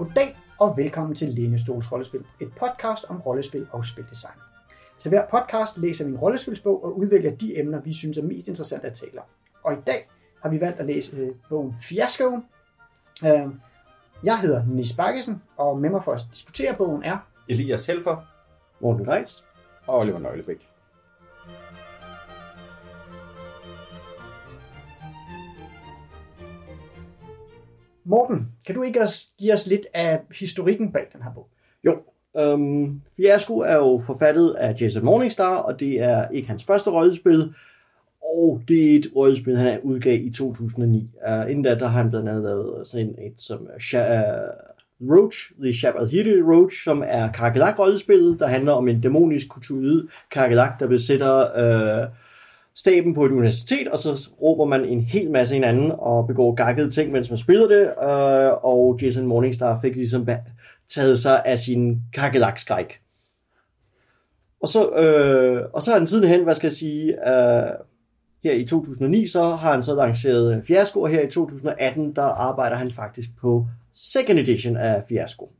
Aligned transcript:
Goddag 0.00 0.38
og 0.60 0.76
velkommen 0.76 1.14
til 1.14 1.28
Lænestols 1.28 1.92
Rollespil, 1.92 2.24
et 2.40 2.52
podcast 2.60 3.04
om 3.08 3.20
rollespil 3.20 3.66
og 3.72 3.84
spildesign. 3.84 4.34
Til 4.98 5.08
hver 5.08 5.26
podcast 5.30 5.78
læser 5.78 6.04
vi 6.04 6.10
en 6.10 6.16
rollespilsbog 6.16 6.84
og 6.84 6.98
udvælger 6.98 7.36
de 7.36 7.58
emner, 7.58 7.80
vi 7.80 7.92
synes 7.92 8.18
er 8.18 8.22
mest 8.22 8.48
interessante 8.48 8.86
at 8.86 8.92
tale 8.94 9.18
om. 9.18 9.24
Og 9.64 9.72
i 9.72 9.76
dag 9.86 10.08
har 10.42 10.50
vi 10.50 10.60
valgt 10.60 10.80
at 10.80 10.86
læse 10.86 11.16
øh, 11.16 11.30
bogen 11.48 11.74
Fiasko. 11.80 12.36
Øh, 13.24 13.48
jeg 14.24 14.40
hedder 14.40 14.66
Nis 14.66 14.96
Bakkesen, 14.96 15.42
og 15.56 15.78
med 15.78 15.90
mig 15.90 16.04
for 16.04 16.12
at 16.12 16.22
diskutere 16.32 16.74
bogen 16.76 17.02
er 17.02 17.18
Elias 17.48 17.86
Helfer. 17.86 18.16
Morten 18.80 19.08
Reis. 19.08 19.44
og 19.86 19.98
Oliver 19.98 20.18
Nøglebæk. 20.18 20.68
Morten. 28.10 28.48
Kan 28.66 28.74
du 28.74 28.82
ikke 28.82 29.00
også 29.00 29.26
give 29.38 29.52
os 29.52 29.66
lidt 29.66 29.86
af 29.94 30.20
historikken 30.38 30.92
bag 30.92 31.06
den 31.12 31.22
her 31.22 31.30
bog? 31.34 31.48
Jo, 31.86 32.02
øhm, 32.36 33.00
Fiasko 33.16 33.58
er 33.58 33.76
jo 33.76 34.02
forfattet 34.06 34.50
af 34.50 34.74
Jason 34.80 35.04
Morningstar, 35.04 35.56
og 35.56 35.80
det 35.80 36.00
er 36.00 36.28
ikke 36.28 36.48
hans 36.48 36.64
første 36.64 36.90
rollespil, 36.90 37.54
og 38.36 38.62
det 38.68 38.92
er 38.92 38.98
et 38.98 39.06
rollespil, 39.16 39.56
han 39.56 39.80
udgav 39.80 40.20
i 40.20 40.30
2009. 40.30 41.10
Uh, 41.26 41.38
øh, 41.38 41.50
inden 41.50 41.64
da, 41.64 41.74
der 41.74 41.86
har 41.86 42.02
han 42.02 42.10
blandt 42.10 42.28
andet 42.28 42.42
lavet 42.42 42.86
sådan 42.86 43.14
et 43.18 43.34
som 43.38 43.60
uh, 43.62 43.68
Sha- 43.68 44.12
uh, 44.12 45.16
Roach, 45.16 45.52
The 45.62 45.72
Shabbat 45.72 46.08
Roach, 46.50 46.84
som 46.84 47.02
er 47.06 47.32
Karakalak-rollespillet, 47.32 48.38
der 48.38 48.46
handler 48.46 48.72
om 48.72 48.88
en 48.88 49.00
dæmonisk 49.00 49.48
kulturyde 49.48 50.08
Karakalak, 50.30 50.80
der 50.80 50.86
besætter 50.86 51.36
uh, 51.42 52.08
staben 52.74 53.14
på 53.14 53.24
et 53.24 53.30
universitet, 53.30 53.88
og 53.88 53.98
så 53.98 54.30
råber 54.42 54.64
man 54.64 54.84
en 54.84 55.00
hel 55.00 55.30
masse 55.30 55.54
hinanden 55.54 55.92
og 55.98 56.26
begår 56.26 56.54
gakkede 56.54 56.90
ting, 56.90 57.12
mens 57.12 57.30
man 57.30 57.38
spiller 57.38 57.68
det, 57.68 57.82
øh, 57.82 58.52
og 58.64 58.98
Jason 59.02 59.26
Morningstar 59.26 59.78
fik 59.80 59.96
ligesom 59.96 60.28
taget 60.88 61.18
sig 61.18 61.42
af 61.44 61.58
sin 61.58 62.02
kakkelakskræk. 62.14 63.00
Og 64.60 64.68
så, 64.68 64.90
øh, 64.90 65.62
og 65.72 65.82
så 65.82 65.90
har 65.90 65.98
han 65.98 66.06
sidenhen, 66.06 66.44
hvad 66.44 66.54
skal 66.54 66.66
jeg 66.66 66.76
sige, 66.76 67.28
øh, 67.30 67.70
her 68.42 68.52
i 68.52 68.66
2009, 68.66 69.26
så 69.26 69.42
har 69.42 69.72
han 69.72 69.82
så 69.82 69.94
lanceret 69.94 70.64
Fiasko, 70.64 71.00
og 71.00 71.08
her 71.08 71.22
i 71.22 71.30
2018, 71.30 72.16
der 72.16 72.22
arbejder 72.22 72.76
han 72.76 72.90
faktisk 72.90 73.28
på 73.40 73.66
second 73.94 74.38
edition 74.38 74.76
af 74.76 75.02
Fiasko. 75.08 75.52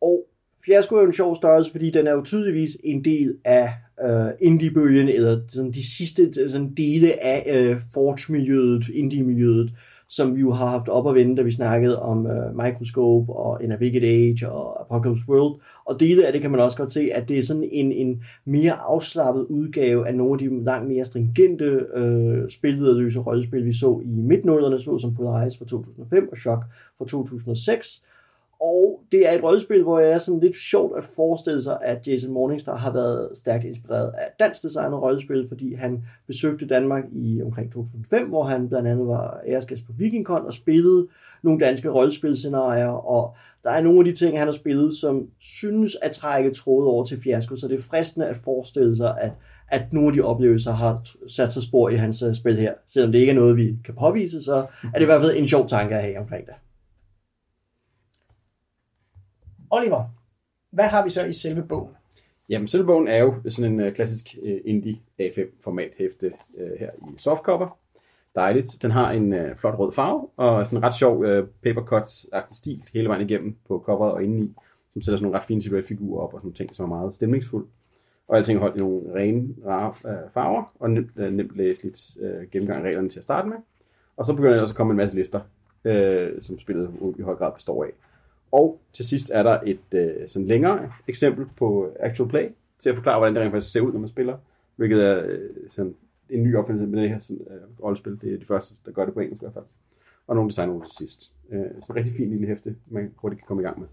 Og 0.00 0.24
Fiasko 0.64 0.96
er 0.96 1.00
jo 1.00 1.06
en 1.06 1.12
sjov 1.12 1.36
størrelse, 1.36 1.70
fordi 1.70 1.90
den 1.90 2.06
er 2.06 2.12
jo 2.12 2.22
tydeligvis 2.22 2.76
en 2.84 3.04
del 3.04 3.36
af 3.44 3.72
øh, 4.08 4.30
indiebølgen, 4.40 5.08
eller 5.08 5.40
sådan 5.48 5.72
de 5.72 5.96
sidste 5.96 6.50
sådan 6.50 6.74
dele 6.74 7.24
af 7.24 7.52
øh, 7.54 7.80
Forge-miljøet, 7.94 8.88
indie-miljøet, 8.88 9.72
som 10.08 10.36
vi 10.36 10.40
jo 10.40 10.52
har 10.52 10.66
haft 10.66 10.88
op 10.88 11.08
at 11.08 11.14
vende, 11.14 11.36
da 11.36 11.42
vi 11.42 11.50
snakkede 11.50 12.02
om 12.02 12.26
øh, 12.26 12.56
Microscope 12.56 13.32
og 13.32 13.60
Navigate 13.68 14.06
Age 14.06 14.50
og 14.50 14.80
Apocalypse 14.80 15.28
World. 15.28 15.60
Og 15.84 16.00
dele 16.00 16.26
af 16.26 16.32
det 16.32 16.42
kan 16.42 16.50
man 16.50 16.60
også 16.60 16.76
godt 16.76 16.92
se, 16.92 17.10
at 17.12 17.28
det 17.28 17.38
er 17.38 17.42
sådan 17.42 17.68
en, 17.72 17.92
en 17.92 18.22
mere 18.44 18.72
afslappet 18.72 19.46
udgave 19.48 20.08
af 20.08 20.14
nogle 20.14 20.32
af 20.32 20.38
de 20.38 20.64
langt 20.64 20.88
mere 20.88 21.04
stringente 21.04 21.64
øh, 21.94 22.50
spillederløse 22.50 23.18
rollespil, 23.20 23.66
vi 23.66 23.72
så 23.72 24.00
i 24.04 24.08
midtnålerne, 24.08 24.80
så 24.80 24.98
som 24.98 25.14
Polaris 25.14 25.58
fra 25.58 25.64
2005 25.64 26.28
og 26.32 26.38
Shock 26.38 26.62
fra 26.98 27.06
2006. 27.06 28.06
Og 28.62 29.00
det 29.12 29.28
er 29.28 29.32
et 29.32 29.42
rollespil, 29.42 29.82
hvor 29.82 29.98
jeg 29.98 30.10
er 30.10 30.18
sådan 30.18 30.40
lidt 30.40 30.56
sjovt 30.56 30.96
at 30.96 31.04
forestille 31.04 31.62
sig, 31.62 31.78
at 31.82 32.08
Jason 32.08 32.32
Morningstar 32.32 32.76
har 32.76 32.92
været 32.92 33.28
stærkt 33.34 33.64
inspireret 33.64 34.12
af 34.18 34.26
dansk 34.40 34.62
designet 34.62 35.02
rollespil, 35.02 35.48
fordi 35.48 35.74
han 35.74 36.04
besøgte 36.26 36.66
Danmark 36.66 37.04
i 37.12 37.42
omkring 37.42 37.72
2005, 37.72 38.28
hvor 38.28 38.44
han 38.44 38.68
blandt 38.68 38.88
andet 38.88 39.06
var 39.06 39.40
æresgæst 39.46 39.86
på 39.86 39.92
VikingCon 39.98 40.46
og 40.46 40.52
spillede 40.52 41.06
nogle 41.42 41.60
danske 41.60 41.88
rollespilscenarier, 41.88 42.88
og 42.88 43.34
der 43.64 43.70
er 43.70 43.82
nogle 43.82 43.98
af 43.98 44.04
de 44.04 44.12
ting, 44.12 44.38
han 44.38 44.46
har 44.46 44.52
spillet, 44.52 44.94
som 44.96 45.28
synes 45.40 45.96
at 46.02 46.10
trække 46.10 46.50
trådet 46.50 46.88
over 46.88 47.04
til 47.04 47.22
fiasko, 47.22 47.56
så 47.56 47.68
det 47.68 47.78
er 47.78 47.82
fristende 47.82 48.26
at 48.26 48.36
forestille 48.36 48.96
sig, 48.96 49.20
at, 49.20 49.30
at 49.68 49.92
nogle 49.92 50.08
af 50.08 50.12
de 50.12 50.20
oplevelser 50.20 50.72
har 50.72 51.06
sat 51.28 51.52
sig 51.52 51.62
spor 51.62 51.88
i 51.88 51.94
hans 51.94 52.22
øh, 52.22 52.34
spil 52.34 52.56
her. 52.56 52.74
Selvom 52.86 53.12
det 53.12 53.18
ikke 53.18 53.30
er 53.30 53.36
noget, 53.36 53.56
vi 53.56 53.76
kan 53.84 53.94
påvise, 53.94 54.42
så 54.42 54.66
er 54.82 54.94
det 54.94 55.02
i 55.02 55.04
hvert 55.04 55.20
fald 55.20 55.36
en 55.36 55.48
sjov 55.48 55.68
tanke 55.68 55.94
at 55.94 56.02
have 56.02 56.18
omkring 56.18 56.46
det. 56.46 56.54
Oliver, 59.74 60.04
hvad 60.70 60.84
har 60.84 61.04
vi 61.04 61.10
så 61.10 61.24
i 61.24 61.32
selve 61.32 61.62
bogen? 61.62 61.94
Jamen, 62.48 62.68
selve 62.68 62.86
bogen 62.86 63.08
er 63.08 63.18
jo 63.18 63.34
sådan 63.48 63.72
en 63.72 63.86
uh, 63.86 63.92
klassisk 63.92 64.36
uh, 64.42 64.58
indie 64.64 65.00
A5-format 65.20 65.92
hæfte 65.98 66.32
uh, 66.60 66.78
her 66.80 66.90
i 66.90 67.18
softcover. 67.18 67.78
Dejligt. 68.34 68.66
Den 68.82 68.90
har 68.90 69.12
en 69.12 69.32
uh, 69.32 69.56
flot 69.56 69.78
rød 69.78 69.92
farve, 69.92 70.28
og 70.36 70.66
sådan 70.66 70.78
en 70.78 70.84
ret 70.84 70.94
sjov 70.94 71.18
uh, 71.18 71.46
papercut-agtig 71.66 72.56
stil 72.56 72.82
hele 72.92 73.08
vejen 73.08 73.28
igennem 73.28 73.56
på 73.68 73.82
coveret 73.86 74.12
og 74.12 74.24
indeni, 74.24 74.54
som 74.92 75.02
sætter 75.02 75.16
sådan 75.16 75.22
nogle 75.22 75.38
ret 75.38 75.44
fine 75.44 75.62
silhuetfigurer 75.62 76.22
op 76.22 76.34
og 76.34 76.40
sådan 76.40 76.46
nogle 76.46 76.56
ting, 76.56 76.74
som 76.74 76.84
er 76.84 76.96
meget 76.96 77.14
stemningsfuldt. 77.14 77.68
Og 78.28 78.36
alting 78.36 78.56
er 78.56 78.60
holdt 78.60 78.76
i 78.76 78.80
nogle 78.80 79.14
rene, 79.14 79.54
rare 79.66 79.94
uh, 80.04 80.30
farver, 80.34 80.72
og 80.80 80.90
nemt, 80.90 81.10
uh, 81.16 81.24
nemt 81.24 81.56
læseligt 81.56 82.16
uh, 82.22 82.50
gennemgang 82.50 82.84
af 82.84 82.88
reglerne 82.88 83.08
til 83.08 83.18
at 83.18 83.24
starte 83.24 83.48
med. 83.48 83.56
Og 84.16 84.26
så 84.26 84.34
begynder 84.34 84.54
der 84.54 84.62
også 84.62 84.72
at 84.72 84.76
komme 84.76 84.90
en 84.90 84.96
masse 84.96 85.16
lister, 85.16 85.40
uh, 85.84 86.40
som 86.40 86.58
spillet 86.58 86.90
i 87.18 87.22
høj 87.22 87.34
grad 87.34 87.52
består 87.52 87.84
af. 87.84 87.90
Og 88.52 88.80
til 88.92 89.04
sidst 89.04 89.30
er 89.34 89.42
der 89.42 89.60
et 89.66 89.80
øh, 89.92 90.28
sådan 90.28 90.46
længere 90.46 90.92
eksempel 91.08 91.46
på 91.56 91.96
actual 92.00 92.28
play, 92.28 92.48
til 92.82 92.88
at 92.88 92.96
forklare, 92.96 93.18
hvordan 93.18 93.34
det 93.34 93.42
rent 93.42 93.52
faktisk 93.52 93.72
ser 93.72 93.80
ud, 93.80 93.92
når 93.92 94.00
man 94.00 94.08
spiller, 94.08 94.36
hvilket 94.76 95.10
er 95.10 95.22
øh, 95.26 95.50
sådan 95.70 95.94
en 96.30 96.42
ny 96.42 96.56
opfindelse 96.56 96.86
med 96.86 97.02
det 97.02 97.10
her 97.10 97.20
sådan, 97.20 97.46
øh, 97.50 97.84
rollespil. 97.84 98.20
Det 98.20 98.34
er 98.34 98.38
de 98.38 98.44
første, 98.44 98.74
der 98.86 98.92
gør 98.92 99.04
det 99.04 99.14
på 99.14 99.20
engelsk 99.20 99.42
i 99.42 99.44
hvert 99.44 99.54
fald. 99.54 99.64
Og 100.26 100.34
nogle 100.34 100.50
designer 100.50 100.84
til 100.84 100.96
sidst. 100.96 101.34
Øh, 101.50 101.66
så 101.86 101.92
rigtig 101.94 102.14
fin 102.14 102.30
lille 102.30 102.46
hæfte, 102.46 102.76
man 102.86 103.12
hurtigt 103.16 103.40
kan 103.40 103.46
komme 103.46 103.62
i 103.62 103.66
gang 103.66 103.80
med. 103.80 103.88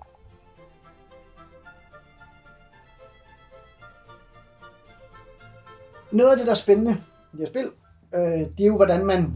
Noget 6.12 6.32
af 6.32 6.38
det, 6.38 6.46
der 6.46 6.52
er 6.52 6.56
spændende 6.56 6.92
i 7.34 7.38
det 7.38 7.40
her 7.40 7.46
spil, 7.46 7.66
øh, 8.16 8.48
det 8.58 8.64
er 8.64 8.68
jo, 8.68 8.76
hvordan 8.76 9.06
man 9.06 9.34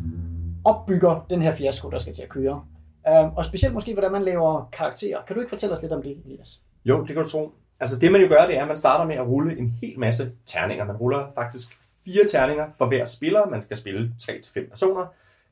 opbygger 0.65 1.25
den 1.29 1.41
her 1.41 1.55
fiasko, 1.55 1.89
der 1.89 1.99
skal 1.99 2.13
til 2.13 2.23
at 2.23 2.29
køre. 2.29 2.65
Øh, 3.07 3.35
og 3.37 3.45
specielt 3.45 3.73
måske, 3.73 3.93
hvordan 3.93 4.11
man 4.11 4.23
laver 4.23 4.69
karakterer. 4.73 5.21
Kan 5.27 5.35
du 5.35 5.39
ikke 5.39 5.49
fortælle 5.49 5.75
os 5.75 5.81
lidt 5.81 5.93
om 5.93 6.03
det, 6.03 6.17
Elias? 6.25 6.59
Jo, 6.85 6.99
det 6.99 7.15
kan 7.15 7.23
du 7.23 7.29
tro. 7.29 7.51
Altså 7.79 7.99
det 7.99 8.11
man 8.11 8.21
jo 8.21 8.27
gør, 8.27 8.45
det 8.45 8.57
er, 8.57 8.61
at 8.61 8.67
man 8.67 8.77
starter 8.77 9.05
med 9.05 9.15
at 9.15 9.27
rulle 9.27 9.57
en 9.57 9.77
hel 9.81 9.99
masse 9.99 10.31
terninger. 10.45 10.85
Man 10.85 10.95
ruller 10.95 11.31
faktisk 11.35 11.67
fire 12.05 12.27
terninger 12.29 12.65
for 12.77 12.85
hver 12.85 13.05
spiller. 13.05 13.45
Man 13.45 13.63
skal 13.63 13.77
spille 13.77 14.11
3-5 14.21 14.69
personer. 14.69 15.05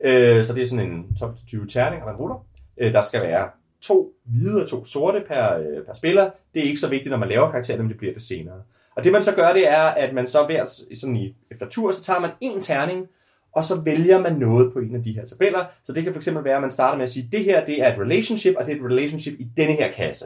Øh, 0.03 0.43
så 0.43 0.53
det 0.53 0.63
er 0.63 0.67
sådan 0.67 0.91
en 0.91 1.17
12-20 1.23 1.67
terninger, 1.67 2.05
man 2.05 2.15
ruller. 2.15 2.45
Øh, 2.77 2.93
der 2.93 3.01
skal 3.01 3.21
være 3.21 3.49
to 3.81 4.13
hvide 4.25 4.61
og 4.63 4.69
to 4.69 4.85
sorte 4.85 5.23
per, 5.27 5.53
øh, 5.57 5.85
per 5.85 5.93
spiller. 5.93 6.29
Det 6.53 6.59
er 6.59 6.67
ikke 6.67 6.79
så 6.79 6.89
vigtigt, 6.89 7.11
når 7.11 7.17
man 7.17 7.29
laver 7.29 7.51
karakterer, 7.51 7.77
men 7.77 7.89
det 7.89 7.97
bliver 7.97 8.13
det 8.13 8.21
senere. 8.21 8.61
Og 8.95 9.03
det 9.03 9.11
man 9.11 9.23
så 9.23 9.35
gør, 9.35 9.53
det 9.53 9.69
er, 9.69 9.81
at 9.83 10.13
man 10.13 10.27
så 10.27 10.45
hver, 10.45 10.65
sådan 10.95 11.15
i, 11.15 11.35
efter 11.51 11.69
tur, 11.69 11.91
så 11.91 12.03
tager 12.03 12.19
man 12.19 12.29
en 12.41 12.61
terning, 12.61 13.07
og 13.53 13.63
så 13.63 13.81
vælger 13.81 14.19
man 14.19 14.33
noget 14.33 14.73
på 14.73 14.79
en 14.79 14.95
af 14.95 15.03
de 15.03 15.13
her 15.13 15.25
tabeller. 15.25 15.65
Så 15.83 15.93
det 15.93 16.03
kan 16.03 16.13
fx 16.13 16.27
være, 16.43 16.55
at 16.55 16.61
man 16.61 16.71
starter 16.71 16.97
med 16.97 17.03
at 17.03 17.09
sige, 17.09 17.25
at 17.25 17.31
det 17.31 17.43
her 17.43 17.65
det 17.65 17.81
er 17.81 17.93
et 17.93 17.99
relationship, 17.99 18.55
og 18.57 18.65
det 18.65 18.71
er 18.71 18.75
et 18.75 18.91
relationship 18.91 19.39
i 19.39 19.47
denne 19.57 19.73
her 19.73 19.91
kasse. 19.91 20.25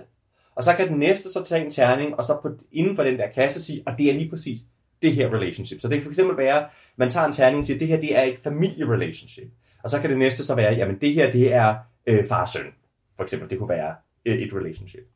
Og 0.56 0.64
så 0.64 0.74
kan 0.74 0.88
den 0.88 0.98
næste 0.98 1.32
så 1.32 1.44
tage 1.44 1.66
en 1.66 1.72
terning, 1.72 2.16
og 2.16 2.24
så 2.24 2.38
på, 2.42 2.50
inden 2.72 2.96
for 2.96 3.04
den 3.04 3.20
der 3.20 3.28
kasse 3.36 3.64
sige, 3.64 3.84
og 3.86 3.98
det 3.98 4.10
er 4.10 4.14
lige 4.14 4.30
præcis 4.30 4.60
det 5.02 5.14
her 5.14 5.34
relationship. 5.34 5.82
Så 5.82 5.88
det 5.88 6.04
kan 6.04 6.12
fx 6.14 6.20
være, 6.38 6.58
at 6.58 6.66
man 6.98 7.10
tager 7.10 7.26
en 7.26 7.34
terning 7.34 7.60
og 7.60 7.66
siger, 7.66 7.76
at 7.76 7.80
det 7.80 7.88
her 7.88 8.02
det 8.02 8.18
er 8.18 8.24
et 8.24 8.40
familierelationship. 8.44 9.48
Og 9.84 9.90
så 9.90 10.02
kan 10.02 10.10
det 10.10 10.18
næste 10.18 10.46
så 10.46 10.56
være, 10.56 10.74
jamen 10.74 10.98
det 11.02 11.14
her 11.14 11.32
det 11.32 11.54
er 11.54 11.76
øh, 12.08 12.28
far 12.28 12.42
og 12.42 12.48
søn. 12.48 12.66
For 13.18 13.24
eksempel, 13.24 13.50
det 13.50 13.58
kunne 13.58 13.70
være 13.70 13.96
øh, 14.26 14.38
et 14.38 14.54
relationship. 14.54 15.08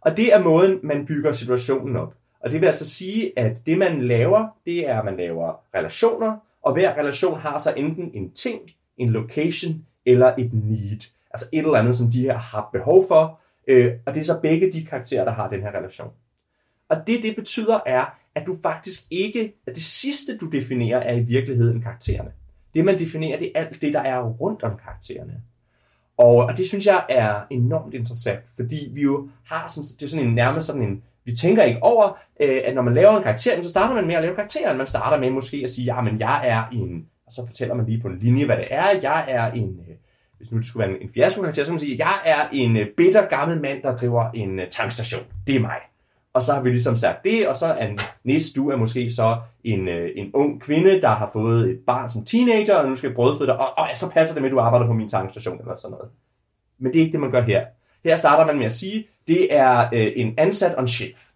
Og 0.00 0.16
det 0.16 0.34
er 0.34 0.42
måden, 0.42 0.80
man 0.82 1.06
bygger 1.06 1.32
situationen 1.32 1.96
op. 1.96 2.14
Og 2.40 2.50
det 2.50 2.60
vil 2.60 2.66
altså 2.66 2.90
sige, 2.90 3.38
at 3.38 3.66
det 3.66 3.78
man 3.78 4.02
laver, 4.02 4.48
det 4.66 4.88
er, 4.88 4.98
at 4.98 5.04
man 5.04 5.16
laver 5.16 5.60
relationer, 5.74 6.36
og 6.62 6.72
hver 6.72 6.98
relation 6.98 7.40
har 7.40 7.58
så 7.58 7.74
enten 7.76 8.10
en 8.14 8.32
ting, 8.32 8.60
en 8.96 9.10
location 9.10 9.86
eller 10.06 10.34
et 10.38 10.52
need. 10.52 11.10
Altså 11.30 11.46
et 11.52 11.58
eller 11.58 11.78
andet, 11.78 11.96
som 11.96 12.10
de 12.10 12.20
her 12.20 12.38
har 12.38 12.68
behov 12.72 13.04
for. 13.08 13.40
Øh, 13.68 13.92
og 14.06 14.14
det 14.14 14.20
er 14.20 14.24
så 14.24 14.38
begge 14.42 14.72
de 14.72 14.86
karakterer, 14.86 15.24
der 15.24 15.32
har 15.32 15.48
den 15.48 15.60
her 15.60 15.70
relation. 15.78 16.10
Og 16.88 16.96
det, 17.06 17.22
det 17.22 17.36
betyder 17.36 17.80
er, 17.86 18.04
at 18.34 18.46
du 18.46 18.56
faktisk 18.62 19.00
ikke, 19.10 19.52
at 19.66 19.74
det 19.74 19.82
sidste, 19.82 20.36
du 20.36 20.46
definerer, 20.46 20.98
er 20.98 21.14
i 21.14 21.20
virkeligheden 21.20 21.82
karaktererne. 21.82 22.32
Det, 22.74 22.84
man 22.84 22.98
definerer, 22.98 23.38
det 23.38 23.52
er 23.54 23.60
alt 23.60 23.80
det, 23.80 23.92
der 23.92 24.00
er 24.00 24.22
rundt 24.22 24.62
om 24.62 24.76
karaktererne. 24.84 25.42
Og, 26.16 26.36
og 26.36 26.56
det 26.56 26.68
synes 26.68 26.86
jeg 26.86 27.04
er 27.08 27.40
enormt 27.50 27.94
interessant, 27.94 28.40
fordi 28.56 28.90
vi 28.92 29.02
jo 29.02 29.28
har 29.44 29.68
sådan, 29.68 29.84
det 29.84 30.02
er 30.02 30.08
sådan 30.08 30.26
en, 30.26 30.34
nærmest 30.34 30.66
sådan 30.66 30.82
en, 30.82 31.02
vi 31.30 31.36
tænker 31.36 31.62
ikke 31.62 31.82
over, 31.82 32.18
øh, 32.40 32.60
at 32.64 32.74
når 32.74 32.82
man 32.82 32.94
laver 32.94 33.16
en 33.16 33.22
karakter, 33.22 33.62
så 33.62 33.70
starter 33.70 33.94
man 33.94 34.06
med 34.06 34.14
at 34.14 34.22
lave 34.22 34.34
karakteren. 34.34 34.76
Man 34.76 34.86
starter 34.86 35.20
med 35.20 35.30
måske 35.30 35.60
at 35.64 35.70
sige, 35.70 35.94
ja, 35.94 36.00
men 36.00 36.20
jeg 36.20 36.40
er 36.44 36.62
en, 36.72 37.06
og 37.26 37.32
så 37.32 37.46
fortæller 37.46 37.74
man 37.74 37.86
lige 37.86 38.00
på 38.00 38.08
en 38.08 38.18
linje, 38.18 38.46
hvad 38.46 38.56
det 38.56 38.66
er. 38.70 38.86
Jeg 39.02 39.24
er 39.28 39.52
en, 39.52 39.80
øh, 39.88 39.94
hvis 40.36 40.52
nu 40.52 40.58
det 40.58 40.66
skulle 40.66 40.86
være 40.86 40.96
en, 40.96 41.02
en 41.02 41.10
fiasko-karakter, 41.14 41.62
så 41.62 41.68
kan 41.68 41.72
man 41.72 41.78
sige, 41.78 41.96
jeg 41.98 42.14
er 42.24 42.48
en 42.52 42.76
øh, 42.76 42.86
bitter 42.96 43.26
gammel 43.26 43.60
mand, 43.60 43.82
der 43.82 43.96
driver 43.96 44.30
en 44.30 44.60
øh, 44.60 44.68
tankstation. 44.70 45.22
Det 45.46 45.56
er 45.56 45.60
mig. 45.60 45.80
Og 46.34 46.42
så 46.42 46.52
har 46.52 46.60
vi 46.60 46.70
ligesom 46.70 46.96
sagt 46.96 47.24
det, 47.24 47.48
og 47.48 47.56
så 47.56 47.66
er 47.66 47.88
næste 48.24 48.60
du 48.60 48.70
er 48.70 48.76
måske 48.76 49.10
så 49.10 49.38
en, 49.64 49.88
øh, 49.88 50.10
en 50.16 50.30
ung 50.34 50.60
kvinde, 50.60 51.00
der 51.00 51.08
har 51.08 51.30
fået 51.32 51.70
et 51.70 51.78
barn 51.86 52.10
som 52.10 52.24
teenager, 52.24 52.76
og 52.76 52.88
nu 52.88 52.96
skal 52.96 53.14
brødføde 53.14 53.46
dig, 53.46 53.60
og, 53.60 53.78
og 53.78 53.88
så 53.94 54.10
passer 54.10 54.34
det 54.34 54.42
med, 54.42 54.50
at 54.50 54.52
du 54.52 54.60
arbejder 54.60 54.86
på 54.86 54.92
min 54.92 55.08
tankstation 55.08 55.60
eller 55.60 55.76
sådan 55.76 55.90
noget. 55.90 56.10
Men 56.78 56.92
det 56.92 56.98
er 56.98 57.04
ikke 57.04 57.12
det, 57.12 57.20
man 57.20 57.30
gør 57.30 57.42
her. 57.42 57.66
Her 58.04 58.16
starter 58.16 58.46
man 58.46 58.56
med 58.56 58.64
at 58.64 58.72
sige, 58.72 59.06
det 59.26 59.54
er 59.54 59.88
øh, 59.92 60.12
en 60.16 60.34
ansat 60.38 60.74
og 60.74 60.82
en 60.82 60.88
chef. 60.88 61.30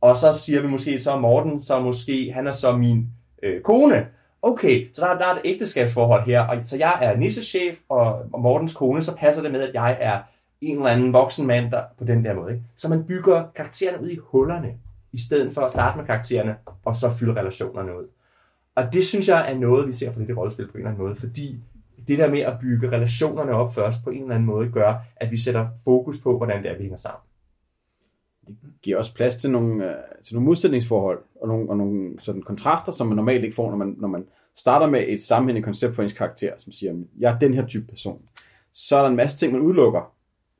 Og 0.00 0.16
så 0.16 0.32
siger 0.32 0.60
vi 0.60 0.68
måske, 0.68 1.00
så 1.00 1.16
Morten, 1.16 1.62
så 1.62 1.80
måske, 1.80 2.32
han 2.34 2.46
er 2.46 2.52
så 2.52 2.76
min 2.76 3.08
øh, 3.42 3.62
kone. 3.62 4.06
Okay, 4.42 4.92
så 4.92 5.02
der, 5.02 5.18
der 5.18 5.26
er 5.26 5.34
et 5.34 5.40
ægteskabsforhold 5.44 6.26
her, 6.26 6.40
og 6.40 6.56
så 6.64 6.76
jeg 6.76 6.98
er 7.02 7.16
nissechef 7.16 7.78
og, 7.88 8.24
og 8.32 8.40
Mortens 8.40 8.74
kone, 8.74 9.02
så 9.02 9.16
passer 9.16 9.42
det 9.42 9.52
med, 9.52 9.68
at 9.68 9.74
jeg 9.74 9.98
er 10.00 10.20
en 10.60 10.76
eller 10.76 10.90
anden 10.90 11.12
voksen 11.12 11.46
mand 11.46 11.70
der, 11.70 11.82
på 11.98 12.04
den 12.04 12.24
der 12.24 12.34
måde. 12.34 12.52
Ikke? 12.52 12.64
Så 12.76 12.88
man 12.88 13.04
bygger 13.04 13.44
karaktererne 13.54 14.02
ud 14.02 14.08
i 14.08 14.18
hullerne, 14.22 14.74
i 15.12 15.20
stedet 15.20 15.54
for 15.54 15.60
at 15.60 15.70
starte 15.70 15.98
med 15.98 16.06
karaktererne, 16.06 16.56
og 16.84 16.96
så 16.96 17.10
fylde 17.10 17.40
relationerne 17.40 17.98
ud. 17.98 18.08
Og 18.74 18.92
det 18.92 19.06
synes 19.06 19.28
jeg 19.28 19.50
er 19.52 19.58
noget, 19.58 19.86
vi 19.86 19.92
ser 19.92 20.12
for 20.12 20.20
det 20.20 20.28
i 20.28 20.32
rollespil 20.32 20.66
på 20.66 20.72
en 20.72 20.78
eller 20.78 20.90
anden 20.90 21.04
måde, 21.04 21.16
fordi 21.16 21.60
det 22.08 22.18
der 22.18 22.30
med 22.30 22.40
at 22.40 22.58
bygge 22.60 22.92
relationerne 22.92 23.52
op 23.52 23.74
først 23.74 24.04
på 24.04 24.10
en 24.10 24.22
eller 24.22 24.34
anden 24.34 24.46
måde, 24.46 24.70
gør, 24.70 24.94
at 25.16 25.30
vi 25.30 25.38
sætter 25.38 25.68
fokus 25.84 26.20
på, 26.20 26.36
hvordan 26.36 26.62
det 26.62 26.70
er, 26.70 26.76
vi 26.76 26.82
hænger 26.82 26.98
sammen. 26.98 27.20
Det 28.46 28.56
giver 28.82 28.98
også 28.98 29.14
plads 29.14 29.36
til 29.36 29.50
nogle, 29.50 29.84
øh, 29.84 29.96
til 30.24 30.34
nogle 30.34 30.46
modsætningsforhold 30.46 31.22
og 31.40 31.48
nogle, 31.48 31.70
og 31.70 31.76
nogle 31.76 32.10
sådan 32.20 32.42
kontraster, 32.42 32.92
som 32.92 33.06
man 33.06 33.16
normalt 33.16 33.44
ikke 33.44 33.56
får, 33.56 33.70
når 33.70 33.76
man, 33.76 33.94
når 33.98 34.08
man 34.08 34.24
starter 34.56 34.86
med 34.86 35.04
et 35.08 35.22
sammenhængende 35.22 35.64
koncept 35.64 35.94
for 35.94 36.02
ens 36.02 36.12
karakter, 36.12 36.52
som 36.58 36.72
siger, 36.72 36.94
jeg 37.18 37.34
er 37.34 37.38
den 37.38 37.54
her 37.54 37.66
type 37.66 37.86
person. 37.86 38.22
Så 38.72 38.96
er 38.96 39.00
der 39.00 39.08
en 39.08 39.16
masse 39.16 39.38
ting, 39.38 39.52
man 39.52 39.62
udelukker, 39.62 40.12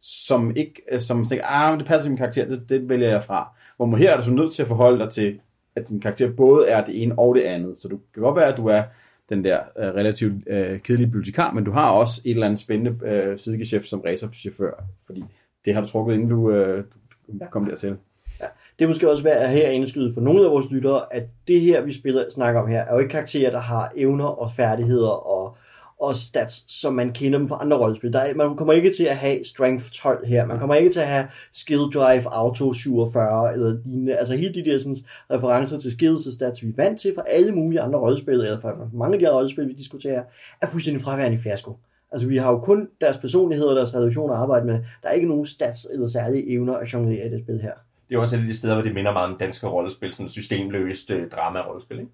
som 0.03 0.57
ikke, 0.57 0.83
øh, 0.93 1.01
som 1.01 1.17
man 1.17 1.27
tænker, 1.27 1.45
ah, 1.47 1.79
det 1.79 1.87
passer 1.87 2.03
til 2.03 2.11
min 2.11 2.19
karakter, 2.19 2.49
det, 2.49 2.69
det 2.69 2.89
vælger 2.89 3.11
jeg 3.11 3.23
fra. 3.23 3.57
Hvor 3.77 3.87
man 3.87 4.01
her 4.01 4.13
er 4.13 4.17
du 4.17 4.23
så 4.23 4.31
nødt 4.31 4.55
til 4.55 4.63
at 4.63 4.69
forholde 4.69 4.99
dig 4.99 5.13
til, 5.13 5.41
at 5.77 5.89
din 5.89 6.01
karakter 6.01 6.33
både 6.33 6.69
er 6.69 6.85
det 6.85 7.03
ene 7.03 7.19
og 7.19 7.35
det 7.35 7.43
andet. 7.43 7.79
Så 7.79 7.89
du 7.89 7.99
kan 8.15 8.23
godt 8.23 8.37
være, 8.37 8.53
at 8.53 8.57
du 8.57 8.67
er 8.67 8.83
den 9.29 9.45
der 9.45 9.59
øh, 9.79 9.85
relativt 9.85 10.49
øh, 10.49 10.81
kedelige 10.81 11.07
bibliotekar, 11.07 11.53
men 11.53 11.65
du 11.65 11.71
har 11.71 11.91
også 11.91 12.23
et 12.25 12.31
eller 12.31 12.47
andet 12.47 12.61
spændende 12.61 13.07
øh, 13.07 13.39
sidegeschæft 13.39 13.87
som 13.87 14.01
racerchauffør, 14.01 14.85
fordi 15.07 15.25
det 15.65 15.75
har 15.75 15.81
du 15.81 15.87
trukket, 15.87 16.15
inden 16.15 16.29
du, 16.29 16.51
øh, 16.51 16.85
du 17.27 17.47
kom 17.51 17.65
dertil. 17.65 17.97
Ja. 18.41 18.47
Det 18.79 18.85
er 18.85 18.89
måske 18.89 19.11
også 19.11 19.23
værd 19.23 19.43
at 19.43 19.51
her 19.51 19.69
indskyde 19.69 20.15
for 20.15 20.21
nogle 20.21 20.45
af 20.45 20.51
vores 20.51 20.67
lyttere, 20.71 21.15
at 21.15 21.23
det 21.49 21.61
her, 21.61 21.83
vi 21.83 21.93
spiller, 21.93 22.31
snakker 22.31 22.61
om 22.61 22.69
her, 22.69 22.81
er 22.81 22.93
jo 22.93 22.99
ikke 22.99 23.13
karakterer, 23.13 23.51
der 23.51 23.61
har 23.61 23.93
evner 23.97 24.25
og 24.25 24.51
færdigheder 24.57 25.11
og 25.11 25.57
og 26.03 26.17
stats, 26.17 26.65
som 26.81 26.95
man 26.95 27.13
kender 27.13 27.39
dem 27.39 27.49
fra 27.49 27.59
andre 27.61 27.79
rollespil. 27.79 28.13
Der 28.13 28.19
er, 28.19 28.35
man 28.35 28.57
kommer 28.57 28.73
ikke 28.73 28.93
til 28.97 29.05
at 29.05 29.17
have 29.17 29.45
strength 29.45 29.91
12 29.91 30.27
her, 30.27 30.47
man 30.47 30.59
kommer 30.59 30.75
ikke 30.75 30.91
til 30.91 31.01
at 31.01 31.07
have 31.07 31.27
skill 31.53 31.81
drive 31.95 32.35
auto 32.35 32.73
47 32.73 33.53
eller 33.53 33.79
lignende. 33.85 34.17
Altså 34.17 34.37
hele 34.37 34.55
de 34.55 34.65
der 34.65 34.79
sådan, 34.79 34.97
referencer 35.31 35.79
til 35.79 35.93
skills 35.93 36.27
og 36.27 36.33
stats, 36.33 36.63
vi 36.63 36.69
er 36.69 36.73
vant 36.77 37.01
til 37.01 37.15
fra 37.15 37.23
alle 37.29 37.53
mulige 37.53 37.81
andre 37.81 37.99
rollespil, 37.99 38.35
eller 38.35 38.61
fra 38.61 38.73
mange 38.93 39.15
af 39.15 39.19
de 39.19 39.27
andre 39.27 39.37
rollespil, 39.37 39.69
vi 39.69 39.73
diskuterer, 39.73 40.23
er 40.63 40.67
fuldstændig 40.67 41.03
fraværende 41.03 41.37
i 41.37 41.41
fiasko. 41.41 41.77
Altså 42.13 42.29
vi 42.29 42.37
har 42.37 42.51
jo 42.51 42.59
kun 42.59 42.89
deres 43.01 43.17
personlighed 43.17 43.67
og 43.67 43.77
deres 43.77 43.95
reduktion 43.95 44.31
at 44.31 44.37
arbejde 44.37 44.67
med. 44.67 44.75
Der 45.03 45.09
er 45.09 45.13
ikke 45.13 45.29
nogen 45.29 45.47
stats 45.47 45.87
eller 45.93 46.07
særlige 46.07 46.51
evner 46.51 46.75
at 46.75 46.93
jonglere 46.93 47.27
i 47.27 47.31
det 47.31 47.43
spil 47.45 47.61
her. 47.61 47.73
Det 48.09 48.15
er 48.17 48.21
også 48.21 48.37
et 48.37 48.41
af 48.41 48.47
de 48.47 48.55
steder, 48.55 48.75
hvor 48.75 48.83
det 48.83 48.95
minder 48.95 49.13
meget 49.13 49.33
om 49.33 49.39
danske 49.39 49.67
rollespil, 49.67 50.13
sådan 50.13 50.29
systemløst 50.29 51.11
øh, 51.11 51.31
drama-rollespil, 51.31 51.99
ikke? 51.99 52.13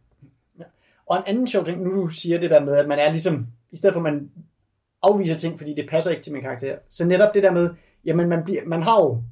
Og 1.08 1.16
en 1.16 1.22
anden 1.26 1.46
sjov 1.46 1.64
ting, 1.64 1.82
nu 1.82 2.02
du 2.02 2.08
siger 2.08 2.40
det 2.40 2.50
der 2.50 2.60
med, 2.60 2.76
at 2.76 2.88
man 2.88 2.99
er 2.99 3.10
ligesom 3.10 3.46
i 3.72 3.76
stedet 3.76 3.93
for 3.93 4.00
at 4.00 4.12
man 4.12 4.31
afviser 5.02 5.34
ting, 5.34 5.58
fordi 5.58 5.75
det 5.75 5.88
passer 5.90 6.10
ikke 6.10 6.22
til 6.22 6.32
min 6.32 6.43
karakter. 6.43 6.76
Så 6.90 7.05
netop 7.05 7.34
det 7.34 7.43
der 7.43 7.52
med, 7.52 7.70
jamen 8.05 8.28
man, 8.28 8.44
bliver, 8.44 8.62
man 8.66 8.82
har 8.82 9.00
jo 9.00 9.22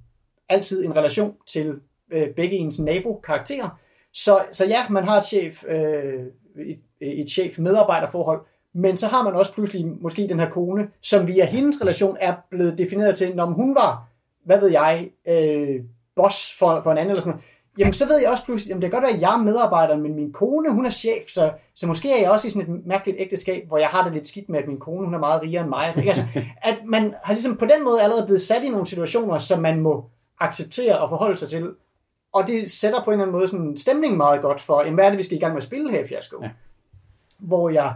altid 0.49 0.85
en 0.85 0.97
relation 0.97 1.35
til 1.47 1.75
øh, 2.13 2.29
begge 2.37 2.57
ens 2.57 2.81
nabo-karakterer. 2.81 3.79
Så, 4.13 4.45
så 4.53 4.67
ja, 4.67 4.89
man 4.91 5.05
har 5.05 5.19
et 5.19 5.25
chef, 5.25 5.65
øh, 5.69 6.27
et, 6.67 6.79
et 7.01 7.31
chef-medarbejderforhold, 7.31 8.41
men 8.75 8.97
så 8.97 9.07
har 9.07 9.23
man 9.23 9.35
også 9.35 9.53
pludselig 9.53 9.87
måske 10.01 10.29
den 10.29 10.41
her 10.41 10.51
kone, 10.51 10.89
som 11.03 11.27
via 11.27 11.45
hendes 11.45 11.81
relation 11.81 12.17
er 12.21 12.35
blevet 12.51 12.79
defineret 12.79 13.17
til, 13.17 13.37
når 13.37 13.47
hun 13.47 13.75
var, 13.75 14.09
hvad 14.45 14.61
ved 14.61 14.71
jeg, 14.71 15.11
øh, 15.29 15.85
boss 16.17 16.59
for, 16.59 16.81
for 16.83 16.93
en 16.93 16.99
anden 16.99 17.11
eller 17.11 17.23
sådan 17.23 17.33
noget 17.33 17.45
jamen 17.79 17.93
så 17.93 18.07
ved 18.07 18.21
jeg 18.21 18.31
også 18.31 18.45
pludselig, 18.45 18.71
jamen 18.71 18.83
det 18.83 18.91
kan 18.91 19.01
godt 19.01 19.09
være, 19.09 19.17
at 19.17 19.21
jeg 19.21 19.35
er 19.35 19.43
medarbejder, 19.43 19.97
men 19.97 20.15
min 20.15 20.33
kone, 20.33 20.73
hun 20.73 20.87
er 20.87 20.91
chef, 20.91 21.29
så, 21.29 21.53
så 21.75 21.87
måske 21.87 22.13
er 22.13 22.21
jeg 22.21 22.31
også 22.31 22.47
i 22.47 22.51
sådan 22.51 22.75
et 22.75 22.87
mærkeligt 22.87 23.21
ægteskab, 23.21 23.69
hvor 23.69 23.79
jeg 23.79 23.89
har 23.89 24.05
det 24.05 24.13
lidt 24.13 24.29
skidt 24.29 24.49
med, 24.49 24.59
at 24.59 24.69
min 24.69 24.79
kone, 24.79 25.05
hun 25.05 25.15
er 25.15 25.19
meget 25.19 25.43
rigere 25.43 25.63
end 25.63 25.69
mig. 25.69 25.95
Ikke? 25.97 26.09
Altså, 26.09 26.25
at 26.71 26.79
man 26.87 27.15
har 27.23 27.33
ligesom 27.33 27.57
på 27.57 27.65
den 27.65 27.85
måde 27.85 28.03
allerede 28.03 28.27
blevet 28.27 28.41
sat 28.41 28.63
i 28.63 28.69
nogle 28.69 28.87
situationer, 28.87 29.39
som 29.39 29.63
man 29.63 29.81
må 29.81 30.05
acceptere 30.41 30.99
og 30.99 31.09
forholde 31.09 31.37
sig 31.37 31.49
til. 31.49 31.71
Og 32.33 32.47
det 32.47 32.71
sætter 32.71 33.05
på 33.05 33.11
en 33.11 33.13
eller 33.13 33.25
anden 33.25 33.37
måde 33.37 33.49
sådan 33.49 33.77
stemning 33.77 34.17
meget 34.17 34.43
godt 34.43 34.61
for, 34.61 34.81
jamen, 34.81 34.95
hvad 34.95 35.05
er 35.05 35.11
det, 35.11 35.19
vi 35.19 35.23
skal 35.23 35.37
i 35.37 35.41
gang 35.41 35.53
med 35.53 35.63
at 35.63 35.67
spille 35.67 35.91
her 35.91 36.05
i 36.05 36.09
Fiasko? 36.09 36.43
Ja. 36.43 36.51
Hvor 37.39 37.69
jeg 37.71 37.95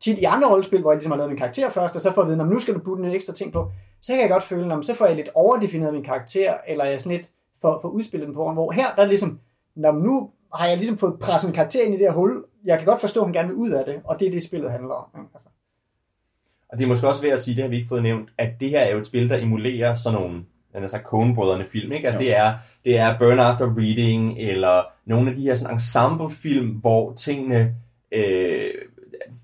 tit 0.00 0.18
i 0.18 0.24
andre 0.24 0.50
rollespil, 0.50 0.80
hvor 0.80 0.90
jeg 0.90 0.96
ligesom 0.96 1.10
har 1.10 1.16
lavet 1.16 1.30
min 1.30 1.38
karakter 1.38 1.70
først, 1.70 1.96
og 1.96 2.02
så 2.02 2.12
får 2.12 2.22
jeg 2.22 2.32
at 2.32 2.38
vide, 2.38 2.50
nu 2.50 2.60
skal 2.60 2.74
du 2.74 2.78
putte 2.78 3.04
en 3.04 3.10
ekstra 3.10 3.32
ting 3.32 3.52
på, 3.52 3.70
så 4.00 4.12
kan 4.12 4.20
jeg 4.20 4.30
godt 4.30 4.42
føle, 4.42 4.74
at 4.74 4.84
så 4.84 4.94
får 4.94 5.06
jeg 5.06 5.16
lidt 5.16 5.28
overdefineret 5.34 5.94
min 5.94 6.04
karakter, 6.04 6.54
eller 6.68 6.84
jeg 6.84 7.00
sådan 7.00 7.16
lidt, 7.16 7.30
for, 7.64 7.78
for 7.82 7.88
udspillet 7.88 8.26
den 8.26 8.34
på 8.34 8.52
hvor 8.52 8.72
her 8.72 8.94
der 8.94 9.02
er 9.02 9.06
ligesom, 9.06 9.40
når 9.74 9.92
nu 9.92 10.30
har 10.54 10.66
jeg 10.66 10.76
ligesom 10.76 10.98
fået 10.98 11.18
presset 11.20 11.48
en 11.48 11.54
karakter 11.54 11.82
ind 11.84 11.94
i 11.94 11.98
det 11.98 12.06
her 12.06 12.12
hul, 12.12 12.44
jeg 12.64 12.78
kan 12.78 12.86
godt 12.86 13.00
forstå, 13.00 13.20
at 13.20 13.26
han 13.26 13.32
gerne 13.32 13.48
vil 13.48 13.56
ud 13.56 13.70
af 13.70 13.84
det, 13.84 14.00
og 14.04 14.20
det 14.20 14.28
er 14.28 14.32
det, 14.32 14.42
spillet 14.42 14.70
handler 14.70 14.94
om. 14.94 15.20
Ikke? 15.20 15.28
Altså. 15.34 15.48
Og 16.68 16.78
det 16.78 16.84
er 16.84 16.88
måske 16.88 17.08
også 17.08 17.22
ved 17.22 17.30
at 17.30 17.40
sige, 17.40 17.54
det 17.54 17.62
har 17.62 17.68
vi 17.68 17.76
ikke 17.76 17.88
fået 17.88 18.02
nævnt, 18.02 18.28
at 18.38 18.50
det 18.60 18.70
her 18.70 18.80
er 18.80 18.92
jo 18.92 18.98
et 18.98 19.06
spil, 19.06 19.28
der 19.28 19.36
emulerer 19.36 19.94
sådan 19.94 20.20
nogle 20.20 20.44
den 20.74 20.82
er 20.82 20.88
så 20.88 20.98
Coen-brødrene 20.98 21.66
film, 21.66 21.92
ikke? 21.92 22.08
At 22.08 22.20
det 22.20 22.36
er, 22.36 22.54
det 22.84 22.98
er 22.98 23.18
Burn 23.18 23.38
After 23.38 23.66
Reading, 23.78 24.38
eller 24.38 24.82
nogle 25.06 25.30
af 25.30 25.36
de 25.36 25.42
her 25.42 25.54
sådan 25.54 25.74
ensemble-film, 25.74 26.68
hvor 26.68 27.12
tingene, 27.12 27.74
øh, 28.12 28.70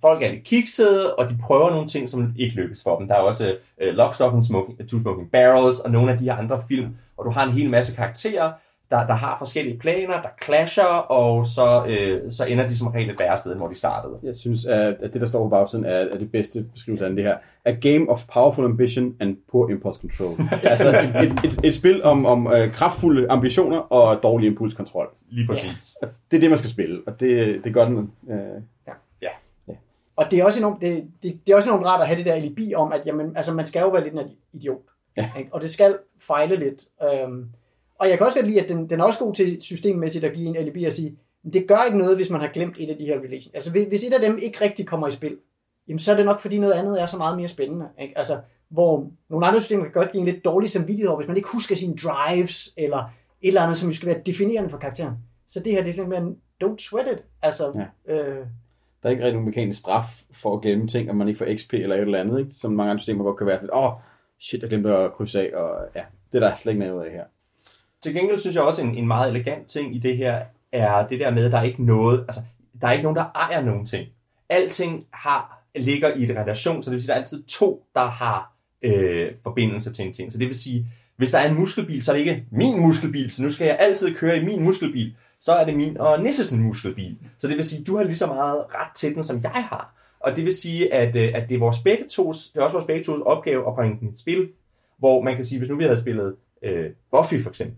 folk 0.01 0.23
er 0.23 0.31
lidt 0.31 0.45
kiksede, 0.45 1.15
og 1.15 1.29
de 1.29 1.39
prøver 1.43 1.71
nogle 1.71 1.87
ting, 1.87 2.09
som 2.09 2.35
ikke 2.37 2.57
lykkes 2.57 2.83
for 2.83 2.99
dem. 2.99 3.09
Der 3.09 3.15
er 3.15 3.19
også 3.19 3.57
uh, 3.83 3.87
Lock, 3.87 4.15
Stock 4.15 4.35
and 4.35 4.45
Smoking, 4.45 4.89
Two 4.89 5.01
Smoking 5.01 5.31
Barrels, 5.31 5.81
og 5.81 5.91
nogle 5.91 6.13
af 6.13 6.19
de 6.19 6.25
her 6.25 6.35
andre 6.35 6.63
film, 6.69 6.97
og 7.17 7.25
du 7.25 7.31
har 7.31 7.47
en 7.47 7.53
hel 7.53 7.71
masse 7.71 7.97
karakterer, 7.97 8.53
der, 8.91 9.07
der 9.07 9.15
har 9.15 9.37
forskellige 9.39 9.79
planer, 9.79 10.23
der 10.23 10.29
clasher, 10.45 10.85
og 10.85 11.47
så, 11.47 11.87
øh, 11.89 12.31
så 12.31 12.45
ender 12.45 12.69
de 12.69 12.77
som 12.77 12.89
regel 12.89 13.11
et 13.11 13.19
værre 13.19 13.37
sted, 13.37 13.55
hvor 13.55 13.69
de 13.69 13.75
startede. 13.75 14.15
Jeg 14.23 14.37
synes, 14.37 14.67
at, 14.67 14.97
det, 15.13 15.21
der 15.21 15.27
står 15.27 15.45
på 15.45 15.49
bagsiden, 15.49 15.85
er, 15.85 15.91
er 15.91 16.19
det 16.19 16.33
bedste 16.33 16.65
beskrivelse 16.73 17.07
af 17.07 17.15
det 17.15 17.25
her. 17.25 17.37
A 17.65 17.73
game 17.73 18.09
of 18.09 18.27
powerful 18.33 18.65
ambition 18.65 19.15
and 19.21 19.37
poor 19.53 19.71
impulse 19.71 20.01
control. 20.01 20.37
altså 20.71 20.89
et, 20.89 21.23
et, 21.25 21.33
et, 21.45 21.61
et 21.65 21.75
spil 21.75 22.03
om, 22.03 22.27
om 22.27 22.47
uh, 22.47 22.73
kraftfulde 22.73 23.31
ambitioner 23.31 23.79
og 23.79 24.23
dårlig 24.23 24.47
impulskontrol. 24.47 25.09
Lige 25.31 25.47
præcis. 25.47 25.95
Ja. 26.03 26.09
Det 26.31 26.37
er 26.37 26.41
det, 26.41 26.51
man 26.51 26.59
skal 26.59 26.71
spille, 26.71 27.01
og 27.07 27.21
det, 27.21 27.61
det 27.65 27.75
gør 27.75 27.85
den. 27.85 28.11
Ja. 28.29 28.35
Og 30.21 30.31
det 30.31 30.39
er 30.39 30.45
også 30.45 30.61
enormt, 30.61 30.81
det, 30.81 31.11
det, 31.23 31.41
det 31.47 31.53
er 31.53 31.57
også 31.57 31.71
enormt 31.71 31.87
rart 31.87 32.01
at 32.01 32.07
have 32.07 32.19
det 32.19 32.27
der 32.27 32.33
alibi 32.33 32.75
om, 32.75 32.93
at 32.93 33.03
jamen, 33.07 33.37
altså, 33.37 33.55
man 33.55 33.67
skal 33.67 33.81
jo 33.81 33.89
være 33.89 34.05
lidt 34.05 34.15
en 34.15 34.21
idiot. 34.53 34.83
Ja. 35.17 35.31
Ikke? 35.39 35.51
Og 35.53 35.61
det 35.61 35.71
skal 35.71 35.99
fejle 36.19 36.57
lidt. 36.57 36.85
Øhm, 37.03 37.49
og 37.99 38.09
jeg 38.09 38.17
kan 38.17 38.27
også 38.27 38.39
godt 38.39 38.47
lide, 38.47 38.61
at 38.63 38.69
den, 38.69 38.91
den 38.91 39.01
er 39.01 39.05
også 39.05 39.19
god 39.19 39.35
til 39.35 39.63
systemmæssigt 39.63 40.25
at 40.25 40.33
give 40.33 40.47
en 40.47 40.57
alibi 40.57 40.85
og 40.85 40.93
sige, 40.93 41.17
det 41.53 41.69
gør 41.69 41.83
ikke 41.87 41.99
noget, 41.99 42.17
hvis 42.17 42.31
man 42.31 42.41
har 42.41 42.49
glemt 42.49 42.75
et 42.79 42.91
af 42.91 42.97
de 42.97 43.05
her 43.05 43.19
relations. 43.19 43.55
Altså 43.55 43.71
hvis 43.71 44.05
et 44.05 44.13
af 44.13 44.21
dem 44.21 44.39
ikke 44.43 44.61
rigtig 44.61 44.87
kommer 44.87 45.09
i 45.09 45.11
spil, 45.11 45.37
jamen, 45.89 45.99
så 45.99 46.13
er 46.13 46.17
det 46.17 46.25
nok 46.25 46.41
fordi 46.41 46.59
noget 46.59 46.73
andet 46.73 47.03
er 47.03 47.07
så 47.07 47.17
meget 47.17 47.37
mere 47.37 47.49
spændende. 47.49 47.87
Ikke? 48.01 48.19
Altså, 48.19 48.41
hvor 48.69 49.11
nogle 49.31 49.47
andre 49.47 49.61
systemer 49.61 49.85
kan 49.85 49.93
godt 49.93 50.13
give 50.13 50.21
en 50.21 50.27
lidt 50.27 50.45
dårlig 50.45 50.71
samvittighed 50.71 51.09
over, 51.09 51.17
hvis 51.17 51.29
man 51.29 51.37
ikke 51.37 51.49
husker 51.49 51.77
sine 51.77 51.97
drives, 51.97 52.69
eller 52.77 52.99
et 52.99 53.49
eller 53.49 53.63
andet, 53.63 53.77
som 53.77 53.93
skal 53.93 54.09
være 54.09 54.21
definerende 54.27 54.71
for 54.71 54.79
karakteren. 54.79 55.15
Så 55.49 55.61
det 55.61 55.73
her, 55.73 55.83
det 55.85 55.91
er 55.91 55.97
lidt 55.97 56.09
mere, 56.09 56.35
don't 56.65 56.79
sweat 56.79 57.07
it. 57.13 57.25
Altså, 57.43 57.87
ja. 58.09 58.15
øh, 58.15 58.47
der 59.03 59.09
er 59.09 59.11
ikke 59.11 59.23
rigtig 59.23 59.35
nogen 59.35 59.49
mekanisk 59.49 59.81
straf 59.81 60.23
for 60.33 60.57
at 60.57 60.63
glemme 60.63 60.87
ting, 60.87 61.11
og 61.11 61.17
man 61.17 61.29
ikke 61.29 61.39
får 61.39 61.57
XP 61.57 61.73
eller 61.73 61.97
et 61.97 62.01
eller 62.01 62.21
andet, 62.21 62.39
ikke? 62.39 62.51
som 62.51 62.73
mange 62.73 62.91
andre 62.91 63.01
systemer 63.01 63.25
godt 63.25 63.39
kan 63.39 63.47
være 63.47 63.57
sådan, 63.57 63.71
åh, 63.73 63.85
oh, 63.85 63.93
shit, 64.41 64.63
jeg 64.63 64.69
glemte 64.69 64.97
at 64.97 65.13
krydse 65.13 65.41
af, 65.41 65.57
og 65.63 65.87
ja, 65.95 66.03
det 66.33 66.43
er 66.43 66.49
der 66.49 66.55
slet 66.55 66.73
ikke 66.73 66.87
noget 66.87 67.07
af 67.07 67.13
her. 67.13 67.25
Til 68.03 68.15
gengæld 68.15 68.39
synes 68.39 68.57
jeg 68.57 68.65
også, 68.65 68.83
en, 68.83 68.95
en 68.95 69.07
meget 69.07 69.31
elegant 69.31 69.67
ting 69.67 69.97
i 69.97 69.99
det 69.99 70.17
her, 70.17 70.43
er 70.73 71.09
det 71.09 71.21
der 71.21 71.31
med, 71.31 71.45
at 71.45 71.53
der 71.53 71.59
er 71.59 71.63
ikke 71.63 71.85
noget, 71.85 72.21
altså, 72.29 72.41
der 72.81 72.89
er 72.89 72.93
ikke 72.93 73.03
nogen, 73.03 73.17
der 73.17 73.25
ejer 73.35 73.65
nogen 73.65 73.87
ting. 73.87 74.09
Alting 74.49 75.07
har, 75.11 75.63
ligger 75.75 76.15
i 76.15 76.25
et 76.25 76.37
relation, 76.37 76.83
så 76.83 76.91
det 76.91 76.93
vil 76.93 77.01
sige, 77.01 77.09
der 77.09 77.15
er 77.15 77.19
altid 77.19 77.43
to, 77.43 77.87
der 77.95 78.07
har 78.07 78.53
øh, 78.83 79.31
forbindelse 79.43 79.93
til 79.93 80.07
en 80.07 80.13
ting. 80.13 80.33
Så 80.33 80.39
det 80.39 80.47
vil 80.47 80.59
sige, 80.59 80.87
hvis 81.17 81.31
der 81.31 81.39
er 81.39 81.49
en 81.49 81.55
muskelbil, 81.55 82.03
så 82.03 82.13
er 82.13 82.17
det 82.17 82.21
ikke 82.21 82.45
min 82.51 82.81
muskelbil, 82.81 83.31
så 83.31 83.43
nu 83.43 83.51
skal 83.51 83.67
jeg 83.67 83.77
altid 83.81 84.15
køre 84.15 84.37
i 84.37 84.45
min 84.45 84.63
muskelbil 84.63 85.15
så 85.41 85.53
er 85.53 85.65
det 85.65 85.77
min 85.77 85.99
og 85.99 86.23
Nisses 86.23 86.53
muskelbil. 86.53 87.17
Så 87.39 87.49
det 87.49 87.57
vil 87.57 87.65
sige, 87.65 87.81
at 87.81 87.87
du 87.87 87.97
har 87.97 88.05
lige 88.05 88.17
så 88.17 88.27
meget 88.27 88.65
ret 88.75 88.95
til 88.95 89.15
den, 89.15 89.25
som 89.25 89.43
jeg 89.43 89.51
har. 89.51 89.95
Og 90.21 90.37
det 90.37 90.45
vil 90.45 90.53
sige, 90.53 90.95
at, 90.95 91.17
øh, 91.17 91.31
at 91.35 91.49
det 91.49 91.55
er 91.55 91.59
vores 91.59 91.79
begge 91.79 92.05
tos, 92.09 92.51
det 92.51 92.61
er 92.61 92.65
også 92.65 92.77
vores 92.77 92.87
begge 92.87 93.05
tos 93.05 93.21
opgave 93.21 93.69
at 93.69 93.75
bringe 93.75 94.01
den 94.01 94.09
i 94.09 94.11
et 94.13 94.19
spil, 94.19 94.49
hvor 94.99 95.23
man 95.23 95.37
kan 95.37 95.45
sige, 95.45 95.59
hvis 95.59 95.69
nu 95.69 95.77
vi 95.77 95.85
havde 95.85 96.01
spillet 96.01 96.37
øh, 96.63 96.91
Buffy 97.11 97.43
for 97.43 97.51
eksempel, 97.51 97.77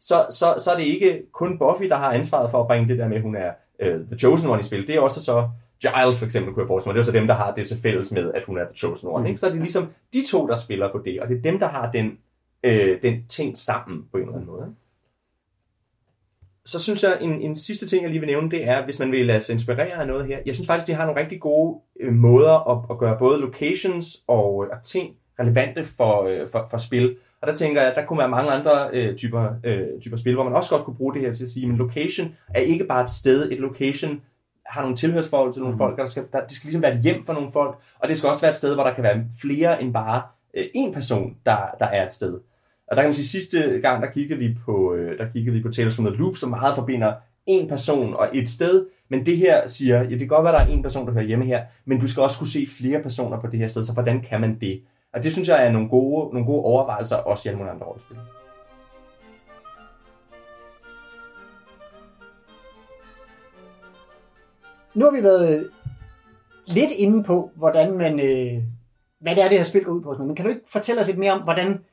så, 0.00 0.26
så, 0.30 0.54
så 0.58 0.70
er 0.70 0.76
det 0.76 0.84
ikke 0.84 1.22
kun 1.32 1.58
Buffy, 1.58 1.84
der 1.84 1.96
har 1.96 2.12
ansvaret 2.12 2.50
for 2.50 2.60
at 2.60 2.66
bringe 2.66 2.88
det 2.88 2.98
der 2.98 3.08
med, 3.08 3.16
at 3.16 3.22
hun 3.22 3.36
er 3.36 3.50
øh, 3.80 4.06
The 4.06 4.18
Chosen 4.18 4.50
One 4.50 4.60
i 4.60 4.62
spil. 4.62 4.86
Det 4.86 4.94
er 4.94 5.00
også 5.00 5.24
så 5.24 5.48
Giles 5.80 6.18
for 6.18 6.24
eksempel, 6.24 6.54
kunne 6.54 6.62
jeg 6.62 6.68
forestille 6.68 6.90
mig. 6.90 6.94
Det 6.94 7.00
er 7.00 7.12
så 7.12 7.18
dem, 7.18 7.26
der 7.26 7.34
har 7.34 7.54
det 7.54 7.68
til 7.68 7.76
fælles 7.82 8.12
med, 8.12 8.32
at 8.34 8.42
hun 8.46 8.58
er 8.58 8.64
The 8.64 8.76
Chosen 8.76 9.08
One. 9.08 9.28
Ikke? 9.28 9.40
Så 9.40 9.46
er 9.46 9.50
det 9.50 9.60
ligesom 9.60 9.88
de 10.12 10.26
to, 10.30 10.46
der 10.46 10.54
spiller 10.54 10.92
på 10.92 11.02
det, 11.04 11.20
og 11.20 11.28
det 11.28 11.38
er 11.38 11.42
dem, 11.42 11.58
der 11.58 11.68
har 11.68 11.90
den, 11.90 12.18
øh, 12.62 13.02
den 13.02 13.26
ting 13.28 13.58
sammen 13.58 14.04
på 14.10 14.16
en 14.16 14.22
eller 14.22 14.34
anden 14.34 14.46
måde. 14.46 14.66
Ikke? 14.66 14.87
Så 16.70 16.78
synes 16.78 17.02
jeg, 17.02 17.18
en, 17.20 17.42
en 17.42 17.56
sidste 17.56 17.86
ting, 17.86 18.02
jeg 18.02 18.10
lige 18.10 18.20
vil 18.20 18.28
nævne, 18.28 18.50
det 18.50 18.68
er, 18.68 18.84
hvis 18.84 18.98
man 18.98 19.12
vil 19.12 19.26
lade 19.26 19.40
sig 19.40 19.52
inspirere 19.52 20.00
af 20.00 20.06
noget 20.06 20.26
her. 20.26 20.38
Jeg 20.46 20.54
synes 20.54 20.66
faktisk, 20.66 20.86
de 20.86 20.92
har 20.92 21.06
nogle 21.06 21.20
rigtig 21.20 21.40
gode 21.40 21.80
øh, 22.00 22.12
måder 22.12 22.70
at, 22.70 22.84
at 22.90 22.98
gøre 22.98 23.16
både 23.18 23.40
locations 23.40 24.16
og, 24.26 24.64
øh, 24.64 24.70
og 24.76 24.82
ting 24.82 25.14
relevante 25.40 25.84
for, 25.84 26.22
øh, 26.22 26.50
for, 26.50 26.66
for 26.70 26.78
spil. 26.78 27.16
Og 27.40 27.48
der 27.48 27.54
tænker 27.54 27.80
jeg, 27.80 27.90
at 27.90 27.96
der 27.96 28.04
kunne 28.04 28.18
være 28.18 28.28
mange 28.28 28.50
andre 28.50 28.88
øh, 28.92 29.16
typer, 29.16 29.48
øh, 29.64 30.00
typer 30.00 30.16
spil, 30.16 30.34
hvor 30.34 30.44
man 30.44 30.52
også 30.52 30.70
godt 30.70 30.84
kunne 30.84 30.96
bruge 30.96 31.14
det 31.14 31.22
her 31.22 31.32
til 31.32 31.44
at 31.44 31.50
sige, 31.50 31.66
men 31.66 31.76
location 31.76 32.34
er 32.54 32.60
ikke 32.60 32.84
bare 32.84 33.02
et 33.02 33.10
sted. 33.10 33.52
Et 33.52 33.58
location 33.58 34.20
har 34.66 34.80
nogle 34.82 34.96
tilhørsforhold 34.96 35.52
til 35.52 35.62
nogle 35.62 35.74
mm. 35.74 35.78
folk, 35.78 35.92
og 35.92 35.98
der 35.98 36.06
skal, 36.06 36.24
der, 36.32 36.40
det 36.40 36.56
skal 36.56 36.66
ligesom 36.66 36.82
være 36.82 36.94
et 36.94 37.00
hjem 37.00 37.24
for 37.24 37.32
nogle 37.32 37.52
folk, 37.52 37.78
og 37.98 38.08
det 38.08 38.16
skal 38.16 38.28
også 38.28 38.40
være 38.40 38.50
et 38.50 38.56
sted, 38.56 38.74
hvor 38.74 38.84
der 38.84 38.94
kan 38.94 39.04
være 39.04 39.24
flere 39.40 39.82
end 39.82 39.92
bare 39.92 40.22
øh, 40.54 40.66
en 40.74 40.92
person, 40.92 41.36
der, 41.46 41.56
der 41.78 41.86
er 41.86 42.06
et 42.06 42.12
sted. 42.12 42.40
Og 42.90 42.96
der 42.96 43.02
kan 43.02 43.06
man 43.06 43.12
sige, 43.12 43.26
sidste 43.26 43.80
gang, 43.82 44.02
der 44.02 44.10
kiggede 44.10 44.38
vi 44.38 44.56
på, 44.64 44.94
øh, 44.94 45.18
der 45.18 45.26
kiggede 45.32 45.56
vi 45.56 45.62
på 45.62 45.70
Tales 45.70 45.96
from 45.96 46.06
the 46.06 46.16
Loop, 46.16 46.36
som 46.36 46.50
meget 46.50 46.74
forbinder 46.74 47.12
en 47.46 47.68
person 47.68 48.14
og 48.14 48.28
et 48.36 48.48
sted, 48.48 48.86
men 49.08 49.26
det 49.26 49.36
her 49.36 49.66
siger, 49.66 50.02
ja, 50.02 50.10
det 50.10 50.18
kan 50.18 50.28
godt 50.28 50.44
være, 50.44 50.52
der 50.52 50.60
er 50.60 50.66
en 50.66 50.82
person, 50.82 51.06
der 51.06 51.12
hører 51.12 51.24
hjemme 51.24 51.44
her, 51.44 51.64
men 51.84 52.00
du 52.00 52.08
skal 52.08 52.22
også 52.22 52.38
kunne 52.38 52.48
se 52.48 52.66
flere 52.78 53.02
personer 53.02 53.40
på 53.40 53.46
det 53.46 53.58
her 53.58 53.66
sted, 53.66 53.84
så 53.84 53.92
hvordan 53.92 54.22
kan 54.22 54.40
man 54.40 54.58
det? 54.60 54.82
Og 55.14 55.22
det 55.22 55.32
synes 55.32 55.48
jeg 55.48 55.66
er 55.66 55.72
nogle 55.72 55.88
gode, 55.88 56.34
nogle 56.34 56.46
gode 56.46 56.64
overvejelser, 56.64 57.16
også 57.16 57.48
i 57.48 57.48
alle 57.48 57.58
mulige 57.58 57.72
andre 57.72 57.86
rollespil. 57.86 58.16
Nu 64.94 65.04
har 65.04 65.12
vi 65.12 65.22
været 65.22 65.58
øh, 65.58 65.64
lidt 66.66 66.90
inde 66.98 67.24
på, 67.24 67.50
hvordan 67.56 67.96
man, 67.96 68.20
øh, 68.20 68.62
hvad 69.20 69.34
det 69.34 69.44
er, 69.44 69.48
det 69.48 69.58
her 69.58 69.64
spil 69.64 69.84
går 69.84 69.92
ud 69.92 70.02
på. 70.02 70.14
Men 70.18 70.36
kan 70.36 70.44
du 70.44 70.48
ikke 70.48 70.62
fortælle 70.66 71.00
os 71.00 71.06
lidt 71.06 71.18
mere 71.18 71.32
om, 71.32 71.42
hvordan, 71.42 71.84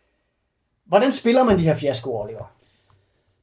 hvordan 0.85 1.11
spiller 1.11 1.43
man 1.43 1.57
de 1.57 1.63
her 1.63 1.77
fiaskoer, 1.77 2.23
Oliver? 2.23 2.55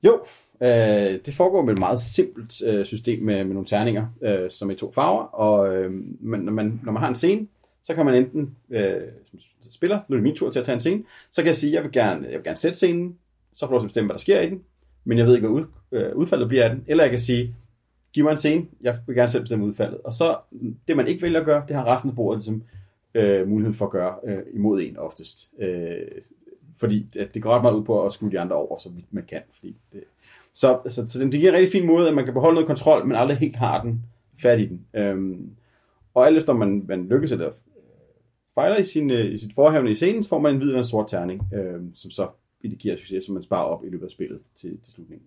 Jo, 0.02 0.20
øh, 0.62 1.20
det 1.26 1.34
foregår 1.34 1.64
med 1.64 1.72
et 1.72 1.78
meget 1.78 1.98
simpelt 1.98 2.62
øh, 2.66 2.86
system 2.86 3.22
med, 3.22 3.44
med 3.44 3.54
nogle 3.54 3.68
terninger, 3.68 4.06
øh, 4.22 4.50
som 4.50 4.70
er 4.70 4.74
i 4.74 4.76
to 4.76 4.92
farver. 4.92 5.22
Og 5.22 5.74
øh, 5.74 5.90
man, 6.20 6.40
når, 6.40 6.52
man, 6.52 6.80
når 6.84 6.92
man 6.92 7.02
har 7.02 7.08
en 7.08 7.14
scene, 7.14 7.46
så 7.84 7.94
kan 7.94 8.06
man 8.06 8.14
enten, 8.14 8.56
øh, 8.70 9.00
spiller, 9.70 10.00
nu 10.08 10.14
er 10.14 10.16
det 10.16 10.22
min 10.22 10.36
tur 10.36 10.50
til 10.50 10.58
at 10.58 10.64
tage 10.64 10.74
en 10.74 10.80
scene, 10.80 11.02
så 11.30 11.42
kan 11.42 11.46
jeg 11.46 11.56
sige, 11.56 11.72
jeg 11.72 11.82
vil 11.82 11.92
gerne, 11.92 12.26
jeg 12.26 12.34
vil 12.34 12.44
gerne 12.44 12.56
sætte 12.56 12.76
scenen, 12.76 13.16
så 13.54 13.68
får 13.68 13.78
du 13.78 13.84
bestemme, 13.84 14.08
hvad 14.08 14.14
der 14.14 14.20
sker 14.20 14.40
i 14.40 14.50
den, 14.50 14.62
men 15.04 15.18
jeg 15.18 15.26
ved 15.26 15.34
ikke, 15.34 15.48
hvad 15.48 15.60
ud, 15.60 15.66
øh, 15.92 16.16
udfaldet 16.16 16.48
bliver 16.48 16.64
af 16.64 16.70
den. 16.70 16.84
Eller 16.86 17.04
jeg 17.04 17.10
kan 17.10 17.20
sige, 17.20 17.54
giv 18.12 18.24
mig 18.24 18.30
en 18.30 18.36
scene, 18.36 18.66
jeg 18.80 18.98
vil 19.06 19.16
gerne 19.16 19.28
selv 19.28 19.42
bestemme 19.42 19.64
udfaldet. 19.64 20.00
Og 20.04 20.14
så, 20.14 20.36
det 20.88 20.96
man 20.96 21.08
ikke 21.08 21.22
vælger 21.22 21.40
at 21.40 21.46
gøre, 21.46 21.64
det 21.68 21.76
har 21.76 21.94
resten 21.94 22.10
af 22.10 22.16
bordet 22.16 22.38
ligesom, 22.38 22.62
øh, 23.14 23.48
mulighed 23.48 23.74
for 23.74 23.84
at 23.84 23.92
gøre 23.92 24.14
øh, 24.26 24.38
imod 24.54 24.82
en 24.82 24.98
oftest. 24.98 25.50
Øh, 25.58 25.98
fordi 26.76 27.06
det, 27.14 27.34
det 27.34 27.42
går 27.42 27.50
ret 27.50 27.62
meget 27.62 27.74
ud 27.74 27.84
på 27.84 28.06
at 28.06 28.12
skue 28.12 28.30
de 28.30 28.40
andre 28.40 28.56
over, 28.56 28.78
så 28.78 28.88
vidt 28.88 29.12
man 29.12 29.24
kan. 29.28 29.40
Fordi 29.54 29.76
det, 29.92 30.04
så, 30.52 30.78
altså, 30.84 31.06
så, 31.06 31.12
så 31.12 31.24
det 31.24 31.32
giver 31.32 31.52
en 31.52 31.58
rigtig 31.58 31.72
fin 31.72 31.86
måde, 31.86 32.08
at 32.08 32.14
man 32.14 32.24
kan 32.24 32.34
beholde 32.34 32.54
noget 32.54 32.66
kontrol, 32.66 33.06
men 33.06 33.16
aldrig 33.16 33.36
helt 33.36 33.56
har 33.56 33.82
den 33.82 34.02
fat 34.42 34.60
i 34.60 34.66
den. 34.66 34.86
Øhm, 34.94 35.50
og 36.14 36.26
alt 36.26 36.38
efter 36.38 36.52
man, 36.52 36.84
man 36.88 37.08
lykkes 37.08 37.32
eller 37.32 37.48
øh, 37.48 37.52
fejler 38.54 38.76
i, 38.76 38.84
sin, 38.84 39.10
øh, 39.10 39.34
i 39.34 39.38
sit 39.38 39.54
forhævne 39.54 39.90
i 39.90 39.94
scenen, 39.94 40.22
så 40.22 40.28
får 40.28 40.38
man 40.38 40.52
en 40.52 40.58
hvid 40.58 40.68
eller 40.68 40.78
en 40.78 40.84
sort 40.84 41.08
terning, 41.08 41.42
øhm, 41.54 41.94
som 41.94 42.10
så 42.10 42.28
indikerer 42.64 42.96
succes, 42.96 43.24
som 43.24 43.34
man 43.34 43.42
sparer 43.42 43.64
op 43.64 43.84
i 43.84 43.88
løbet 43.88 44.04
af 44.04 44.10
spillet 44.10 44.40
til, 44.54 44.78
til 44.84 44.92
slutningen. 44.92 45.26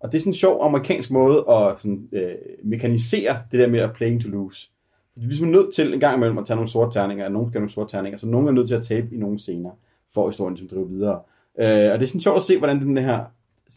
Og 0.00 0.12
det 0.12 0.18
er 0.18 0.20
sådan 0.20 0.30
en 0.30 0.34
sjov 0.34 0.62
amerikansk 0.62 1.10
måde 1.10 1.44
at 1.50 1.80
sådan, 1.80 2.08
øh, 2.12 2.34
mekanisere 2.64 3.36
det 3.50 3.60
der 3.60 3.66
med 3.66 3.80
at 3.80 3.92
playing 3.92 4.22
to 4.22 4.28
lose. 4.28 4.68
Fordi 5.12 5.26
hvis 5.26 5.40
man 5.40 5.50
ligesom 5.50 5.62
nødt 5.64 5.74
til 5.74 5.94
en 5.94 6.00
gang 6.00 6.16
imellem 6.16 6.38
at 6.38 6.46
tage 6.46 6.56
nogle 6.56 6.70
sorte 6.70 6.98
terninger, 6.98 7.24
og 7.24 7.32
nogen 7.32 7.48
skal 7.48 7.58
have 7.58 7.60
nogle 7.60 7.70
sorte 7.70 7.90
terninger, 7.96 8.16
så 8.16 8.26
nogen 8.26 8.48
er 8.48 8.52
nødt 8.52 8.68
til 8.68 8.74
at 8.74 8.82
tabe 8.82 9.14
i 9.14 9.16
nogle 9.16 9.38
scener, 9.38 9.70
at 10.16 10.28
historien 10.28 10.56
som 10.56 10.68
driver 10.68 10.86
videre. 10.86 11.20
Øh, 11.58 11.92
og 11.92 11.98
det 11.98 12.02
er 12.02 12.06
sådan 12.06 12.20
sjovt 12.20 12.36
at 12.36 12.42
se, 12.42 12.58
hvordan 12.58 12.80
den 12.80 12.98
her 12.98 13.24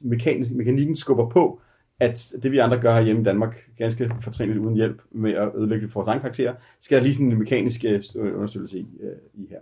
mekanisk, 0.03 0.51
mekanikken 0.53 0.95
skubber 0.95 1.29
på, 1.29 1.61
at 1.99 2.33
det 2.43 2.51
vi 2.51 2.57
andre 2.57 2.81
gør 2.81 2.95
her 2.95 3.01
hjemme 3.01 3.21
i 3.21 3.25
Danmark, 3.25 3.55
ganske 3.77 4.11
fortrinligt 4.21 4.59
uden 4.65 4.75
hjælp 4.75 5.01
med 5.11 5.33
at 5.33 5.49
ødelægge 5.55 5.91
vores 5.93 6.07
egen 6.07 6.19
karakter, 6.19 6.53
skal 6.79 6.97
der 6.97 7.03
lige 7.03 7.13
sådan 7.13 7.31
en 7.31 7.39
mekanisk 7.39 7.85
øh, 7.85 8.03
undersøgelse 8.15 8.79
i, 8.79 8.87
øh, 9.01 9.43
i 9.43 9.47
her. 9.49 9.59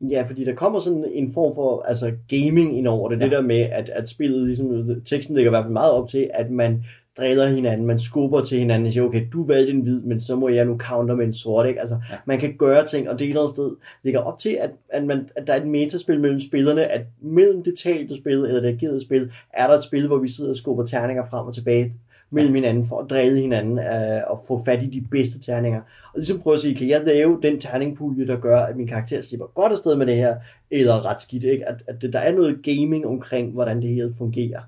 Ja, 0.00 0.24
fordi 0.28 0.44
der 0.44 0.54
kommer 0.54 0.80
sådan 0.80 1.04
en 1.12 1.32
form 1.32 1.54
for 1.54 1.82
altså 1.82 2.12
gaming 2.28 2.78
ind 2.78 2.86
over 2.86 3.08
det. 3.08 3.18
Ja. 3.18 3.24
Det 3.24 3.32
der 3.32 3.42
med, 3.42 3.60
at, 3.60 3.88
at 3.88 4.08
spillet, 4.08 4.46
ligesom, 4.46 5.00
teksten 5.04 5.34
ligger 5.34 5.50
i 5.50 5.52
hvert 5.52 5.64
fald 5.64 5.72
meget 5.72 5.92
op 5.92 6.08
til, 6.08 6.30
at 6.34 6.50
man 6.50 6.84
driller 7.18 7.48
hinanden, 7.48 7.86
man 7.86 7.98
skubber 7.98 8.40
til 8.40 8.58
hinanden 8.58 8.86
og 8.86 8.92
siger, 8.92 9.04
okay, 9.04 9.26
du 9.32 9.46
valgte 9.46 9.72
en 9.72 9.80
hvid, 9.80 10.00
men 10.00 10.20
så 10.20 10.36
må 10.36 10.48
jeg 10.48 10.64
nu 10.64 10.78
counter 10.78 11.14
med 11.14 11.26
en 11.26 11.34
sort, 11.34 11.66
ikke? 11.66 11.80
Altså, 11.80 11.98
ja. 12.10 12.16
man 12.26 12.38
kan 12.38 12.56
gøre 12.56 12.86
ting, 12.86 13.08
og 13.08 13.18
det 13.18 13.24
er 13.24 13.26
et 13.26 13.30
eller 13.30 13.42
andet 13.42 13.54
sted 13.54 13.70
ligger 14.02 14.20
op 14.20 14.38
til, 14.38 14.58
at, 14.60 14.70
at, 14.88 15.04
man, 15.04 15.28
at 15.36 15.46
der 15.46 15.52
er 15.52 15.60
et 15.60 15.66
metaspil 15.66 16.20
mellem 16.20 16.40
spillerne, 16.40 16.84
at 16.84 17.00
mellem 17.20 17.62
det 17.62 17.74
talte 17.78 18.16
spil, 18.16 18.32
eller 18.32 18.60
det 18.60 18.68
agerede 18.68 19.00
spil, 19.00 19.32
er 19.52 19.66
der 19.66 19.74
et 19.74 19.84
spil, 19.84 20.06
hvor 20.06 20.18
vi 20.18 20.28
sidder 20.28 20.50
og 20.50 20.56
skubber 20.56 20.84
terninger 20.84 21.24
frem 21.30 21.46
og 21.46 21.54
tilbage 21.54 21.94
mellem 22.30 22.54
hinanden, 22.54 22.86
for 22.86 22.98
at 23.00 23.10
drille 23.10 23.40
hinanden 23.40 23.78
øh, 23.78 24.22
og 24.26 24.44
få 24.48 24.64
fat 24.64 24.82
i 24.82 24.86
de 24.86 25.04
bedste 25.10 25.40
terninger. 25.40 25.80
Og 26.12 26.18
ligesom 26.18 26.40
prøve 26.40 26.54
at 26.54 26.60
sige, 26.60 26.74
kan 26.74 26.88
jeg 26.88 27.02
lave 27.04 27.38
den 27.42 27.60
terningpulje, 27.60 28.26
der 28.26 28.40
gør, 28.40 28.60
at 28.60 28.76
min 28.76 28.86
karakter 28.86 29.22
slipper 29.22 29.46
godt 29.46 29.72
afsted 29.72 29.96
med 29.96 30.06
det 30.06 30.16
her, 30.16 30.36
eller 30.70 31.06
ret 31.06 31.22
skidt, 31.22 31.44
ikke? 31.44 31.68
At, 31.68 31.82
at 31.86 32.12
der 32.12 32.18
er 32.18 32.32
noget 32.32 32.62
gaming 32.62 33.06
omkring, 33.06 33.52
hvordan 33.52 33.82
det 33.82 33.90
her 33.90 34.08
fungerer. 34.18 34.60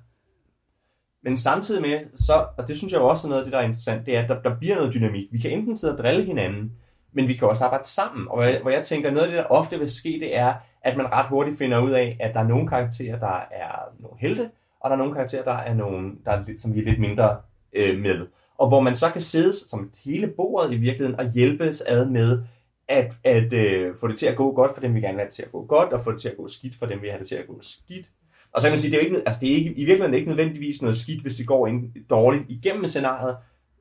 Men 1.22 1.36
samtidig 1.36 1.82
med, 1.82 2.00
så, 2.16 2.46
og 2.56 2.68
det 2.68 2.78
synes 2.78 2.92
jeg 2.92 3.00
jo 3.00 3.06
også 3.08 3.26
er 3.26 3.28
noget 3.28 3.40
af 3.40 3.44
det, 3.44 3.52
der 3.52 3.58
er 3.58 3.64
interessant, 3.64 4.06
det 4.06 4.16
er, 4.16 4.22
at 4.22 4.28
der, 4.28 4.42
der 4.42 4.58
bliver 4.58 4.76
noget 4.76 4.94
dynamik. 4.94 5.28
Vi 5.32 5.38
kan 5.38 5.50
enten 5.50 5.76
sidde 5.76 5.94
og 5.94 5.98
drille 5.98 6.24
hinanden, 6.24 6.72
men 7.12 7.28
vi 7.28 7.34
kan 7.34 7.48
også 7.48 7.64
arbejde 7.64 7.88
sammen. 7.88 8.28
Og 8.28 8.36
hvor 8.36 8.44
jeg, 8.44 8.58
hvor 8.62 8.70
jeg 8.70 8.82
tænker, 8.82 9.10
noget 9.10 9.26
af 9.26 9.30
det, 9.30 9.38
der 9.38 9.44
ofte 9.44 9.78
vil 9.78 9.90
ske, 9.90 10.18
det 10.20 10.36
er, 10.36 10.54
at 10.82 10.96
man 10.96 11.12
ret 11.12 11.26
hurtigt 11.26 11.58
finder 11.58 11.84
ud 11.84 11.90
af, 11.90 12.16
at 12.20 12.34
der 12.34 12.40
er 12.40 12.48
nogle 12.48 12.68
karakterer, 12.68 13.18
der 13.18 13.40
er 13.50 13.92
nogle 13.98 14.16
helte, 14.20 14.50
og 14.80 14.90
der 14.90 14.96
er 14.96 14.98
nogle 14.98 15.14
karakterer, 15.14 15.44
der 15.44 15.54
er 15.54 15.74
nogle, 15.74 16.12
der 16.24 16.30
er, 16.30 16.44
som 16.58 16.74
vi 16.74 16.80
er 16.80 16.84
lidt 16.84 17.00
mindre 17.00 17.36
øh, 17.72 17.98
med. 17.98 18.26
Og 18.58 18.68
hvor 18.68 18.80
man 18.80 18.96
så 18.96 19.10
kan 19.10 19.20
sidde 19.20 19.52
som 19.52 19.90
hele 20.04 20.26
bordet 20.26 20.72
i 20.72 20.76
virkeligheden 20.76 21.20
og 21.20 21.32
hjælpes 21.32 21.80
ad 21.80 22.06
med 22.06 22.42
at, 22.88 23.12
at 23.24 23.52
øh, 23.52 23.96
få 24.00 24.08
det 24.08 24.18
til 24.18 24.26
at 24.26 24.36
gå 24.36 24.52
godt 24.54 24.74
for 24.74 24.80
dem, 24.80 24.94
vi 24.94 25.00
gerne 25.00 25.14
vil 25.14 25.20
have 25.20 25.26
det 25.26 25.34
til 25.34 25.42
at 25.42 25.52
gå 25.52 25.64
godt, 25.64 25.92
og 25.92 26.04
få 26.04 26.12
det 26.12 26.20
til 26.20 26.28
at 26.28 26.36
gå 26.36 26.48
skidt 26.48 26.74
for 26.78 26.86
dem, 26.86 26.98
vi 26.98 27.00
vil 27.00 27.10
have 27.10 27.20
det 27.20 27.28
til 27.28 27.34
at 27.34 27.46
gå 27.46 27.58
skidt. 27.60 28.06
Og 28.52 28.60
så 28.60 28.66
kan 28.66 28.72
man 28.72 28.78
sige, 28.78 28.90
det 28.90 28.96
er, 28.96 29.04
ikke, 29.04 29.22
altså 29.26 29.40
det 29.40 29.52
er 29.52 29.56
ikke, 29.56 29.70
i 29.70 29.84
virkeligheden 29.84 30.14
ikke 30.14 30.28
nødvendigvis 30.28 30.82
noget 30.82 30.96
skidt, 30.96 31.22
hvis 31.22 31.34
det 31.34 31.46
går 31.46 31.66
ind 31.66 32.06
dårligt 32.10 32.44
igennem 32.48 32.86
scenariet. 32.86 33.36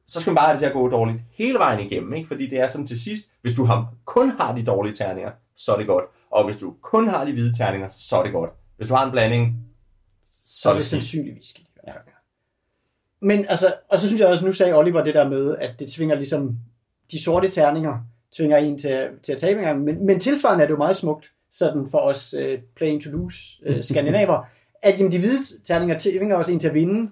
Så 0.07 0.21
skal 0.21 0.31
man 0.31 0.35
bare 0.35 0.45
have 0.45 0.53
det 0.53 0.59
til 0.59 0.65
at 0.65 0.73
gå 0.73 0.89
dårligt 0.89 1.19
hele 1.31 1.59
vejen 1.59 1.79
igennem, 1.85 2.13
ikke? 2.13 2.27
fordi 2.27 2.49
det 2.49 2.59
er 2.59 2.67
sådan 2.67 2.85
til 2.85 3.01
sidst, 3.01 3.29
hvis 3.41 3.53
du 3.53 3.65
har, 3.65 3.93
kun 4.05 4.29
har 4.29 4.55
de 4.55 4.65
dårlige 4.65 4.95
terninger, 4.95 5.31
så 5.55 5.73
er 5.73 5.77
det 5.77 5.87
godt. 5.87 6.05
Og 6.31 6.45
hvis 6.45 6.57
du 6.57 6.75
kun 6.81 7.07
har 7.07 7.25
de 7.25 7.31
hvide 7.31 7.57
terninger, 7.57 7.87
så 7.87 8.15
er 8.19 8.23
det 8.23 8.31
godt. 8.31 8.49
Hvis 8.77 8.87
du 8.87 8.93
har 8.93 9.05
en 9.05 9.11
blanding, 9.11 9.55
så 10.29 10.69
er 10.69 10.73
det, 10.73 10.79
det 10.79 10.85
sandsynligvis 10.85 11.45
skidt. 11.45 11.67
Ja. 11.87 11.93
Men 13.21 13.45
altså, 13.49 13.73
og 13.89 13.99
så 13.99 14.07
synes 14.07 14.21
jeg 14.21 14.27
også, 14.29 14.45
nu 14.45 14.53
sagde 14.53 14.77
Oliver 14.77 15.03
det 15.03 15.15
der 15.15 15.29
med, 15.29 15.55
at 15.57 15.79
det 15.79 15.91
tvinger 15.91 16.15
ligesom 16.15 16.57
de 17.11 17.23
sorte 17.23 17.49
terninger, 17.49 17.97
tvinger 18.37 18.57
en 18.57 18.77
til, 18.77 19.09
til 19.23 19.31
at 19.31 19.37
tabe 19.37 19.79
men, 19.79 20.05
men 20.05 20.19
tilsvarende 20.19 20.63
er 20.63 20.67
det 20.67 20.73
jo 20.73 20.77
meget 20.77 20.97
smukt, 20.97 21.31
sådan 21.51 21.89
for 21.89 21.97
os 21.97 22.35
uh, 22.37 22.59
playing 22.75 23.01
to 23.01 23.09
lose 23.09 23.37
uh, 23.69 23.81
skandinaver, 23.89 24.45
at 24.83 24.99
jamen, 24.99 25.11
de 25.11 25.19
hvide 25.19 25.63
terninger 25.63 25.95
tvinger 25.99 26.35
også 26.35 26.51
en 26.51 26.59
til 26.59 26.67
at 26.67 26.73
vinde. 26.73 27.11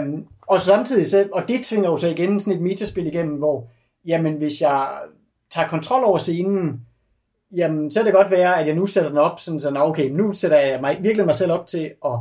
Um, 0.00 0.26
og 0.46 0.60
samtidig, 0.60 1.10
så, 1.10 1.28
og 1.32 1.48
det 1.48 1.64
tvinger 1.64 1.90
jo 1.90 1.96
så 1.96 2.08
igen 2.08 2.40
sådan 2.40 2.52
et 2.52 2.62
metaspil 2.62 3.06
igennem, 3.06 3.36
hvor 3.36 3.68
jamen, 4.06 4.34
hvis 4.34 4.60
jeg 4.60 4.88
tager 5.50 5.68
kontrol 5.68 6.04
over 6.04 6.18
scenen, 6.18 6.80
jamen, 7.56 7.90
så 7.90 7.98
kan 7.98 8.06
det 8.06 8.14
godt 8.14 8.30
være, 8.30 8.60
at 8.60 8.66
jeg 8.66 8.74
nu 8.74 8.86
sætter 8.86 9.10
den 9.10 9.18
op, 9.18 9.40
sådan 9.40 9.60
så, 9.60 9.72
okay, 9.76 10.10
nu 10.10 10.32
sætter 10.32 10.58
jeg 10.58 10.80
mig, 10.80 10.98
virkelig 11.00 11.26
mig 11.26 11.36
selv 11.36 11.52
op 11.52 11.66
til 11.66 11.92
at 12.04 12.18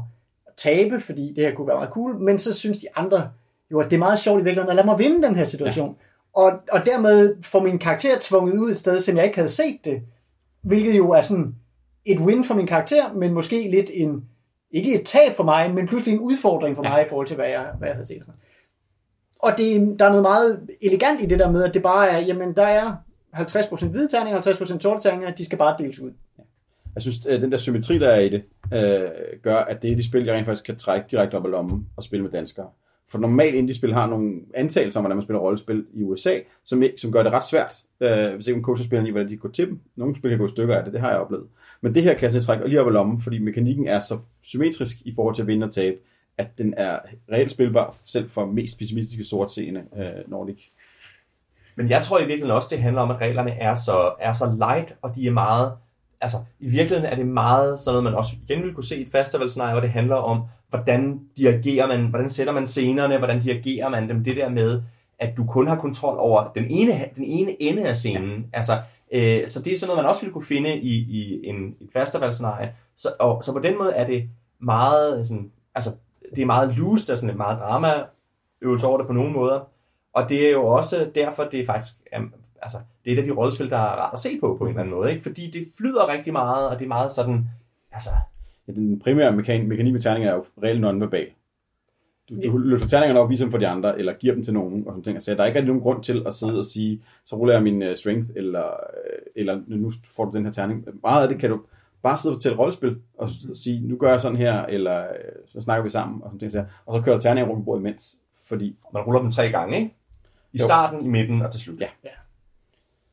tabe, 0.58 1.00
fordi 1.00 1.34
det 1.36 1.44
her 1.44 1.56
kunne 1.56 1.68
være 1.68 1.78
meget 1.78 1.94
cool, 1.94 2.20
men 2.20 2.40
så 2.40 2.54
synes 2.54 2.78
de 2.78 2.88
andre 2.96 3.30
jo, 3.72 3.80
at 3.80 3.86
det 3.86 3.96
er 3.96 4.00
meget 4.00 4.20
sjovt 4.20 4.42
i 4.42 4.44
virkeligheden 4.44 4.70
at 4.70 4.76
lade 4.76 4.86
mig 4.86 5.00
vinde 5.00 5.28
den 5.28 5.36
her 5.36 5.46
situation. 5.46 5.90
Ja. 5.90 6.42
Og, 6.42 6.52
og 6.72 6.86
dermed 6.86 7.36
får 7.44 7.64
min 7.64 7.80
karakter 7.80 8.18
tvunget 8.22 8.58
ud 8.58 8.72
et 8.72 8.78
sted, 8.78 9.02
som 9.02 9.18
jeg 9.18 9.26
ikke 9.26 9.38
havde 9.38 9.50
set 9.50 9.80
det, 9.86 10.02
hvilket 10.62 10.98
jo 10.98 11.12
er 11.12 11.22
sådan 11.22 11.56
et 12.06 12.20
win 12.20 12.44
for 12.44 12.54
min 12.54 12.68
karakter, 12.68 13.14
men 13.14 13.34
måske 13.34 13.72
lidt 13.72 13.90
en, 13.94 14.26
ikke 14.76 14.96
et 15.00 15.06
tab 15.06 15.36
for 15.38 15.44
mig, 15.44 15.74
men 15.74 15.88
pludselig 15.88 16.14
en 16.14 16.20
udfordring 16.20 16.76
for 16.76 16.84
mig 16.84 16.94
ja. 16.98 17.06
i 17.06 17.10
forhold 17.10 17.28
til, 17.28 17.36
hvad 17.36 17.48
jeg, 17.48 17.66
hvad 17.78 17.88
jeg 17.88 17.96
havde 17.96 18.08
set. 18.08 18.24
Og 19.40 19.52
det, 19.58 20.00
der 20.00 20.06
er 20.06 20.10
noget 20.10 20.22
meget 20.22 20.68
elegant 20.82 21.22
i 21.22 21.26
det 21.26 21.40
der 21.40 21.52
med, 21.52 21.64
at 21.64 21.74
det 21.74 21.84
bare 21.84 22.10
er, 22.10 22.20
jamen 22.20 22.56
der 22.56 22.64
er 22.64 22.96
50% 23.36 23.88
hvide 23.88 24.08
terninger, 24.08 24.42
50% 24.42 24.80
sorte 24.80 25.10
terninger, 25.10 25.32
de 25.32 25.46
skal 25.46 25.58
bare 25.58 25.76
deles 25.80 26.00
ud. 26.00 26.12
Jeg 26.96 27.02
synes, 27.02 27.26
at 27.26 27.42
den 27.42 27.52
der 27.52 27.58
symmetri, 27.58 28.00
der 28.00 28.10
er 28.10 28.20
i 28.20 28.30
det, 28.30 28.44
øh, 28.74 29.10
gør, 29.44 29.58
at 29.58 29.82
det 29.82 29.92
er 29.92 29.96
de 29.96 30.06
spil, 30.06 30.26
jeg 30.26 30.36
rent 30.36 30.46
faktisk 30.46 30.66
kan 30.66 30.76
trække 30.76 31.08
direkte 31.12 31.36
op 31.36 31.46
i 31.46 31.50
lommen 31.50 31.88
og 31.96 32.04
spille 32.04 32.24
med 32.24 32.32
danskere. 32.32 32.68
For 33.08 33.20
normalt 33.20 33.56
indie-spil 33.56 33.94
har 33.94 34.08
nogle 34.08 34.42
antagelser 34.54 35.00
om, 35.00 35.04
hvordan 35.04 35.18
man 35.18 35.24
spiller 35.24 35.40
rollespil 35.40 35.86
i 35.94 36.04
USA, 36.04 36.40
som, 36.64 36.84
som 36.98 37.12
gør 37.12 37.24
det 37.24 37.32
ret 37.32 37.44
svært, 37.44 37.84
øh, 38.00 38.34
hvis 38.34 38.48
ikke 38.48 38.58
man 38.58 38.64
coacher 38.64 38.86
spillerne 38.86 39.08
i, 39.08 39.12
hvordan 39.12 39.30
de 39.30 39.38
går 39.38 39.50
til 39.50 39.68
dem. 39.68 39.80
Nogle 39.96 40.16
spil 40.16 40.30
kan 40.30 40.40
gå 40.40 40.46
i 40.46 40.50
stykker 40.50 40.76
af 40.76 40.84
det, 40.84 40.94
det 40.94 41.02
har 41.02 41.10
jeg 41.10 41.20
oplevet. 41.20 41.46
Men 41.86 41.96
det 41.96 42.04
her 42.04 42.14
kan 42.14 42.34
jeg 42.34 42.42
trække 42.42 42.68
lige 42.68 42.82
op 42.82 42.88
i 42.88 42.92
lommen, 42.92 43.22
fordi 43.22 43.38
mekanikken 43.40 43.88
er 43.88 44.00
så 44.00 44.20
symmetrisk 44.44 44.98
i 45.02 45.14
forhold 45.16 45.36
til 45.36 45.42
at 45.42 45.48
vinde 45.48 45.66
og 45.66 45.74
tabe, 45.74 45.98
at 46.38 46.58
den 46.58 46.74
er 46.78 47.00
reelt 47.32 47.52
spilbar, 47.52 47.98
selv 48.06 48.30
for 48.30 48.46
mest 48.46 48.80
pessimistiske 48.80 49.24
sortseende 49.24 49.84
øh, 49.98 50.32
Nordic. 50.32 50.62
Men 51.76 51.90
jeg 51.90 52.02
tror 52.02 52.18
i 52.18 52.22
virkeligheden 52.22 52.56
også, 52.56 52.68
det 52.72 52.80
handler 52.80 53.02
om, 53.02 53.12
at 53.12 53.22
reglerne 53.22 53.52
er 53.52 53.74
så, 53.74 54.14
er 54.20 54.32
så 54.32 54.56
light, 54.60 54.96
og 55.02 55.16
de 55.16 55.28
er 55.28 55.32
meget 55.32 55.72
altså, 56.22 56.38
i 56.60 56.68
virkeligheden 56.68 57.12
er 57.12 57.16
det 57.16 57.28
meget 57.28 57.80
sådan 57.80 57.94
noget, 57.94 58.04
man 58.04 58.14
også 58.14 58.36
igen 58.44 58.64
vil 58.64 58.74
kunne 58.74 58.84
se 58.84 58.98
i 58.98 59.02
et 59.02 59.12
festivalscenarie, 59.12 59.74
hvor 59.74 59.82
det 59.82 59.90
handler 59.90 60.16
om, 60.16 60.42
hvordan 60.70 61.20
dirigerer 61.38 61.88
man, 61.88 62.06
hvordan 62.06 62.30
sætter 62.30 62.54
man 62.54 62.66
scenerne, 62.66 63.18
hvordan 63.18 63.42
dirigerer 63.42 63.90
man 63.90 64.10
dem, 64.10 64.24
det 64.24 64.36
der 64.36 64.50
med, 64.50 64.82
at 65.20 65.38
du 65.38 65.46
kun 65.46 65.68
har 65.68 65.76
kontrol 65.76 66.18
over 66.20 66.52
den 66.56 66.66
ene, 66.70 66.92
den 67.16 67.24
ene 67.24 67.62
ende 67.62 67.88
af 67.88 67.96
scenen. 67.96 68.32
Ja. 68.32 68.58
Altså, 68.58 68.78
øh, 69.12 69.48
så 69.48 69.62
det 69.62 69.74
er 69.74 69.78
sådan 69.78 69.88
noget, 69.88 70.04
man 70.04 70.10
også 70.10 70.22
ville 70.22 70.34
kunne 70.34 70.46
finde 70.46 70.78
i, 70.78 70.94
i 70.94 71.48
en, 71.48 71.76
et 71.82 71.90
festivalscenarie. 71.94 72.76
Så, 72.96 73.10
og, 73.20 73.44
så 73.44 73.52
på 73.52 73.60
den 73.60 73.78
måde 73.78 73.92
er 73.92 74.08
det 74.08 74.30
meget, 74.60 75.20
øh, 75.20 75.26
sådan, 75.26 75.52
altså, 75.76 75.92
det 76.36 76.42
er 76.42 76.46
meget 76.46 76.78
loose, 76.78 77.02
altså, 77.02 77.08
der 77.08 77.14
er 77.14 77.16
sådan 77.16 77.30
et 77.30 77.38
meget 77.38 77.60
drama 77.60 77.88
øvelse 78.62 78.88
over 78.88 78.98
det 78.98 79.08
på 79.08 79.14
nogle 79.14 79.34
måder. 79.34 79.70
Og 80.14 80.30
det 80.30 80.48
er 80.48 80.52
jo 80.52 80.68
også 80.68 81.12
derfor, 81.16 81.44
det 81.44 81.60
er 81.60 81.66
faktisk 81.66 81.96
altså, 82.66 82.80
det 83.06 83.12
er 83.12 83.16
et 83.16 83.20
af 83.20 83.26
de 83.26 83.32
rollespil, 83.32 83.70
der 83.70 83.78
er 83.78 83.96
rart 84.02 84.14
at 84.14 84.20
se 84.20 84.40
på 84.40 84.56
på 84.58 84.64
en 84.64 84.70
eller 84.70 84.82
anden 84.82 84.96
måde. 84.96 85.12
Ikke? 85.12 85.24
Fordi 85.24 85.52
det 85.52 85.68
flyder 85.78 86.12
rigtig 86.12 86.34
meget, 86.34 86.70
og 86.70 86.80
det 86.80 86.86
er 86.86 86.90
meget 86.90 87.12
sådan, 87.12 87.50
altså... 87.92 88.10
Ja, 88.68 88.74
den 88.74 89.00
primære 89.00 89.32
mekanik, 89.32 89.68
mekanik 89.68 89.94
med 89.94 90.02
terninger 90.02 90.32
er 90.32 90.36
jo 90.36 90.46
reelt 90.64 90.86
non-verbal. 90.86 91.32
Du, 92.30 92.36
du 92.52 92.58
løfter 92.58 92.88
terningerne 92.88 93.20
op, 93.20 93.30
viser 93.30 93.46
dem 93.46 93.52
for 93.52 93.58
de 93.58 93.68
andre, 93.68 94.00
eller 94.00 94.14
giver 94.14 94.34
dem 94.34 94.44
til 94.44 94.54
nogen, 94.54 94.84
og 94.88 94.92
sådan 94.94 95.04
ting. 95.04 95.22
Så 95.24 95.32
der 95.36 95.42
er 95.42 95.46
ikke 95.46 95.58
rigtig 95.60 95.68
nogen 95.68 95.82
grund 95.82 96.04
til 96.04 96.24
at 96.28 96.34
sidde 96.34 96.60
og 96.60 96.66
sige, 96.66 97.02
så 97.26 97.36
ruller 97.36 97.54
jeg 97.54 97.64
min 97.64 97.82
uh, 97.82 97.88
strength, 97.96 98.32
eller, 98.36 98.64
uh, 98.64 99.32
eller 99.36 99.60
nu 99.68 99.92
får 100.16 100.26
du 100.26 100.38
den 100.38 100.46
her 100.46 100.52
terning. 100.52 100.86
Meget 101.04 101.24
af 101.24 101.30
det 101.30 101.40
kan 101.40 101.50
du 101.50 101.60
bare 102.04 102.18
sidde 102.18 102.34
og 102.34 102.36
fortælle 102.36 102.58
rollespil, 102.58 102.96
og 103.18 103.30
sige, 103.54 103.88
nu 103.88 103.98
gør 103.98 104.10
jeg 104.12 104.22
sådan 104.22 104.38
her, 104.38 104.66
eller 104.66 105.00
uh, 105.04 105.46
så 105.48 105.62
snakker 105.62 105.84
vi 105.84 105.90
sammen, 105.90 106.22
og 106.24 106.32
sådan 106.34 106.50
ting. 106.50 106.66
Og 106.86 106.96
så 106.98 107.02
kører 107.02 107.20
terninger 107.20 107.50
rundt 107.52 107.62
på 107.62 107.66
bordet 107.66 107.82
imens, 107.82 108.16
fordi... 108.48 108.76
Man 108.94 109.04
ruller 109.04 109.22
dem 109.22 109.32
tre 109.32 109.50
gange, 109.50 109.78
ikke? 109.78 109.96
I 110.54 110.58
starten, 110.60 111.06
i 111.06 111.10
midten 111.10 111.42
og 111.42 111.52
til 111.52 111.62
slut. 111.62 111.80
Ja. 111.82 111.88
Ja. 112.04 112.10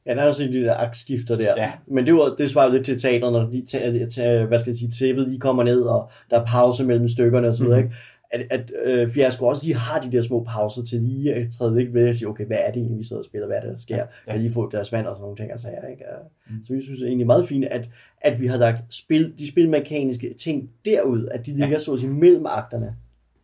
Ja, 0.07 0.14
der 0.14 0.23
er 0.23 0.26
også 0.28 0.42
de 0.42 0.62
der 0.64 0.75
aktskifter 0.76 1.37
der. 1.37 1.54
Ja. 1.57 1.73
Men 1.87 2.07
det, 2.07 2.14
var, 2.14 2.35
det 2.38 2.50
svarer 2.50 2.73
lidt 2.73 2.85
til 2.85 3.00
teateret, 3.00 3.33
når 3.33 3.50
de 3.50 3.64
tager, 3.66 4.09
tager, 4.09 4.47
hvad 4.47 4.59
skal 4.59 4.71
jeg 4.71 4.76
sige, 4.76 4.90
tæppet 4.90 5.28
lige 5.28 5.40
kommer 5.40 5.62
ned, 5.62 5.81
og 5.83 6.11
der 6.31 6.40
er 6.40 6.47
pause 6.47 6.85
mellem 6.85 7.09
stykkerne 7.09 7.49
og 7.49 7.54
så 7.54 7.64
videre, 7.64 7.78
Mhm. 7.78 7.87
ikke? 7.87 7.97
At, 8.32 8.46
at 8.50 8.72
øh, 8.84 9.10
Fiasko 9.10 9.46
også 9.46 9.64
lige 9.66 9.76
har 9.76 10.00
de 10.00 10.12
der 10.12 10.22
små 10.22 10.44
pauser 10.44 10.82
til 10.84 11.02
lige 11.02 11.34
at 11.34 11.52
træde 11.52 11.78
lidt 11.78 11.94
ved 11.94 12.08
og 12.08 12.16
sige, 12.16 12.28
okay, 12.28 12.46
hvad 12.46 12.56
er 12.60 12.70
det 12.70 12.80
egentlig, 12.80 12.98
vi 12.98 13.04
sidder 13.04 13.22
og 13.22 13.26
spiller, 13.26 13.46
hvad 13.46 13.56
er 13.56 13.60
det, 13.60 13.72
der 13.72 13.78
sker? 13.78 13.96
Ja. 13.96 14.02
Ja. 14.26 14.32
Jeg 14.32 14.40
lige 14.40 14.52
få 14.52 14.64
et 14.64 14.70
glas 14.70 14.92
vand 14.92 15.06
og 15.06 15.16
sådan 15.16 15.22
nogle 15.22 15.36
ting, 15.36 15.52
og 15.52 15.60
sager, 15.60 15.86
ikke? 15.90 16.04
Mm. 16.50 16.64
Så 16.64 16.72
vi 16.72 16.82
synes 16.82 16.98
det 16.98 17.04
er 17.04 17.08
egentlig 17.08 17.26
meget 17.26 17.48
fint, 17.48 17.64
at, 17.64 17.90
at 18.20 18.40
vi 18.40 18.46
har 18.46 18.56
lagt 18.56 18.94
spil, 18.94 19.34
de 19.38 19.48
spilmekaniske 19.48 20.34
ting 20.38 20.70
derud, 20.84 21.28
at 21.30 21.46
de 21.46 21.50
ligger 21.50 21.68
ja. 21.68 21.78
så 21.78 21.92
at 21.92 22.00
sige 22.00 22.12
mellem 22.12 22.46
akterne. 22.46 22.96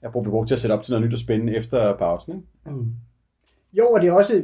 Jeg 0.03 0.13
bruger 0.13 0.31
brugt 0.31 0.49
til 0.49 0.55
at 0.55 0.61
sætte 0.61 0.75
op 0.75 0.83
til 0.83 0.93
noget 0.93 1.07
nyt 1.07 1.13
og 1.13 1.19
spændende 1.19 1.57
efter 1.57 1.97
pausen. 1.97 2.35
Ikke? 2.35 2.79
Mm. 2.79 2.95
Jo, 3.73 3.87
og 3.87 4.01
det 4.01 4.09
er 4.09 4.13
også 4.13 4.43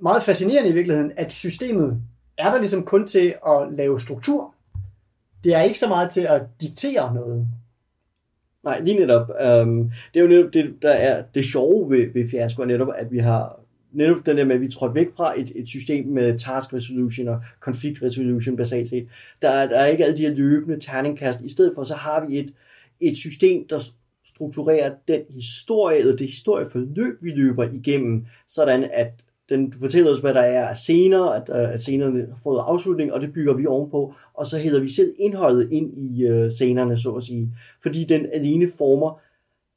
meget 0.00 0.22
fascinerende 0.22 0.70
i 0.70 0.72
virkeligheden, 0.72 1.12
at 1.16 1.32
systemet 1.32 2.02
er 2.38 2.50
der 2.50 2.58
ligesom 2.58 2.84
kun 2.84 3.06
til 3.06 3.34
at 3.46 3.72
lave 3.72 4.00
struktur. 4.00 4.54
Det 5.44 5.54
er 5.54 5.60
ikke 5.60 5.78
så 5.78 5.88
meget 5.88 6.10
til 6.10 6.20
at 6.20 6.42
diktere 6.60 7.14
noget. 7.14 7.48
Nej, 8.64 8.80
lige 8.80 8.98
netop. 8.98 9.30
Øhm, 9.40 9.90
det 10.14 10.20
er 10.20 10.24
jo 10.24 10.28
netop 10.28 10.54
det, 10.54 10.74
der 10.82 10.90
er 10.90 11.22
det 11.34 11.44
sjove 11.44 11.90
ved, 11.90 12.12
ved 12.12 12.28
Fiasko, 12.28 12.62
er 12.62 12.66
netop, 12.66 12.88
at 12.96 13.12
vi 13.12 13.18
har 13.18 13.60
netop 13.92 14.26
den 14.26 14.36
der 14.36 14.44
med, 14.44 14.54
at 14.54 14.60
vi 14.60 14.68
trådte 14.68 14.94
væk 14.94 15.08
fra 15.16 15.40
et, 15.40 15.52
et 15.54 15.68
system 15.68 16.06
med 16.06 16.38
task 16.38 16.72
resolution 16.74 17.28
og 17.28 17.40
konflikt 17.60 18.02
resolution 18.02 18.56
basalt 18.56 18.88
set. 18.88 19.08
Der 19.42 19.48
er, 19.48 19.68
der 19.68 19.78
er 19.78 19.86
ikke 19.86 20.04
alle 20.04 20.16
de 20.16 20.22
her 20.22 20.34
løbende 20.34 20.80
terningkast. 20.80 21.40
I 21.40 21.48
stedet 21.48 21.72
for, 21.74 21.84
så 21.84 21.94
har 21.94 22.26
vi 22.26 22.38
et, 22.38 22.54
et 23.00 23.16
system, 23.16 23.68
der 23.68 23.80
strukturerer 24.26 24.94
den 25.08 25.20
historie, 25.30 25.98
eller 25.98 26.16
det 26.16 26.26
historieforløb, 26.26 27.22
vi 27.22 27.30
løber 27.30 27.68
igennem, 27.72 28.26
sådan 28.48 28.90
at 28.92 29.12
den 29.48 29.72
fortæller 29.80 30.10
os, 30.10 30.18
hvad 30.18 30.34
der 30.34 30.40
er 30.40 30.68
af 30.68 30.76
scener, 30.76 31.24
at, 31.24 31.48
øh, 31.48 31.72
at 31.72 31.80
scenerne 31.80 32.20
har 32.20 32.38
fået 32.42 32.62
afslutning, 32.66 33.12
og 33.12 33.20
det 33.20 33.32
bygger 33.32 33.54
vi 33.54 33.66
ovenpå, 33.66 34.14
og 34.34 34.46
så 34.46 34.58
hælder 34.58 34.80
vi 34.80 34.88
selv 34.88 35.14
indholdet 35.18 35.72
ind 35.72 35.98
i 35.98 36.24
øh, 36.24 36.50
scenerne, 36.50 36.98
så 36.98 37.10
at 37.10 37.22
sige. 37.22 37.52
Fordi 37.82 38.04
den 38.04 38.26
alene 38.32 38.68
former 38.78 39.20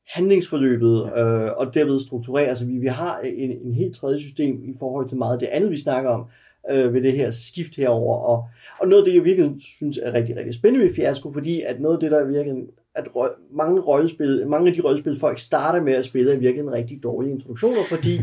handlingsforløbet, 0.08 1.04
øh, 1.18 1.52
og 1.58 1.74
derved 1.74 2.00
strukturerer, 2.00 2.54
så 2.54 2.66
vi, 2.66 2.78
vi 2.78 2.88
har 2.88 3.20
en, 3.20 3.52
en 3.52 3.74
helt 3.74 3.96
tredje 3.96 4.20
system 4.20 4.64
i 4.64 4.74
forhold 4.80 5.10
til 5.10 5.18
meget 5.18 5.34
af 5.34 5.40
det 5.40 5.48
andet, 5.48 5.72
vi 5.72 5.78
snakker 5.78 6.10
om, 6.10 6.26
øh, 6.72 6.94
ved 6.94 7.02
det 7.02 7.14
her 7.14 7.32
skift 7.32 7.76
herover 7.76 8.18
og, 8.18 8.48
og 8.80 8.88
noget 8.88 9.02
af 9.02 9.06
det, 9.06 9.16
jeg 9.16 9.24
virkelig 9.24 9.52
synes 9.60 10.00
er 10.04 10.14
rigtig, 10.14 10.38
rigtig 10.38 10.54
spændende 10.54 10.86
ved 10.86 10.96
Fiasko, 10.96 11.32
fordi 11.32 11.62
at 11.62 11.80
noget 11.80 11.96
af 11.96 12.00
det, 12.00 12.12
der 12.12 12.26
virkelig, 12.26 12.56
at 12.96 13.08
mange, 13.52 13.82
rollespil, 13.82 14.48
mange 14.48 14.68
af 14.68 14.74
de 14.74 14.82
rollespil, 14.82 15.20
folk 15.20 15.40
starter 15.40 15.82
med 15.82 15.94
at 15.94 16.06
spille, 16.06 16.34
er 16.34 16.38
virkelig 16.38 16.62
en 16.62 16.74
rigtig 16.74 17.04
dårlig 17.04 17.32
introduktioner, 17.32 17.82
fordi 17.90 18.18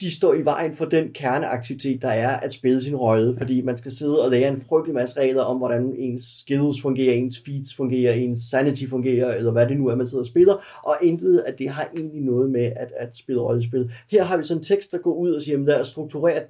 de 0.00 0.16
står 0.16 0.34
i 0.34 0.44
vejen 0.44 0.74
for 0.74 0.84
den 0.84 1.12
kerneaktivitet, 1.12 2.02
der 2.02 2.08
er 2.08 2.36
at 2.36 2.52
spille 2.52 2.82
sin 2.82 2.96
rolle, 2.96 3.36
fordi 3.36 3.62
man 3.62 3.76
skal 3.76 3.92
sidde 3.92 4.24
og 4.24 4.30
lære 4.30 4.48
en 4.48 4.60
frygtelig 4.60 4.94
masse 4.94 5.20
regler 5.20 5.42
om, 5.42 5.56
hvordan 5.56 5.94
ens 5.98 6.22
skills 6.40 6.82
fungerer, 6.82 7.14
ens 7.14 7.42
feats 7.46 7.74
fungerer, 7.74 8.12
ens 8.12 8.40
sanity 8.50 8.84
fungerer, 8.88 9.34
eller 9.34 9.52
hvad 9.52 9.66
det 9.66 9.76
nu 9.76 9.86
er, 9.86 9.94
man 9.94 10.06
sidder 10.06 10.22
og 10.22 10.26
spiller, 10.26 10.54
og 10.84 10.96
intet 11.02 11.42
at 11.46 11.58
det 11.58 11.68
har 11.68 11.90
egentlig 11.96 12.22
noget 12.22 12.50
med 12.50 12.64
at, 12.64 12.92
at 12.96 13.16
spille 13.16 13.40
rollespil. 13.40 13.90
Her 14.10 14.24
har 14.24 14.36
vi 14.36 14.44
sådan 14.44 14.58
en 14.58 14.64
tekst, 14.64 14.92
der 14.92 14.98
går 14.98 15.14
ud 15.14 15.30
og 15.30 15.42
siger, 15.42 15.58
at 15.58 15.64
lad 15.64 15.80
os 15.80 15.88
strukturere 15.88 16.42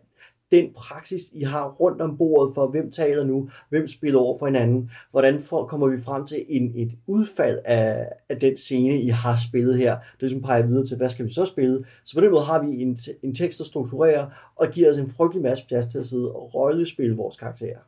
den 0.51 0.73
praksis, 0.75 1.23
I 1.33 1.43
har 1.43 1.71
rundt 1.71 2.03
om 2.03 2.19
bordet 2.19 2.55
for, 2.55 2.67
hvem 2.67 2.91
taler 2.91 3.25
nu, 3.25 3.51
hvem 3.69 3.89
spiller 3.89 4.21
over 4.21 4.39
for 4.39 4.47
hinanden, 4.47 4.91
hvordan 5.11 5.41
for, 5.41 5.67
kommer 5.67 5.87
vi 5.87 6.03
frem 6.03 6.27
til 6.27 6.45
en, 6.49 6.73
et 6.75 6.93
udfald 7.07 7.59
af, 7.65 8.09
af 8.29 8.41
den 8.41 8.57
scene, 8.57 9.01
I 9.01 9.09
har 9.09 9.37
spillet 9.49 9.79
her, 9.79 9.97
det 9.97 10.03
som 10.21 10.27
ligesom 10.27 10.43
peger 10.43 10.67
videre 10.67 10.85
til, 10.85 10.97
hvad 10.97 11.09
skal 11.09 11.27
vi 11.27 11.33
så 11.33 11.45
spille? 11.45 11.85
Så 12.05 12.15
på 12.15 12.21
den 12.21 12.31
måde 12.31 12.45
har 12.45 12.63
vi 12.63 12.83
en, 12.83 12.99
en 13.23 13.35
tekst, 13.35 13.59
der 13.59 13.65
strukturerer 13.65 14.27
og 14.57 14.71
giver 14.71 14.91
os 14.91 14.99
en 14.99 15.11
frygtelig 15.11 15.43
masse 15.43 15.65
plads 15.69 15.87
til 15.87 15.99
at 15.99 16.07
sidde 16.07 16.33
og 16.33 16.55
rollespille 16.55 17.17
vores 17.17 17.37
karakterer. 17.37 17.79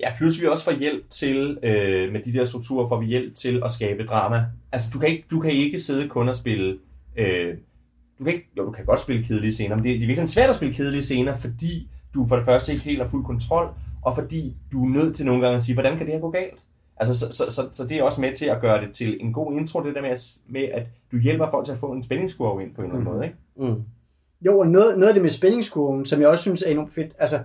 Ja, 0.00 0.16
plus 0.16 0.42
vi 0.42 0.46
også 0.46 0.64
får 0.64 0.78
hjælp 0.78 1.10
til, 1.10 1.58
øh, 1.62 2.12
med 2.12 2.22
de 2.22 2.32
der 2.32 2.44
strukturer, 2.44 2.88
får 2.88 3.00
vi 3.00 3.06
hjælp 3.06 3.34
til 3.34 3.62
at 3.64 3.70
skabe 3.70 4.04
drama. 4.04 4.46
Altså, 4.72 4.90
du 4.94 4.98
kan 4.98 5.08
ikke, 5.08 5.24
du 5.30 5.40
kan 5.40 5.50
ikke 5.50 5.80
sidde 5.80 6.08
kun 6.08 6.28
og 6.28 6.36
spille... 6.36 6.78
Øh, 7.16 7.54
du 8.24 8.30
kan 8.30 8.34
ikke, 8.34 8.50
jo, 8.58 8.66
du 8.66 8.70
kan 8.70 8.84
godt 8.84 9.00
spille 9.00 9.24
kedelige 9.24 9.52
scener, 9.52 9.76
men 9.76 9.84
det 9.84 9.90
er, 9.90 9.94
det 9.94 10.02
er 10.02 10.06
virkelig 10.06 10.28
svært 10.28 10.50
at 10.50 10.56
spille 10.56 10.74
kedelige 10.74 11.02
scener, 11.02 11.34
fordi 11.34 11.90
du 12.14 12.26
for 12.26 12.36
det 12.36 12.44
første 12.44 12.72
ikke 12.72 12.84
helt 12.84 13.02
har 13.02 13.08
fuld 13.08 13.24
kontrol, 13.24 13.68
og 14.02 14.14
fordi 14.14 14.56
du 14.72 14.84
er 14.84 14.88
nødt 14.88 15.16
til 15.16 15.26
nogle 15.26 15.40
gange 15.42 15.56
at 15.56 15.62
sige, 15.62 15.74
hvordan 15.74 15.96
kan 15.96 16.06
det 16.06 16.14
her 16.14 16.20
gå 16.20 16.30
galt? 16.30 16.58
Altså, 16.96 17.18
så, 17.18 17.32
så, 17.32 17.44
så, 17.50 17.68
så 17.72 17.86
det 17.86 17.96
er 17.96 18.02
også 18.02 18.20
med 18.20 18.34
til 18.34 18.46
at 18.46 18.60
gøre 18.60 18.80
det 18.86 18.92
til 18.92 19.16
en 19.20 19.32
god 19.32 19.52
intro, 19.52 19.82
det 19.82 19.94
der 19.94 20.02
med, 20.02 20.10
at, 20.10 20.38
med 20.48 20.62
at 20.62 20.86
du 21.12 21.18
hjælper 21.18 21.50
folk 21.50 21.64
til 21.64 21.72
at 21.72 21.78
få 21.78 21.92
en 21.92 22.02
spændingskurve 22.02 22.62
ind 22.62 22.74
på 22.74 22.80
en 22.82 22.86
eller 22.86 23.00
anden 23.00 23.14
måde, 23.14 23.24
ikke? 23.24 23.36
Mm. 23.56 23.82
Jo, 24.46 24.58
og 24.58 24.68
noget, 24.68 24.98
noget 24.98 25.08
af 25.08 25.14
det 25.14 25.22
med 25.22 25.30
spændingskurven, 25.30 26.06
som 26.06 26.20
jeg 26.20 26.28
også 26.28 26.42
synes 26.42 26.62
er 26.62 26.70
enormt 26.70 26.94
fedt, 26.94 27.14
altså, 27.18 27.38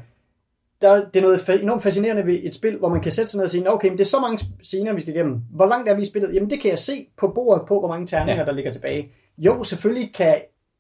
der, 0.82 0.96
det 0.96 1.16
er 1.16 1.22
noget 1.22 1.62
enormt 1.64 1.84
fascinerende 1.84 2.26
ved 2.26 2.40
et 2.44 2.56
spil, 2.56 2.78
hvor 2.78 2.90
man 2.90 3.02
kan 3.02 3.12
sætte 3.12 3.32
sig 3.32 3.38
ned 3.38 3.46
og 3.46 3.50
sige, 3.50 3.74
okay, 3.74 3.88
men 3.88 3.98
det 3.98 4.04
er 4.04 4.08
så 4.08 4.20
mange 4.20 4.46
scener, 4.64 4.94
vi 4.94 5.02
skal 5.02 5.16
igennem. 5.16 5.42
Hvor 5.52 5.66
langt 5.66 5.90
er 5.90 5.96
vi 5.96 6.02
i 6.02 6.06
spillet? 6.06 6.34
Jamen, 6.34 6.50
det 6.50 6.62
kan 6.62 6.70
jeg 6.70 6.80
se 6.80 7.08
på 7.18 7.28
bordet 7.28 7.68
på, 7.68 7.80
hvor 7.80 7.88
mange 7.88 8.08
terninger, 8.08 8.42
ja. 8.42 8.46
der 8.46 8.52
ligger 8.52 8.72
tilbage. 8.72 9.12
Jo, 9.38 9.64
selvfølgelig 9.64 10.14
kan 10.16 10.36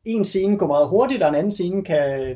en 0.05 0.23
scene 0.23 0.57
gå 0.57 0.67
meget 0.67 0.87
hurtigt, 0.87 1.23
og 1.23 1.29
en 1.29 1.35
anden 1.35 1.51
scene 1.51 1.83
kan 1.83 2.35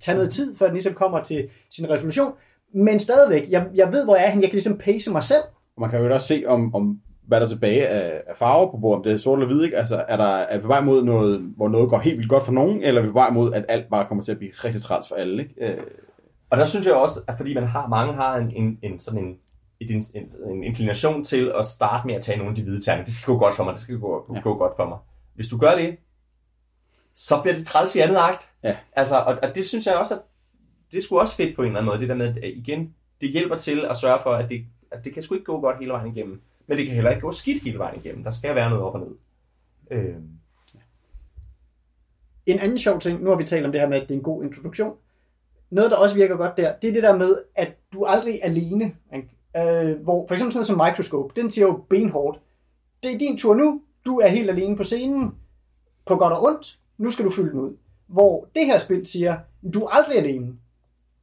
tage 0.00 0.14
noget 0.14 0.30
tid, 0.30 0.56
før 0.56 0.66
den 0.66 0.74
ligesom 0.74 0.94
kommer 0.94 1.22
til 1.22 1.48
sin 1.70 1.90
resolution. 1.90 2.32
Men 2.74 2.98
stadigvæk, 2.98 3.50
jeg, 3.50 3.66
jeg 3.74 3.92
ved, 3.92 4.04
hvor 4.04 4.16
jeg 4.16 4.24
er 4.26 4.30
henne. 4.30 4.42
Jeg 4.42 4.50
kan 4.50 4.54
ligesom 4.56 4.78
pace 4.78 5.12
mig 5.12 5.22
selv. 5.22 5.42
Og 5.76 5.80
man 5.80 5.90
kan 5.90 6.00
jo 6.00 6.14
også 6.14 6.26
se, 6.26 6.44
om, 6.46 6.74
om 6.74 7.00
hvad 7.26 7.40
der 7.40 7.44
er 7.46 7.48
tilbage 7.50 7.86
af, 7.88 8.22
af 8.26 8.36
farver 8.36 8.70
på 8.70 8.76
bordet, 8.76 8.96
om 8.98 9.02
det 9.04 9.12
er 9.12 9.18
sort 9.18 9.38
eller 9.38 9.54
hvid, 9.54 9.64
ikke? 9.64 9.76
Altså, 9.76 10.04
er, 10.08 10.16
der, 10.16 10.24
er 10.24 10.56
vi 10.56 10.62
på 10.62 10.68
vej 10.68 10.80
mod 10.80 11.04
noget, 11.04 11.40
hvor 11.56 11.68
noget 11.68 11.90
går 11.90 11.98
helt 11.98 12.16
vildt 12.16 12.30
godt 12.30 12.44
for 12.44 12.52
nogen, 12.52 12.82
eller 12.82 13.00
er 13.00 13.04
vi 13.04 13.10
på 13.10 13.18
vej 13.18 13.30
mod, 13.30 13.52
at 13.52 13.64
alt 13.68 13.90
bare 13.90 14.06
kommer 14.06 14.24
til 14.24 14.32
at 14.32 14.38
blive 14.38 14.50
rigtig 14.64 14.82
træls 14.82 15.08
for 15.08 15.14
alle, 15.14 15.42
ikke? 15.42 15.54
Øh, 15.72 15.82
Og 16.50 16.58
der 16.58 16.64
synes 16.64 16.86
jeg 16.86 16.94
også, 16.94 17.20
at 17.28 17.34
fordi 17.36 17.54
man 17.54 17.64
har, 17.64 17.88
mange 17.88 18.12
har 18.12 18.36
en, 18.36 18.50
en, 18.56 18.78
en 18.82 18.98
sådan 18.98 19.20
en, 19.20 19.36
en, 19.80 20.04
en, 20.14 20.22
en 20.50 20.64
inclination 20.64 21.24
til 21.24 21.52
at 21.58 21.64
starte 21.64 22.06
med 22.06 22.14
at 22.14 22.22
tage 22.22 22.38
nogle 22.38 22.50
af 22.50 22.56
de 22.56 22.62
hvide 22.62 22.80
terninger. 22.84 23.04
Det 23.04 23.14
skal 23.14 23.32
gå 23.32 23.38
godt 23.38 23.54
for 23.54 23.64
mig, 23.64 23.74
det 23.74 23.82
skal 23.82 23.98
gå, 23.98 24.24
gå, 24.28 24.34
Ja. 24.34 24.40
gå 24.40 24.54
godt 24.58 24.72
for 24.76 24.84
mig. 24.88 24.98
Hvis 25.34 25.48
du 25.48 25.58
gør 25.58 25.70
det, 25.78 25.96
så 27.14 27.40
bliver 27.42 27.56
det 27.56 27.66
træls 27.66 27.94
i 27.94 27.98
andet 27.98 28.16
akt. 28.16 28.50
Ja. 28.62 28.76
Altså, 28.92 29.16
og, 29.16 29.38
og 29.42 29.54
det 29.54 29.66
synes 29.66 29.86
jeg 29.86 29.94
også, 29.94 30.14
at 30.14 30.20
det 30.92 31.02
sgu 31.02 31.18
også 31.18 31.36
fedt 31.36 31.56
på 31.56 31.62
en 31.62 31.68
eller 31.68 31.78
anden 31.80 31.92
måde, 31.92 32.00
det 32.00 32.08
der 32.08 32.14
med, 32.14 32.26
at 32.26 32.50
igen, 32.56 32.94
det 33.20 33.28
hjælper 33.28 33.56
til 33.56 33.86
at 33.90 33.96
sørge 33.96 34.18
for, 34.22 34.30
at 34.34 34.48
det, 34.48 34.64
at 34.90 35.04
det 35.04 35.14
kan 35.14 35.22
sgu 35.22 35.34
ikke 35.34 35.44
gå 35.44 35.60
godt 35.60 35.78
hele 35.78 35.92
vejen 35.92 36.16
igennem. 36.16 36.42
Men 36.66 36.78
det 36.78 36.86
kan 36.86 36.94
heller 36.94 37.10
ikke 37.10 37.20
gå 37.20 37.32
skidt 37.32 37.62
hele 37.62 37.78
vejen 37.78 38.00
igennem. 38.00 38.24
Der 38.24 38.30
skal 38.30 38.54
være 38.54 38.70
noget 38.70 38.84
op 38.84 38.94
og 38.94 39.00
ned. 39.00 39.16
Øh, 39.90 40.14
En 42.46 42.58
anden 42.58 42.78
sjov 42.78 43.00
ting, 43.00 43.22
nu 43.22 43.30
har 43.30 43.36
vi 43.36 43.44
talt 43.44 43.66
om 43.66 43.72
det 43.72 43.80
her 43.80 43.88
med, 43.88 44.00
at 44.00 44.08
det 44.08 44.14
er 44.14 44.18
en 44.18 44.24
god 44.24 44.44
introduktion. 44.44 44.96
Noget, 45.70 45.90
der 45.90 45.96
også 45.96 46.14
virker 46.14 46.36
godt 46.36 46.56
der, 46.56 46.72
det 46.82 46.88
er 46.88 46.92
det 46.92 47.02
der 47.02 47.16
med, 47.16 47.36
at 47.54 47.76
du 47.92 48.04
aldrig 48.04 48.34
er 48.42 48.46
alene. 48.48 48.94
Ikke? 49.14 49.28
Øh, 49.56 50.02
hvor 50.02 50.26
for 50.26 50.34
eksempel 50.34 50.52
sådan 50.52 50.58
noget 50.58 50.66
som 50.66 50.80
Microscope, 50.86 51.40
den 51.40 51.50
siger 51.50 51.66
jo 51.66 51.84
benhårdt, 51.90 52.40
det 53.02 53.14
er 53.14 53.18
din 53.18 53.38
tur 53.38 53.54
nu, 53.54 53.82
du 54.06 54.18
er 54.18 54.28
helt 54.28 54.50
alene 54.50 54.76
på 54.76 54.82
scenen, 54.82 55.34
på 56.06 56.16
godt 56.16 56.32
og 56.32 56.42
ondt, 56.42 56.78
nu 56.98 57.10
skal 57.10 57.24
du 57.24 57.30
fylde 57.30 57.50
den 57.50 57.60
ud. 57.60 57.76
Hvor 58.06 58.46
det 58.54 58.66
her 58.66 58.78
spil 58.78 59.06
siger, 59.06 59.36
du 59.74 59.80
er 59.84 59.88
aldrig 59.88 60.16
alene. 60.18 60.52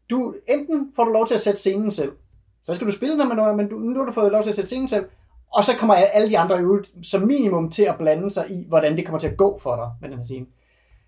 Du, 0.10 0.34
enten 0.48 0.92
får 0.96 1.04
du 1.04 1.12
lov 1.12 1.28
til 1.28 1.36
at 1.36 1.42
sætte 1.42 1.60
scenen 1.60 1.92
selv, 1.92 2.12
så 2.64 2.76
skal 2.76 2.88
du 2.88 2.92
spille 2.92 3.20
den, 3.20 3.28
men, 3.28 3.58
men 3.58 3.68
du, 3.70 3.80
nu 3.80 4.00
har 4.00 4.06
du 4.06 4.12
fået 4.12 4.32
lov 4.32 4.44
til 4.44 4.50
at 4.50 4.56
sætte 4.56 4.68
scenen 4.68 4.88
selv, 4.88 5.06
og 5.54 5.64
så 5.64 5.72
kommer 5.76 5.94
alle 5.94 6.30
de 6.30 6.38
andre 6.40 6.60
øvrigt 6.60 6.92
som 7.04 7.22
minimum 7.22 7.70
til 7.70 7.84
at 7.84 7.96
blande 7.98 8.32
sig 8.32 8.46
i, 8.52 8.66
hvordan 8.68 8.98
det 8.98 9.06
kommer 9.06 9.20
til 9.20 9.28
at 9.28 9.38
gå 9.38 9.60
for 9.60 9.76
dig 9.76 9.90
med 10.02 10.10
den 10.10 10.18
her 10.18 10.26
scene. 10.26 10.46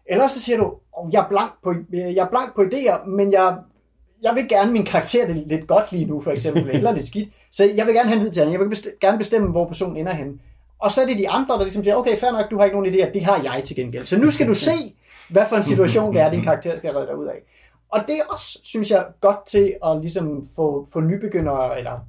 Ellers 0.06 0.32
så 0.32 0.39
siger 0.41 0.58
du, 0.58 0.73
oh, 0.93 1.13
jeg, 1.13 1.23
er 1.23 1.28
blank 1.30 1.52
på, 1.63 1.73
jeg 1.91 2.15
er 2.26 2.30
blank 2.30 2.56
på 2.56 2.62
idéer, 2.62 3.06
men 3.10 3.32
jeg, 3.32 3.58
jeg 4.21 4.36
vil 4.36 4.49
gerne 4.49 4.71
min 4.71 4.86
karakter 4.86 5.28
det 5.28 5.36
lidt 5.47 5.67
godt 5.67 5.91
lige 5.91 6.06
nu, 6.06 6.21
for 6.21 6.32
eksempel, 6.32 6.69
eller 6.76 6.91
lidt 6.91 7.08
skidt. 7.08 7.30
Så 7.52 7.63
jeg 7.76 7.86
vil 7.86 7.95
gerne 7.95 8.10
have 8.10 8.15
en 8.15 8.21
hvid 8.21 8.32
terning. 8.32 8.52
Jeg 8.52 8.60
vil 8.60 8.76
best- 8.76 8.99
gerne 9.02 9.17
bestemme, 9.17 9.52
hvor 9.52 9.67
personen 9.67 9.97
ender 9.97 10.13
hen. 10.13 10.41
Og 10.84 10.91
så 10.91 11.02
er 11.02 11.06
det 11.06 11.17
de 11.17 11.30
andre, 11.30 11.56
der 11.56 11.63
ligesom 11.63 11.84
siger, 11.84 11.96
okay, 11.96 12.17
fair 12.17 12.32
nok, 12.32 12.52
du 12.52 12.58
har 12.58 12.63
ikke 12.65 12.78
nogen 12.78 12.93
idéer, 12.93 13.12
det 13.12 13.26
har 13.26 13.41
jeg 13.43 13.63
til 13.63 13.76
gengæld. 13.76 14.06
Så 14.06 14.17
nu 14.17 14.32
skal 14.32 14.48
du 14.48 14.54
se, 14.54 14.72
hvad 15.30 15.46
for 15.50 15.56
en 15.56 15.63
situation 15.63 16.13
det 16.13 16.22
er, 16.22 16.32
din 16.32 16.43
karakter 16.43 16.78
skal 16.78 16.91
redde 16.93 17.08
dig 17.08 17.17
ud 17.17 17.26
af. 17.26 17.43
Og 17.89 18.00
det 18.08 18.15
er 18.17 18.24
også, 18.30 18.60
synes 18.63 18.91
jeg, 18.91 19.06
godt 19.22 19.46
til 19.46 19.76
at 19.86 20.02
ligesom 20.02 20.43
få, 20.56 20.88
få 20.93 21.00
nybegyndere, 21.00 21.78
eller 21.78 22.00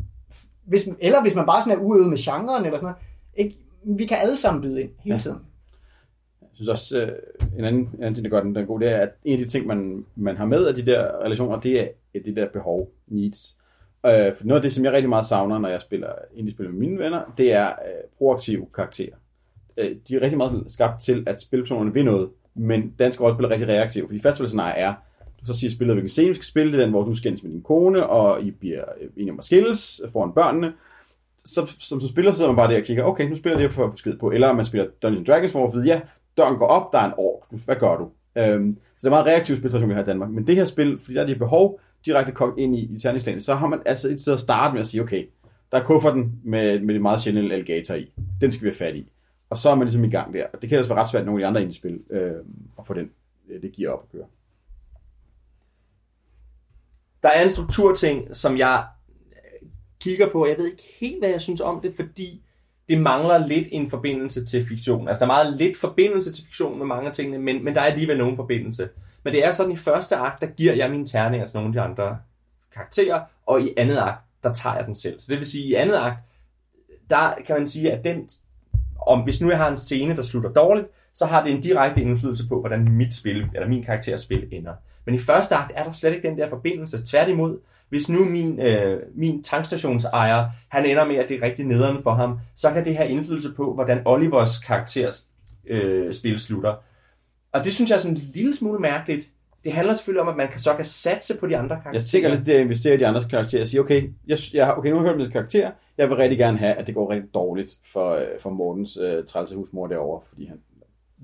hvis, 0.65 0.89
eller 0.99 1.23
hvis 1.23 1.35
man 1.35 1.47
bare 1.47 1.63
sådan 1.63 1.79
er 1.79 1.83
uøvet 1.83 2.09
med 2.09 2.19
genren, 2.19 2.65
eller 2.65 2.79
sådan 2.79 2.95
noget. 2.95 2.97
Ikke? 3.35 3.59
Vi 3.85 4.07
kan 4.07 4.19
alle 4.21 4.37
sammen 4.37 4.63
byde 4.63 4.83
ind 4.83 4.91
hele 5.05 5.19
tiden. 5.19 5.39
Jeg 6.41 6.49
synes 6.55 6.69
også, 6.69 6.99
øh, 6.99 7.13
en 7.59 7.65
anden, 7.65 7.83
en 7.83 8.03
anden 8.03 8.15
ting, 8.15 8.25
der 8.25 8.31
gør 8.31 8.41
den, 8.41 8.55
den 8.55 8.63
er 8.63 8.67
god, 8.67 8.81
det 8.81 8.91
er, 8.91 8.99
at 8.99 9.11
en 9.25 9.33
af 9.33 9.39
de 9.39 9.51
ting, 9.51 9.67
man, 9.67 10.05
man 10.17 10.37
har 10.37 10.47
med 10.47 10.67
af 10.67 10.75
de 10.75 10.87
der 10.87 11.25
relationer, 11.25 11.61
det 11.61 11.81
er 11.81 11.89
det 12.25 12.37
der 12.37 12.49
behov, 12.53 12.91
needs. 13.09 13.59
Øh, 14.07 14.37
for 14.37 14.45
noget 14.45 14.59
af 14.59 14.63
det, 14.63 14.73
som 14.73 14.85
jeg 14.85 14.93
rigtig 14.93 15.09
meget 15.09 15.27
savner, 15.27 15.59
når 15.59 15.69
jeg 15.69 15.81
spiller 15.81 16.09
indie-spil 16.35 16.71
med 16.71 16.79
mine 16.79 16.99
venner, 16.99 17.35
det 17.39 17.53
er 17.53 17.67
øh, 17.67 18.05
proaktive 18.19 18.67
karakterer. 18.75 19.15
Øh, 19.77 19.91
de 20.09 20.17
er 20.17 20.21
rigtig 20.21 20.39
meget 20.39 20.65
skabt 20.69 21.01
til, 21.01 21.25
at 21.27 21.41
spilpersonerne 21.41 21.93
vil 21.93 22.05
noget, 22.05 22.29
men 22.55 22.91
danske 22.99 23.23
rollespil 23.23 23.45
er 23.45 23.51
rigtig 23.51 23.69
reaktive, 23.69 24.07
fordi 24.07 24.21
festivalscenarie 24.21 24.75
er, 24.75 24.95
du 25.41 25.53
så 25.53 25.61
siger 25.61 25.71
spillet, 25.71 25.95
hvilken 25.95 26.09
scene 26.09 26.29
vi 26.29 26.35
skal 26.35 26.45
spille, 26.45 26.73
det 26.73 26.79
er 26.79 26.85
den, 26.85 26.91
hvor 26.91 27.05
du 27.05 27.15
skændes 27.15 27.43
med 27.43 27.51
din 27.51 27.63
kone, 27.63 28.07
og 28.07 28.43
I 28.43 28.51
bliver 28.51 28.85
øh, 29.01 29.09
enige 29.17 29.33
om 29.33 29.39
at 29.39 29.45
skilles 29.45 30.03
foran 30.13 30.33
børnene. 30.33 30.73
Så 31.39 31.75
som 31.79 32.01
du 32.01 32.09
spiller, 32.09 32.33
sidder 32.33 32.51
man 32.51 32.57
bare 32.57 32.71
der 32.71 32.77
og 32.77 32.83
kigger, 32.83 33.05
okay, 33.05 33.29
nu 33.29 33.37
spiller 33.37 33.59
det 33.59 33.73
for 33.73 33.87
besked 33.87 34.17
på. 34.17 34.31
Eller 34.31 34.53
man 34.53 34.65
spiller 34.65 34.87
Dungeons 35.03 35.27
Dragons, 35.27 35.53
hvor 35.53 35.67
man 35.67 35.75
ved, 35.75 35.85
ja, 35.85 36.01
døren 36.37 36.57
går 36.57 36.67
op, 36.67 36.93
der 36.93 36.99
er 36.99 37.07
en 37.07 37.13
ork, 37.17 37.43
hvad 37.65 37.77
gør 37.77 37.97
du? 37.97 38.09
Øhm, 38.39 38.77
det 39.05 39.09
er 39.09 39.11
meget 39.11 39.27
reaktivt 39.27 39.59
spil, 39.59 39.89
vi 39.89 39.95
har 39.95 40.03
i 40.03 40.05
Danmark. 40.05 40.31
Men 40.31 40.47
det 40.47 40.57
her 40.57 40.65
spil, 40.65 40.99
fordi 41.01 41.15
der 41.15 41.23
er 41.23 41.27
de 41.27 41.37
behov 41.37 41.81
direkte 42.07 42.33
kogt 42.33 42.59
ind 42.59 42.77
i, 42.77 42.95
i 42.95 42.99
terningslagene, 42.99 43.43
så 43.43 43.55
har 43.55 43.67
man 43.67 43.83
altså 43.87 44.09
et 44.11 44.21
sted 44.21 44.33
at 44.33 44.41
starte 44.41 44.73
med 44.73 44.81
at 44.81 44.87
sige, 44.87 45.03
okay, 45.03 45.27
der 45.73 45.79
er 45.79 45.85
kufferten 45.85 46.41
med, 46.45 46.81
med 46.81 46.95
det 46.95 47.03
meget 47.03 47.21
sjældne 47.21 47.55
alligator 47.55 47.95
i. 47.95 48.13
Den 48.41 48.51
skal 48.51 48.65
vi 48.65 48.69
have 48.69 48.77
fat 48.77 48.97
i. 48.97 49.11
Og 49.51 49.57
så 49.57 49.71
er 49.71 49.75
man 49.75 49.85
ligesom 49.85 50.05
i 50.05 50.11
gang 50.11 50.35
der. 50.35 50.47
Og 50.53 50.63
det 50.63 50.69
kan 50.69 50.79
altså 50.79 50.89
være 50.95 51.01
ret 51.01 51.09
svært 51.09 51.27
nogle 51.27 51.41
af 51.41 51.43
de 51.43 51.47
andre 51.47 51.63
ind 51.63 51.71
i 51.71 51.75
spil, 51.75 52.01
øh, 52.11 52.33
at 52.79 52.87
få 52.87 52.95
den, 52.95 53.11
øh, 53.49 53.63
det 53.63 53.73
giver 53.73 53.91
op 53.91 54.03
at 54.03 54.13
køre. 54.13 54.27
Der 57.23 57.29
er 57.29 57.45
en 57.45 57.51
strukturting, 57.51 58.37
som 58.37 58.59
jeg 58.59 58.87
øh, 59.31 59.69
kigger 60.01 60.31
på. 60.33 60.47
Jeg 60.47 60.59
ved 60.59 60.71
ikke 60.71 60.89
helt, 61.01 61.19
hvad 61.19 61.31
jeg 61.31 61.41
synes 61.41 61.61
om 61.61 61.81
det, 61.81 61.97
fordi 61.97 62.44
det 62.89 63.01
mangler 63.01 63.47
lidt 63.47 63.69
en 63.71 63.91
forbindelse 63.91 64.45
til 64.45 64.67
fiktion. 64.67 65.09
Altså, 65.09 65.19
der 65.19 65.25
er 65.25 65.35
meget 65.35 65.57
lidt 65.57 65.77
forbindelse 65.77 66.33
til 66.33 66.45
fiktion 66.45 66.79
med 66.79 66.87
mange 66.87 67.09
af 67.09 67.15
tingene, 67.15 67.39
men, 67.39 67.65
men 67.65 67.75
der 67.75 67.81
er 67.81 67.85
alligevel 67.85 68.19
nogen 68.19 68.37
forbindelse. 68.37 68.89
Men 69.23 69.33
det 69.33 69.47
er 69.47 69.53
sådan, 69.53 69.73
i 69.73 69.77
første 69.77 70.17
akt, 70.17 70.41
der 70.41 70.47
giver 70.47 70.75
jeg 70.75 70.91
mine 70.91 71.07
terninger 71.07 71.47
til 71.47 71.57
nogle 71.57 71.69
af 71.69 71.73
de 71.73 71.81
andre 71.81 72.19
karakterer, 72.75 73.23
og 73.47 73.61
i 73.61 73.75
andet 73.77 73.99
akt, 73.99 74.21
der 74.43 74.53
tager 74.53 74.77
jeg 74.77 74.87
den 74.87 74.95
selv. 74.95 75.21
Så 75.21 75.27
det 75.31 75.39
vil 75.39 75.47
sige, 75.47 75.65
i 75.65 75.75
andet 75.75 75.95
akt, 75.95 76.19
der 77.11 77.35
kan 77.47 77.57
man 77.57 77.67
sige, 77.67 77.93
at 77.93 78.05
den, 78.05 78.29
om 79.07 79.21
hvis 79.21 79.41
nu 79.41 79.51
jeg 79.51 79.59
har 79.59 79.71
en 79.71 79.77
scene, 79.77 80.17
der 80.17 80.23
slutter 80.23 80.53
dårligt, 80.53 80.87
så 81.15 81.27
har 81.27 81.45
det 81.45 81.53
en 81.53 81.61
direkte 81.61 82.01
indflydelse 82.01 82.49
på, 82.49 82.61
hvordan 82.61 82.93
mit 82.93 83.15
spil, 83.15 83.49
eller 83.55 83.69
min 83.69 83.85
karakters 83.85 84.21
spil 84.21 84.49
ender. 84.53 84.75
Men 85.05 85.15
i 85.15 85.19
første 85.19 85.55
akt 85.55 85.73
er 85.75 85.85
der 85.85 85.93
slet 85.93 86.15
ikke 86.15 86.29
den 86.29 86.39
der 86.39 86.49
forbindelse. 86.49 87.07
Tværtimod, 87.07 87.59
hvis 87.95 88.09
nu 88.09 88.25
min, 88.25 88.61
øh, 88.61 89.03
min 89.15 89.43
tankstationsejer, 89.43 90.47
han 90.69 90.87
ender 90.87 91.07
med, 91.07 91.17
at 91.17 91.29
det 91.29 91.37
er 91.37 91.47
rigtig 91.47 91.65
nederen 91.65 92.03
for 92.03 92.11
ham, 92.11 92.39
så 92.57 92.71
kan 92.71 92.85
det 92.85 92.97
have 92.97 93.09
indflydelse 93.09 93.53
på, 93.53 93.75
hvordan 93.75 94.03
Olivers 94.05 94.59
karakters 94.59 95.27
øh, 95.67 96.15
spil 96.15 96.39
slutter. 96.39 96.75
Og 97.53 97.65
det 97.65 97.73
synes 97.73 97.91
jeg 97.91 97.97
er 97.97 98.01
sådan 98.01 98.17
en 98.17 98.23
lille 98.35 98.57
smule 98.57 98.79
mærkeligt. 98.79 99.29
Det 99.65 99.73
handler 99.73 99.95
selvfølgelig 99.95 100.23
om, 100.23 100.29
at 100.29 100.37
man 100.37 100.49
kan, 100.49 100.61
så 100.61 100.75
kan 100.75 100.85
satse 100.85 101.37
på 101.39 101.47
de 101.47 101.57
andre 101.57 101.69
karakterer. 101.69 101.93
Jeg 101.93 102.03
tænker 102.03 102.29
lidt, 102.29 102.49
at 102.49 102.61
investere 102.61 102.95
i 102.95 102.97
de 102.97 103.07
andre 103.07 103.25
karakterer 103.31 103.63
og 103.63 103.69
sige, 103.69 103.81
okay, 103.81 104.11
jeg, 104.27 104.39
jeg, 104.55 104.75
okay 104.77 104.91
nu 104.91 104.97
har 104.97 105.05
jeg 105.05 105.11
hørt 105.11 105.21
mit 105.21 105.33
karakter, 105.33 105.71
jeg 105.99 106.09
vil 106.09 106.17
rigtig 106.17 106.39
gerne 106.39 106.59
have, 106.59 106.75
at 106.75 106.87
det 106.87 106.95
går 106.95 107.11
rigtig 107.11 107.35
dårligt 107.35 107.77
for, 107.93 108.15
øh, 108.15 108.27
for 108.41 108.51
Mortens 108.51 108.97
øh, 108.97 109.25
trælse 109.25 109.57
husmor 109.57 109.87
derovre, 109.87 110.21
fordi 110.29 110.47
han 110.47 110.59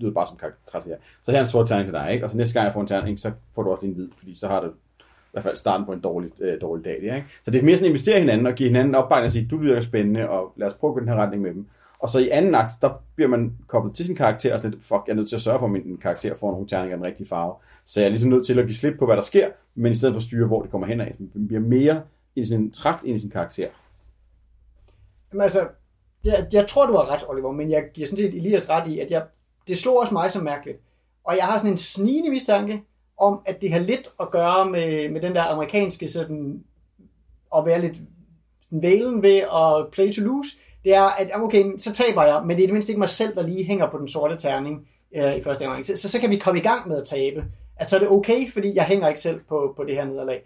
lyder 0.00 0.12
bare 0.12 0.26
som 0.26 0.37
karakter. 0.70 0.96
Så 1.22 1.30
her 1.30 1.38
er 1.38 1.42
en 1.42 1.48
stor 1.48 1.64
terning 1.64 1.87
til 1.87 1.94
dig, 1.94 2.12
ikke? 2.12 2.24
og 2.24 2.30
så 2.30 2.37
næste 2.37 2.54
gang 2.54 2.64
jeg 2.64 2.72
får 2.72 2.80
en 2.80 2.87
terning, 2.87 3.20
så 3.20 3.33
får 3.54 3.62
du 3.62 3.70
også 3.70 3.87
en 3.87 3.92
hvid, 3.92 4.09
fordi 4.18 4.35
så 4.35 4.48
har 4.48 4.61
du 4.61 4.72
i 5.30 5.32
hvert 5.32 5.42
fald 5.42 5.56
starten 5.56 5.86
på 5.86 5.92
en 5.92 6.00
dårlig, 6.00 6.30
øh, 6.40 6.60
dårlig 6.60 6.84
dag. 6.84 6.98
Der, 7.02 7.14
ikke? 7.16 7.28
Så 7.42 7.50
det 7.50 7.58
er 7.58 7.62
mere 7.62 7.76
sådan 7.76 7.84
at 7.84 7.88
investere 7.88 8.16
i 8.16 8.20
hinanden 8.20 8.46
og 8.46 8.54
give 8.54 8.68
hinanden 8.68 8.94
opbakning 8.94 9.26
og 9.26 9.32
sige, 9.32 9.48
du 9.50 9.56
lyder 9.56 9.80
spændende, 9.80 10.28
og 10.28 10.52
lad 10.56 10.68
os 10.68 10.74
prøve 10.74 10.90
at 10.90 10.94
gå 10.94 11.00
den 11.00 11.08
her 11.08 11.16
retning 11.16 11.42
med 11.42 11.54
dem. 11.54 11.66
Og 11.98 12.08
så 12.08 12.18
i 12.18 12.28
anden 12.28 12.54
akt, 12.54 12.70
der 12.82 13.02
bliver 13.14 13.28
man 13.28 13.56
koblet 13.66 13.94
til 13.94 14.06
sin 14.06 14.16
karakter, 14.16 14.54
og 14.54 14.60
lidt, 14.62 14.74
fuck, 14.74 15.02
jeg 15.06 15.12
er 15.12 15.14
nødt 15.14 15.28
til 15.28 15.36
at 15.36 15.42
sørge 15.42 15.58
for, 15.58 15.66
at 15.66 15.72
min 15.72 15.98
karakter 16.02 16.36
får 16.36 16.50
nogle 16.50 16.66
terninger 16.66 16.94
af 16.94 16.98
den 16.98 17.06
rigtige 17.06 17.28
farve. 17.28 17.54
Så 17.86 18.00
jeg 18.00 18.06
er 18.06 18.10
ligesom 18.10 18.30
nødt 18.30 18.46
til 18.46 18.58
at 18.58 18.66
give 18.66 18.74
slip 18.74 18.98
på, 18.98 19.06
hvad 19.06 19.16
der 19.16 19.22
sker, 19.22 19.48
men 19.74 19.92
i 19.92 19.94
stedet 19.94 20.14
for 20.14 20.18
at 20.18 20.22
styre, 20.22 20.46
hvor 20.46 20.62
det 20.62 20.70
kommer 20.70 20.86
hen 20.86 21.00
af. 21.00 21.14
Man 21.34 21.46
bliver 21.48 21.60
mere 21.60 22.02
i 22.36 22.44
sin 22.44 22.70
trakt 22.70 23.04
ind 23.04 23.16
i 23.16 23.18
sin 23.18 23.30
karakter. 23.30 23.68
Jamen 25.32 25.42
altså, 25.42 25.68
jeg, 26.24 26.46
jeg 26.52 26.66
tror, 26.68 26.86
du 26.86 26.92
har 26.92 27.10
ret, 27.12 27.24
Oliver, 27.28 27.52
men 27.52 27.70
jeg 27.70 27.84
giver 27.94 28.06
sådan 28.06 28.16
set 28.16 28.34
Elias 28.34 28.70
ret 28.70 28.88
i, 28.88 28.98
at 28.98 29.10
jeg, 29.10 29.26
det 29.68 29.78
slog 29.78 29.98
også 29.98 30.14
mig 30.14 30.30
som 30.30 30.44
mærkeligt. 30.44 30.78
Og 31.24 31.36
jeg 31.36 31.44
har 31.44 31.58
sådan 31.58 31.70
en 31.70 31.76
snigende 31.76 32.30
mistanke 32.30 32.82
om, 33.20 33.40
at 33.46 33.61
det 33.61 33.72
har 33.72 33.78
lidt 33.80 34.11
at 34.20 34.30
gøre 34.30 34.70
med, 34.70 35.11
med 35.11 35.20
den 35.20 35.35
der 35.35 35.42
amerikanske 35.42 36.09
sådan, 36.09 36.64
at 37.56 37.66
være 37.66 37.80
lidt 37.80 37.96
vælen 38.70 39.22
ved 39.22 39.37
at 39.38 39.92
play 39.92 40.12
to 40.12 40.22
lose 40.22 40.56
det 40.85 40.94
er, 40.94 41.02
at 41.02 41.30
okay, 41.35 41.64
så 41.78 41.92
taber 41.92 42.24
jeg, 42.24 42.42
men 42.46 42.56
det 42.56 42.62
er 42.62 42.66
det 42.66 42.72
mindste 42.72 42.92
ikke 42.92 42.98
mig 42.98 43.09
selv, 43.09 43.35
der 43.35 43.46
lige 43.46 43.64
hænger 43.64 43.90
på 43.90 43.98
den 43.98 44.09
sorte 44.09 44.37
terning 44.37 44.88
øh, 45.16 45.37
i 45.37 45.42
første 45.42 45.64
gang. 45.64 45.87
Så, 45.87 45.96
så, 45.96 46.09
så 46.09 46.20
kan 46.20 46.30
vi 46.30 46.37
komme 46.37 46.61
i 46.61 46.62
gang 46.62 46.88
med 46.88 47.00
at 47.00 47.06
tabe. 47.06 47.44
Altså 47.76 47.96
er 47.96 48.00
det 48.00 48.09
okay, 48.09 48.52
fordi 48.52 48.74
jeg 48.74 48.85
hænger 48.85 49.09
ikke 49.09 49.20
selv 49.20 49.40
på, 49.48 49.74
på 49.76 49.85
det 49.85 49.94
her 49.94 50.04
nederlag. 50.04 50.42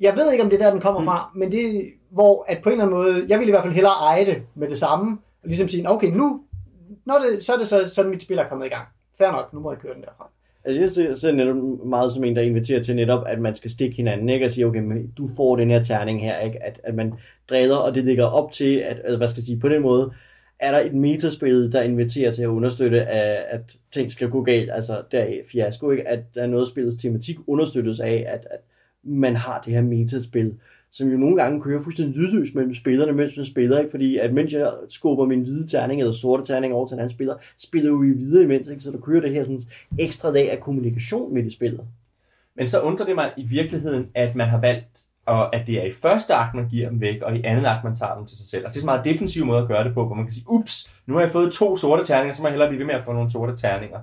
Jeg 0.00 0.16
ved 0.16 0.32
ikke, 0.32 0.44
om 0.44 0.50
det 0.50 0.62
er 0.62 0.64
der, 0.64 0.72
den 0.72 0.80
kommer 0.80 1.00
mm. 1.00 1.06
fra, 1.06 1.30
men 1.34 1.52
det 1.52 1.92
hvor 2.10 2.44
at 2.48 2.62
på 2.62 2.68
en 2.68 2.72
eller 2.72 2.84
anden 2.84 2.98
måde, 2.98 3.26
jeg 3.28 3.40
vil 3.40 3.48
i 3.48 3.50
hvert 3.50 3.62
fald 3.62 3.74
hellere 3.74 3.92
eje 3.92 4.26
det 4.26 4.42
med 4.54 4.68
det 4.68 4.78
samme, 4.78 5.18
og 5.42 5.48
ligesom 5.48 5.68
sige, 5.68 5.90
okay, 5.90 6.10
nu, 6.10 6.40
når 7.04 7.18
det, 7.18 7.44
så 7.44 7.52
er 7.52 7.56
det 7.56 7.68
så, 7.68 7.88
sådan, 7.88 8.10
mit 8.10 8.22
spil 8.22 8.38
er 8.38 8.48
kommet 8.48 8.66
i 8.66 8.68
gang. 8.68 8.88
Fair 9.18 9.30
nok, 9.30 9.52
nu 9.52 9.60
må 9.60 9.72
jeg 9.72 9.80
køre 9.80 9.94
den 9.94 10.02
derfra. 10.02 10.30
Altså, 10.64 11.02
jeg 11.02 11.16
ser 11.16 11.32
netop 11.32 11.86
meget 11.86 12.12
som 12.12 12.24
en, 12.24 12.36
der 12.36 12.42
inviterer 12.42 12.82
til 12.82 12.96
netop, 12.96 13.24
at 13.26 13.40
man 13.40 13.54
skal 13.54 13.70
stikke 13.70 13.96
hinanden, 13.96 14.28
ikke? 14.28 14.44
Og 14.44 14.50
sige, 14.50 14.66
okay, 14.66 14.80
men 14.80 15.10
du 15.16 15.28
får 15.36 15.56
den 15.56 15.70
her 15.70 15.82
terning 15.82 16.20
her, 16.20 16.40
ikke? 16.40 16.64
At, 16.64 16.80
at 16.84 16.94
man 16.94 17.12
dræder, 17.50 17.76
og 17.76 17.94
det 17.94 18.04
ligger 18.04 18.24
op 18.24 18.52
til, 18.52 18.76
at, 18.76 18.98
at, 19.04 19.16
hvad 19.16 19.28
skal 19.28 19.40
jeg 19.40 19.46
sige, 19.46 19.60
på 19.60 19.68
den 19.68 19.82
måde, 19.82 20.12
er 20.58 20.70
der 20.70 20.78
et 20.78 20.94
metaspil, 20.94 21.72
der 21.72 21.82
inviterer 21.82 22.32
til 22.32 22.42
at 22.42 22.48
understøtte, 22.48 23.02
at, 23.02 23.44
at 23.50 23.76
ting 23.92 24.12
skal 24.12 24.28
gå 24.30 24.42
galt, 24.42 24.70
altså 24.70 25.02
der 25.12 25.20
er 25.20 25.34
fiasko, 25.52 25.90
ikke? 25.90 26.08
At 26.08 26.34
der 26.34 26.42
er 26.42 26.46
noget 26.46 26.68
spillets 26.68 26.96
tematik 26.96 27.36
understøttes 27.46 28.00
af, 28.00 28.24
at, 28.28 28.46
at 28.50 28.60
man 29.02 29.36
har 29.36 29.62
det 29.64 29.74
her 29.74 29.82
metaspil, 29.82 30.54
som 30.92 31.08
jo 31.08 31.16
nogle 31.16 31.36
gange 31.36 31.62
kører 31.62 31.82
fuldstændig 31.82 32.16
lydløst 32.16 32.54
mellem 32.54 32.74
spillerne, 32.74 33.12
mens 33.12 33.36
man 33.36 33.46
spiller, 33.46 33.78
ikke? 33.78 33.90
fordi 33.90 34.18
at 34.18 34.32
mens 34.32 34.52
jeg 34.52 34.72
skubber 34.88 35.26
min 35.26 35.40
hvide 35.40 35.66
terning 35.66 36.00
eller 36.00 36.12
sorte 36.12 36.44
terning 36.44 36.74
over 36.74 36.86
til 36.86 36.94
en 36.94 37.00
anden 37.00 37.14
spiller, 37.14 37.34
spiller 37.58 37.98
vi 37.98 38.10
videre 38.10 38.44
imens, 38.44 38.68
ikke? 38.68 38.80
så 38.80 38.90
der 38.90 38.98
kører 38.98 39.20
det 39.20 39.30
her 39.30 39.42
sådan 39.42 39.60
ekstra 39.98 40.30
lag 40.30 40.50
af 40.50 40.60
kommunikation 40.60 41.34
med 41.34 41.42
de 41.42 41.50
spillet. 41.50 41.80
Men 42.56 42.68
så 42.68 42.80
undrer 42.80 43.06
det 43.06 43.14
mig 43.14 43.32
i 43.36 43.44
virkeligheden, 43.44 44.06
at 44.14 44.36
man 44.36 44.48
har 44.48 44.60
valgt, 44.60 45.04
og 45.26 45.56
at 45.56 45.66
det 45.66 45.74
er 45.74 45.84
i 45.84 45.92
første 46.02 46.34
akt, 46.34 46.54
man 46.54 46.68
giver 46.68 46.88
dem 46.88 47.00
væk, 47.00 47.22
og 47.22 47.36
i 47.36 47.42
anden 47.42 47.66
akt, 47.66 47.84
man 47.84 47.94
tager 47.94 48.14
dem 48.14 48.26
til 48.26 48.36
sig 48.36 48.46
selv. 48.46 48.66
Og 48.66 48.70
det 48.70 48.76
er 48.76 48.80
så 48.80 48.86
meget 48.86 49.04
defensiv 49.04 49.46
måde 49.46 49.58
at 49.58 49.68
gøre 49.68 49.84
det 49.84 49.94
på, 49.94 50.06
hvor 50.06 50.14
man 50.14 50.24
kan 50.24 50.34
sige, 50.34 50.44
ups, 50.48 51.02
nu 51.06 51.14
har 51.14 51.20
jeg 51.20 51.30
fået 51.30 51.52
to 51.52 51.76
sorte 51.76 52.04
terninger, 52.04 52.34
så 52.34 52.42
må 52.42 52.48
jeg 52.48 52.52
hellere 52.52 52.68
blive 52.68 52.78
ved 52.78 52.86
med 52.86 52.94
at 52.94 53.04
få 53.04 53.12
nogle 53.12 53.30
sorte 53.30 53.56
terninger. 53.56 54.00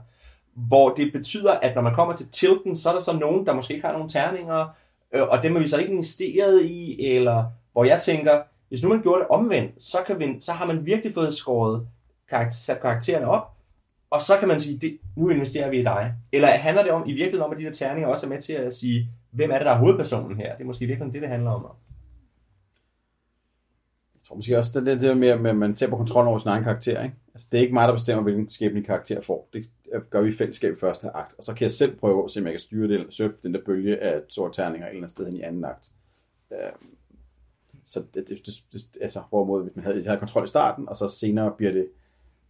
Hvor 0.53 0.89
det 0.89 1.13
betyder, 1.13 1.53
at 1.53 1.75
når 1.75 1.81
man 1.81 1.95
kommer 1.95 2.15
til 2.15 2.27
tilten, 2.27 2.75
så 2.75 2.89
er 2.89 2.93
der 2.93 3.01
så 3.01 3.17
nogen, 3.17 3.45
der 3.45 3.53
måske 3.53 3.73
ikke 3.73 3.85
har 3.85 3.93
nogen 3.93 4.09
terninger, 4.09 4.65
øh, 5.13 5.27
og 5.27 5.43
dem 5.43 5.55
er 5.55 5.59
vi 5.59 5.67
så 5.67 5.77
ikke 5.77 5.91
investeret 5.91 6.65
i, 6.65 7.05
eller 7.05 7.45
hvor 7.71 7.83
jeg 7.83 8.01
tænker, 8.01 8.41
hvis 8.67 8.83
nu 8.83 8.89
man 8.89 9.01
gjorde 9.01 9.19
det 9.19 9.27
omvendt, 9.27 9.83
så, 9.83 9.97
kan 10.07 10.19
vi, 10.19 10.37
så 10.39 10.51
har 10.51 10.65
man 10.65 10.85
virkelig 10.85 11.13
fået 11.13 11.33
skåret 11.33 11.87
karakter, 12.29 12.55
sat 12.55 12.81
karaktererne 12.81 13.27
op, 13.27 13.57
og 14.09 14.21
så 14.21 14.33
kan 14.39 14.47
man 14.47 14.59
sige, 14.59 14.77
det, 14.77 14.97
nu 15.15 15.29
investerer 15.29 15.69
vi 15.69 15.79
i 15.79 15.83
dig. 15.83 16.13
Eller 16.31 16.47
handler 16.47 16.83
det 16.83 16.91
om, 16.91 17.03
i 17.05 17.11
virkeligheden 17.11 17.41
om, 17.41 17.51
at 17.51 17.57
de 17.57 17.63
der 17.63 17.71
terninger 17.71 18.09
også 18.09 18.25
er 18.25 18.29
med 18.29 18.41
til 18.41 18.53
at 18.53 18.73
sige, 18.73 19.09
hvem 19.31 19.51
er 19.51 19.57
det, 19.57 19.65
der 19.65 19.71
er 19.71 19.77
hovedpersonen 19.77 20.37
her? 20.37 20.55
Det 20.55 20.61
er 20.61 20.65
måske 20.65 20.85
virkelig 20.85 21.13
det, 21.13 21.21
det 21.21 21.29
handler 21.29 21.51
om. 21.51 21.61
Jeg 24.15 24.21
tror 24.27 24.35
måske 24.35 24.57
også, 24.57 24.79
det 24.79 24.87
er 24.87 24.99
det 24.99 25.17
med, 25.17 25.27
at 25.27 25.55
man 25.55 25.75
taber 25.75 25.97
kontrol 25.97 26.27
over 26.27 26.37
sin 26.37 26.49
egen 26.49 26.63
karakter. 26.63 27.03
Ikke? 27.03 27.15
Altså, 27.33 27.47
det 27.51 27.57
er 27.57 27.61
ikke 27.61 27.73
mig, 27.73 27.87
der 27.87 27.93
bestemmer, 27.93 28.23
hvilken 28.23 28.49
skæbne 28.49 28.83
karakter 28.83 29.21
får. 29.21 29.49
Det 29.53 29.69
gør 30.09 30.21
vi 30.21 30.29
i 30.29 30.31
fællesskab 30.31 30.73
i 30.73 30.79
første 30.79 31.09
akt. 31.09 31.35
Og 31.37 31.43
så 31.43 31.53
kan 31.53 31.63
jeg 31.63 31.71
selv 31.71 31.95
prøve 31.95 32.23
at 32.23 32.31
se, 32.31 32.39
om 32.39 32.45
jeg 32.45 32.53
kan 32.53 32.59
styre 32.59 32.87
det, 32.87 33.05
surfe 33.09 33.35
den 33.43 33.53
der 33.53 33.61
bølge 33.65 33.97
af 33.97 34.21
sorte 34.27 34.61
terninger 34.61 34.87
et 34.87 34.89
eller 34.89 34.99
andet 34.99 35.11
sted 35.11 35.25
hen 35.25 35.35
i 35.35 35.41
anden 35.41 35.65
akt. 35.65 35.91
Øhm, 36.51 36.95
så 37.85 37.99
det, 38.13 38.29
det, 38.29 38.45
det, 38.45 38.53
det 38.73 38.97
altså, 39.01 39.21
hvorimod, 39.29 39.63
hvis 39.63 39.75
man 39.75 39.85
havde, 39.85 40.03
havde 40.03 40.19
kontrol 40.19 40.45
i 40.45 40.47
starten, 40.47 40.89
og 40.89 40.95
så 40.95 41.07
senere 41.07 41.53
bliver 41.57 41.71
det 41.71 41.87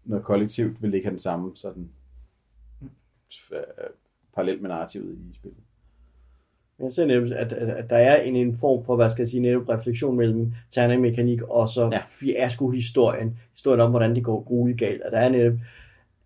noget 0.06 0.26
kollektivt, 0.26 0.82
vil 0.82 0.92
det 0.92 0.96
ikke 0.98 1.06
have 1.06 1.12
den 1.12 1.20
samme 1.20 1.56
sådan, 1.56 1.90
øh, 3.52 3.60
parallelt 4.34 4.62
med 4.62 4.70
narrativet 4.70 5.18
i 5.32 5.36
spillet. 5.36 5.60
Jeg 6.80 6.92
ser 6.92 7.06
netop, 7.06 7.24
at, 7.24 7.54
at, 7.54 7.70
at 7.70 7.90
der 7.90 7.98
er 7.98 8.22
en, 8.22 8.36
en 8.36 8.58
form 8.58 8.86
for, 8.86 8.96
hvad 8.96 9.10
skal 9.10 9.22
jeg 9.22 9.28
sige, 9.28 9.42
netop 9.42 9.70
refleksion 9.70 10.18
mellem 10.18 10.54
terningmekanik 10.72 11.42
og 11.42 11.70
så 11.70 11.90
ja. 11.92 12.02
fiasko-historien. 12.08 13.40
Historien 13.52 13.82
om, 13.82 13.90
hvordan 13.90 14.16
det 14.16 14.24
går 14.24 14.44
grueligt 14.44 14.80
galt. 14.80 15.02
Og 15.02 15.12
der 15.12 15.20
er 15.20 15.30
netop 15.30 15.60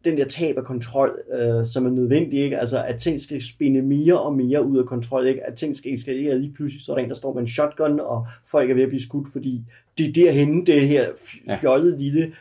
den 0.06 0.18
der 0.18 0.26
tab 0.26 0.58
af 0.58 0.64
kontrol, 0.64 1.22
øh, 1.34 1.66
som 1.66 1.86
er 1.86 1.90
nødvendig, 1.90 2.40
ikke? 2.40 2.60
Altså, 2.60 2.84
at 2.84 3.00
ting 3.00 3.22
skal 3.22 3.42
spinde 3.42 3.82
mere 3.82 4.22
og 4.22 4.34
mere 4.34 4.66
ud 4.66 4.78
af 4.78 4.86
kontrol, 4.86 5.28
ikke? 5.28 5.48
At 5.48 5.56
ting 5.56 5.76
skal 5.76 5.94
eskalere 5.94 6.40
lige 6.40 6.54
pludselig, 6.54 6.86
så 6.86 6.92
er 6.92 6.96
der 6.96 7.04
en, 7.04 7.10
der 7.10 7.16
står 7.16 7.34
med 7.34 7.42
en 7.42 7.48
shotgun, 7.48 8.00
og 8.00 8.28
folk 8.46 8.72
er 8.72 8.76
ved 8.76 8.84
at 8.84 8.90
blive 8.90 9.02
skudt, 9.02 9.28
fordi 9.32 9.62
det 9.98 10.08
er 10.08 10.14
derhenne, 10.14 10.66
det 10.66 10.88
her 10.88 11.06
fjollede 11.62 11.98
lille 11.98 12.34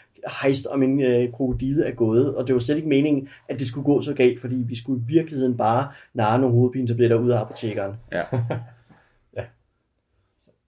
hejst 0.42 0.66
om 0.66 0.82
en 0.82 1.00
øh, 1.00 1.32
krokodille 1.32 1.84
er 1.84 1.94
gået, 1.94 2.34
og 2.34 2.46
det 2.46 2.54
var 2.54 2.60
slet 2.60 2.76
ikke 2.76 2.88
meningen, 2.88 3.28
at 3.48 3.58
det 3.58 3.66
skulle 3.66 3.84
gå 3.84 4.00
så 4.00 4.14
galt, 4.14 4.40
fordi 4.40 4.56
vi 4.56 4.74
skulle 4.74 5.02
i 5.08 5.12
virkeligheden 5.12 5.56
bare 5.56 5.88
narre 6.14 6.38
nogle 6.38 6.56
hovedpinetabletter 6.56 7.16
ud 7.16 7.30
af 7.30 7.40
apotekeren. 7.40 7.94
Ja. 9.36 9.42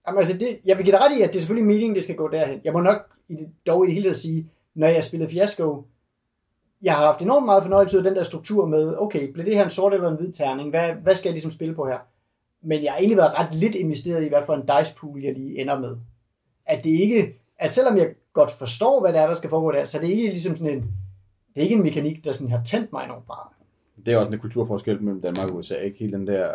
Jamen, 0.07 0.19
altså 0.19 0.37
det, 0.37 0.47
jeg 0.65 0.77
vil 0.77 0.85
give 0.85 0.91
dig 0.91 1.01
ret 1.01 1.17
i, 1.17 1.21
at 1.21 1.29
det 1.29 1.35
er 1.35 1.39
selvfølgelig 1.39 1.67
meningen, 1.67 1.95
det 1.95 2.03
skal 2.03 2.15
gå 2.15 2.29
derhen. 2.31 2.61
Jeg 2.63 2.73
må 2.73 2.81
nok 2.81 2.97
i 3.29 3.35
det, 3.35 3.49
dog 3.67 3.83
i 3.83 3.87
det 3.87 3.93
hele 3.93 4.03
taget 4.03 4.15
sige, 4.15 4.49
når 4.75 4.87
jeg 4.87 5.03
spillede 5.03 5.31
Fiasco, 5.31 5.83
jeg 6.83 6.95
har 6.95 7.05
haft 7.05 7.21
enormt 7.21 7.45
meget 7.45 7.63
fornøjelse 7.63 7.97
af 7.97 8.03
den 8.03 8.15
der 8.15 8.23
struktur 8.23 8.65
med, 8.65 8.95
okay, 8.97 9.31
bliver 9.31 9.45
det 9.45 9.55
her 9.55 9.63
en 9.63 9.69
sort 9.69 9.93
eller 9.93 10.09
en 10.09 10.17
hvid 10.17 10.33
terning? 10.33 10.69
Hvad, 10.69 10.93
hvad 10.93 11.15
skal 11.15 11.29
jeg 11.29 11.33
ligesom 11.33 11.51
spille 11.51 11.75
på 11.75 11.87
her? 11.87 11.97
Men 12.61 12.83
jeg 12.83 12.91
har 12.91 12.97
egentlig 12.97 13.17
været 13.17 13.39
ret 13.39 13.55
lidt 13.55 13.75
investeret 13.75 14.25
i, 14.25 14.29
hvad 14.29 14.41
for 14.45 14.53
en 14.53 14.61
dice 14.61 14.95
pool, 14.95 15.23
jeg 15.23 15.33
lige 15.33 15.61
ender 15.61 15.79
med. 15.79 15.97
At 16.65 16.83
det 16.83 16.89
ikke, 16.89 17.39
at 17.57 17.71
selvom 17.71 17.97
jeg 17.97 18.13
godt 18.33 18.51
forstår, 18.51 19.01
hvad 19.01 19.13
det 19.13 19.21
er, 19.21 19.27
der 19.27 19.35
skal 19.35 19.49
foregå 19.49 19.71
der, 19.71 19.85
så 19.85 19.99
det 19.99 20.09
er 20.09 20.13
ikke 20.13 20.27
ligesom 20.27 20.55
sådan 20.55 20.73
en, 20.73 20.81
det 21.55 21.57
er 21.57 21.61
ikke 21.61 21.75
en 21.75 21.83
mekanik, 21.83 22.25
der 22.25 22.31
sådan 22.31 22.51
har 22.51 22.63
tændt 22.63 22.93
mig 22.93 23.05
enormt 23.05 23.27
meget. 23.27 23.49
Det 24.05 24.13
er 24.13 24.17
også 24.17 24.31
en 24.31 24.39
kulturforskel 24.39 25.01
mellem 25.01 25.21
Danmark 25.21 25.49
og 25.49 25.55
USA, 25.55 25.75
ikke? 25.75 25.97
Hele 25.99 26.13
den 26.13 26.27
der, 26.27 26.51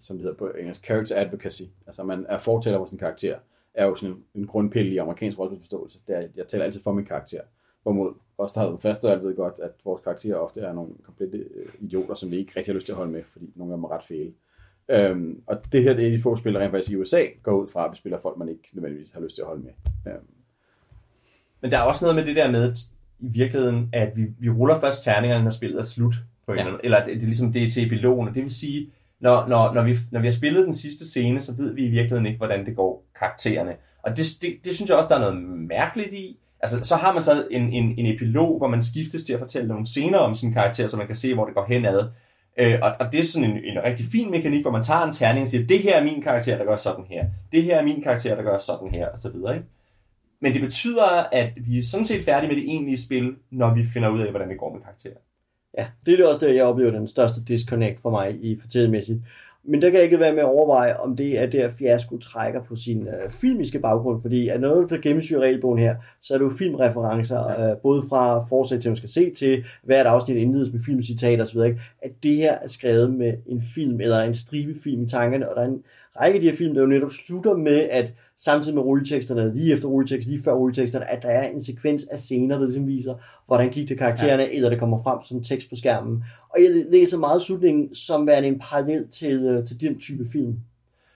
som 0.00 0.16
det 0.16 0.24
hedder 0.24 0.36
på 0.36 0.48
engelsk, 0.60 0.84
character 0.84 1.20
advocacy. 1.20 1.62
Altså 1.86 2.02
man 2.02 2.26
er 2.28 2.38
fortæller 2.38 2.78
for 2.78 2.86
sin 2.86 2.98
karakter, 2.98 3.36
er 3.74 3.86
jo 3.86 3.94
sådan 3.94 4.14
en, 4.14 4.24
en 4.34 4.46
grundpille 4.46 4.92
i 4.92 4.98
amerikansk 4.98 5.38
rollespilsforståelse. 5.38 5.98
Det 6.06 6.16
er, 6.16 6.22
jeg 6.36 6.46
taler 6.46 6.64
altid 6.64 6.82
for 6.82 6.92
min 6.92 7.04
karakter. 7.04 7.40
Hvorimod 7.82 8.14
os, 8.38 8.52
der 8.52 8.60
har 8.60 8.68
været 8.68 8.82
faste, 8.82 9.08
ved 9.08 9.36
godt, 9.36 9.58
at 9.62 9.70
vores 9.84 10.00
karakterer 10.00 10.36
ofte 10.36 10.60
er 10.60 10.72
nogle 10.72 10.90
komplette 11.02 11.38
øh, 11.38 11.66
idioter, 11.80 12.14
som 12.14 12.30
vi 12.30 12.36
ikke 12.36 12.52
rigtig 12.56 12.72
har 12.72 12.76
lyst 12.76 12.86
til 12.86 12.92
at 12.92 12.96
holde 12.96 13.12
med, 13.12 13.22
fordi 13.26 13.52
nogle 13.54 13.72
af 13.72 13.76
dem 13.76 13.84
er 13.84 13.90
ret 13.92 14.04
fæle. 14.04 14.32
Øhm, 14.88 15.42
og 15.46 15.72
det 15.72 15.82
her 15.82 15.94
det 15.94 16.06
er 16.06 16.10
de 16.10 16.20
få 16.22 16.36
spillere 16.36 16.62
rent 16.62 16.72
faktisk 16.72 16.92
i 16.92 16.96
USA 16.96 17.22
går 17.42 17.52
ud 17.52 17.66
fra, 17.72 17.84
at 17.84 17.90
vi 17.90 17.96
spiller 17.96 18.20
folk, 18.20 18.38
man 18.38 18.48
ikke 18.48 18.68
nødvendigvis 18.72 19.10
har 19.10 19.20
lyst 19.20 19.34
til 19.34 19.42
at 19.42 19.48
holde 19.48 19.62
med. 19.62 19.72
Øhm, 20.12 20.24
Men 21.60 21.70
der 21.70 21.78
er 21.78 21.82
også 21.82 22.04
noget 22.04 22.16
med 22.16 22.24
det 22.24 22.36
der 22.36 22.50
med, 22.50 22.72
i 23.20 23.26
virkeligheden, 23.28 23.88
at 23.92 24.16
vi, 24.16 24.26
vi 24.38 24.50
ruller 24.50 24.80
først 24.80 25.04
terningerne, 25.04 25.44
når 25.44 25.50
spillet 25.50 25.78
er 25.78 25.82
slut. 25.82 26.14
På 26.46 26.52
en 26.52 26.58
Ja. 26.58 26.66
eller, 26.84 26.98
det, 27.04 27.14
det 27.14 27.22
er 27.22 27.26
ligesom 27.26 27.52
det 27.52 27.62
er 27.62 27.70
til 27.70 27.86
epilogen. 27.86 28.28
og 28.28 28.34
Det 28.34 28.42
vil 28.42 28.54
sige, 28.54 28.90
når, 29.20 29.46
når, 29.48 29.72
når, 29.74 29.82
vi, 29.82 29.96
når 30.10 30.20
vi 30.20 30.26
har 30.26 30.32
spillet 30.32 30.64
den 30.66 30.74
sidste 30.74 31.06
scene, 31.10 31.40
så 31.40 31.52
ved 31.54 31.74
vi 31.74 31.82
i 31.84 31.90
virkeligheden 31.90 32.26
ikke, 32.26 32.38
hvordan 32.38 32.66
det 32.66 32.76
går 32.76 33.04
karaktererne. 33.18 33.76
Og 34.02 34.16
det, 34.16 34.26
det, 34.42 34.64
det 34.64 34.74
synes 34.74 34.88
jeg 34.88 34.98
også, 34.98 35.08
der 35.08 35.14
er 35.14 35.30
noget 35.30 35.42
mærkeligt 35.68 36.12
i. 36.12 36.38
Altså, 36.62 36.82
så 36.82 36.96
har 36.96 37.12
man 37.12 37.22
så 37.22 37.46
en, 37.50 37.72
en, 37.72 37.98
en 37.98 38.06
epilog, 38.14 38.58
hvor 38.58 38.68
man 38.68 38.82
skiftes 38.82 39.24
til 39.24 39.32
at 39.32 39.38
fortælle 39.38 39.68
nogle 39.68 39.86
scener 39.86 40.18
om 40.18 40.34
sin 40.34 40.52
karakter, 40.52 40.86
så 40.86 40.96
man 40.96 41.06
kan 41.06 41.16
se, 41.16 41.34
hvor 41.34 41.44
det 41.44 41.54
går 41.54 41.66
henad. 41.68 42.08
Øh, 42.58 42.78
og, 42.82 42.92
og 43.00 43.12
det 43.12 43.20
er 43.20 43.24
sådan 43.24 43.50
en, 43.50 43.56
en 43.56 43.84
rigtig 43.84 44.06
fin 44.06 44.30
mekanik, 44.30 44.62
hvor 44.62 44.70
man 44.70 44.82
tager 44.82 45.02
en 45.02 45.12
terning 45.12 45.42
og 45.42 45.48
siger, 45.48 45.66
det 45.66 45.78
her 45.78 45.96
er 45.96 46.04
min 46.04 46.22
karakter, 46.22 46.58
der 46.58 46.64
gør 46.64 46.76
sådan 46.76 47.04
her. 47.08 47.24
Det 47.52 47.62
her 47.62 47.76
er 47.76 47.84
min 47.84 48.02
karakter, 48.02 48.34
der 48.34 48.42
gør 48.42 48.58
sådan 48.58 48.90
her, 48.90 49.08
og 49.08 49.18
så 49.18 49.28
videre. 49.28 49.54
Ikke? 49.54 49.66
Men 50.40 50.52
det 50.52 50.60
betyder, 50.60 51.28
at 51.32 51.52
vi 51.56 51.78
er 51.78 51.82
sådan 51.82 52.04
set 52.04 52.24
færdige 52.24 52.48
med 52.48 52.56
det 52.56 52.64
egentlige 52.64 52.96
spil, 52.96 53.34
når 53.50 53.74
vi 53.74 53.84
finder 53.86 54.08
ud 54.08 54.20
af, 54.20 54.30
hvordan 54.30 54.48
det 54.48 54.58
går 54.58 54.72
med 54.72 54.80
karakterer. 54.80 55.14
Ja, 55.78 55.86
det 56.06 56.12
er 56.12 56.16
det 56.16 56.26
også 56.26 56.46
det, 56.46 56.54
jeg 56.54 56.64
oplever 56.64 56.90
den 56.90 57.08
største 57.08 57.44
disconnect 57.44 58.00
for 58.02 58.10
mig 58.10 58.44
i 58.44 58.58
fortællemæssigt. 58.60 59.18
Men 59.64 59.82
der 59.82 59.90
kan 59.90 59.96
jeg 59.96 60.04
ikke 60.04 60.20
være 60.20 60.32
med 60.32 60.42
at 60.42 60.48
overveje, 60.48 60.96
om 60.96 61.16
det 61.16 61.38
er 61.38 61.46
der 61.46 61.68
fiasko 61.68 62.18
trækker 62.18 62.62
på 62.62 62.76
sin 62.76 63.08
øh, 63.08 63.30
filmiske 63.30 63.78
baggrund, 63.78 64.22
fordi 64.22 64.48
er 64.48 64.58
noget, 64.58 64.90
der 64.90 64.98
gennemsyrer 64.98 65.40
regelbogen 65.40 65.78
her, 65.78 65.96
så 66.22 66.34
er 66.34 66.38
det 66.38 66.44
jo 66.44 66.50
filmreferencer, 66.58 67.50
ja. 67.50 67.70
øh, 67.70 67.76
både 67.76 68.02
fra 68.08 68.46
forsæt 68.48 68.80
til, 68.80 68.90
man 68.90 68.96
skal 68.96 69.08
se 69.08 69.30
til, 69.30 69.64
hvert 69.82 70.06
afsnit 70.06 70.36
indledes 70.36 70.72
med 70.72 70.80
filmcitater 70.86 71.44
osv., 71.44 71.58
at 72.02 72.10
det 72.22 72.36
her 72.36 72.52
er 72.52 72.68
skrevet 72.68 73.14
med 73.14 73.34
en 73.46 73.62
film, 73.74 74.00
eller 74.00 74.20
en 74.20 74.34
stribefilm 74.34 75.02
i 75.02 75.08
tankerne, 75.08 75.48
og 75.48 75.56
der 75.56 75.62
er 75.62 75.66
en 75.66 75.82
række 76.20 76.34
af 76.34 76.40
de 76.40 76.50
her 76.50 76.56
film, 76.56 76.74
der 76.74 76.80
jo 76.80 76.86
netop 76.86 77.12
slutter 77.12 77.56
med, 77.56 77.88
at 77.90 78.14
samtidig 78.36 78.74
med 78.74 78.82
rulleteksterne, 78.82 79.54
lige 79.54 79.72
efter 79.72 79.88
rulleteksten, 79.88 80.32
lige 80.32 80.44
før 80.44 80.52
rulleteksterne, 80.52 81.10
at 81.10 81.22
der 81.22 81.28
er 81.28 81.48
en 81.48 81.62
sekvens 81.62 82.04
af 82.04 82.18
scener, 82.18 82.58
der 82.58 82.64
ligesom 82.64 82.86
viser, 82.86 83.14
hvordan 83.46 83.70
gik 83.70 83.88
det 83.88 83.98
karaktererne, 83.98 84.42
ja. 84.42 84.48
eller 84.50 84.68
det 84.68 84.78
kommer 84.78 85.02
frem 85.02 85.18
som 85.24 85.42
tekst 85.42 85.68
på 85.68 85.76
skærmen. 85.76 86.24
Og 86.48 86.62
jeg 86.62 86.84
læser 86.90 87.18
meget 87.18 87.42
slutningen 87.42 87.94
som 87.94 88.26
værende 88.26 88.48
en 88.48 88.58
parallel 88.58 89.08
til, 89.08 89.44
øh, 89.44 89.66
til 89.66 89.80
den 89.80 90.00
type 90.00 90.28
film. 90.32 90.58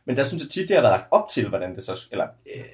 Men 0.05 0.17
der 0.17 0.25
synes 0.25 0.43
jeg 0.43 0.51
tit, 0.51 0.69
det 0.69 0.77
har 0.77 0.83
været 0.83 0.93
lagt 0.93 1.09
op 1.11 1.29
til, 1.29 1.49
hvordan 1.49 1.77
det 1.77 1.85
så, 1.85 2.09
eller, 2.13 2.27
øh, 2.57 2.65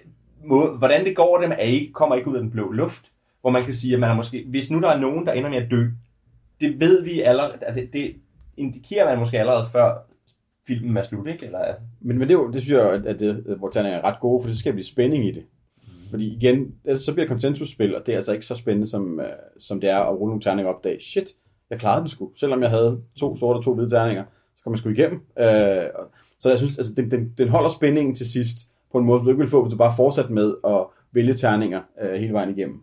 måde, 0.44 0.70
hvordan 0.70 1.04
det 1.04 1.16
går 1.16 1.40
dem, 1.40 1.50
er 1.50 1.56
ikke, 1.56 1.92
kommer 1.92 2.16
ikke 2.16 2.30
ud 2.30 2.36
af 2.36 2.42
den 2.42 2.50
blå 2.50 2.70
luft. 2.72 3.10
Hvor 3.40 3.50
man 3.50 3.62
kan 3.62 3.74
sige, 3.74 3.94
at 3.94 4.00
man 4.00 4.08
har 4.08 4.16
måske, 4.16 4.44
hvis 4.48 4.70
nu 4.70 4.80
der 4.80 4.88
er 4.88 5.00
nogen, 5.00 5.26
der 5.26 5.32
ender 5.32 5.50
med 5.50 5.58
at 5.58 5.70
dø, 5.70 5.86
det 6.60 6.80
ved 6.80 7.04
vi 7.04 7.20
allerede, 7.20 7.52
at 7.60 7.74
det, 7.74 7.92
det 7.92 8.14
indikerer 8.56 9.04
man 9.04 9.18
måske 9.18 9.40
allerede 9.40 9.66
før 9.72 10.06
filmen 10.66 10.96
er 10.96 11.02
slut, 11.02 11.26
ikke? 11.26 11.46
Eller, 11.46 11.58
altså, 11.58 11.82
Men, 12.00 12.18
men 12.18 12.28
det, 12.28 12.34
er 12.34 12.38
jo, 12.38 12.50
det 12.50 12.62
synes 12.62 12.78
jeg, 12.78 12.92
at, 12.92 13.06
at, 13.06 13.20
det, 13.20 13.44
at 13.48 13.60
vores 13.60 13.74
terninger 13.74 13.98
er 13.98 14.04
ret 14.04 14.20
gode, 14.20 14.42
for 14.42 14.48
det 14.48 14.58
skal 14.58 14.72
blive 14.72 14.84
spænding 14.84 15.26
i 15.26 15.30
det. 15.30 15.42
Fordi 16.10 16.36
igen, 16.36 16.74
altså, 16.84 17.04
så 17.04 17.12
bliver 17.12 17.24
det 17.24 17.30
konsensusspil, 17.30 17.96
og 17.96 18.06
det 18.06 18.12
er 18.12 18.16
altså 18.16 18.32
ikke 18.32 18.46
så 18.46 18.54
spændende, 18.54 18.86
som, 18.86 19.18
uh, 19.18 19.24
som 19.58 19.80
det 19.80 19.90
er 19.90 19.98
at 19.98 20.18
rulle 20.18 20.30
nogle 20.30 20.42
terninger 20.42 20.72
op 20.72 20.84
dag. 20.84 21.02
Shit, 21.02 21.30
jeg 21.70 21.78
klarede 21.78 22.00
den 22.00 22.08
sgu. 22.08 22.30
Selvom 22.36 22.62
jeg 22.62 22.70
havde 22.70 23.00
to 23.16 23.36
sorte 23.36 23.56
og 23.56 23.64
to 23.64 23.74
hvide 23.74 23.90
terninger, 23.90 24.24
så 24.56 24.62
kom 24.64 24.72
jeg 24.72 24.78
sgu 24.78 24.88
igennem. 24.88 25.20
Uh, 25.36 26.06
så 26.40 26.48
jeg 26.48 26.58
synes, 26.58 26.78
altså, 26.78 26.92
den, 26.96 27.10
den, 27.10 27.34
den 27.38 27.48
holder 27.48 27.70
spændingen 27.70 28.14
til 28.14 28.30
sidst 28.30 28.56
på 28.92 28.98
en 28.98 29.04
måde, 29.04 29.22
du 29.22 29.28
ikke 29.28 29.38
vil 29.38 29.48
få, 29.48 29.62
hvis 29.62 29.72
du 29.72 29.78
bare 29.78 29.92
fortsætter 29.96 30.30
med 30.30 30.54
at 30.66 30.86
vælge 31.12 31.34
terninger 31.34 31.80
uh, 32.02 32.12
hele 32.12 32.32
vejen 32.32 32.50
igennem. 32.50 32.82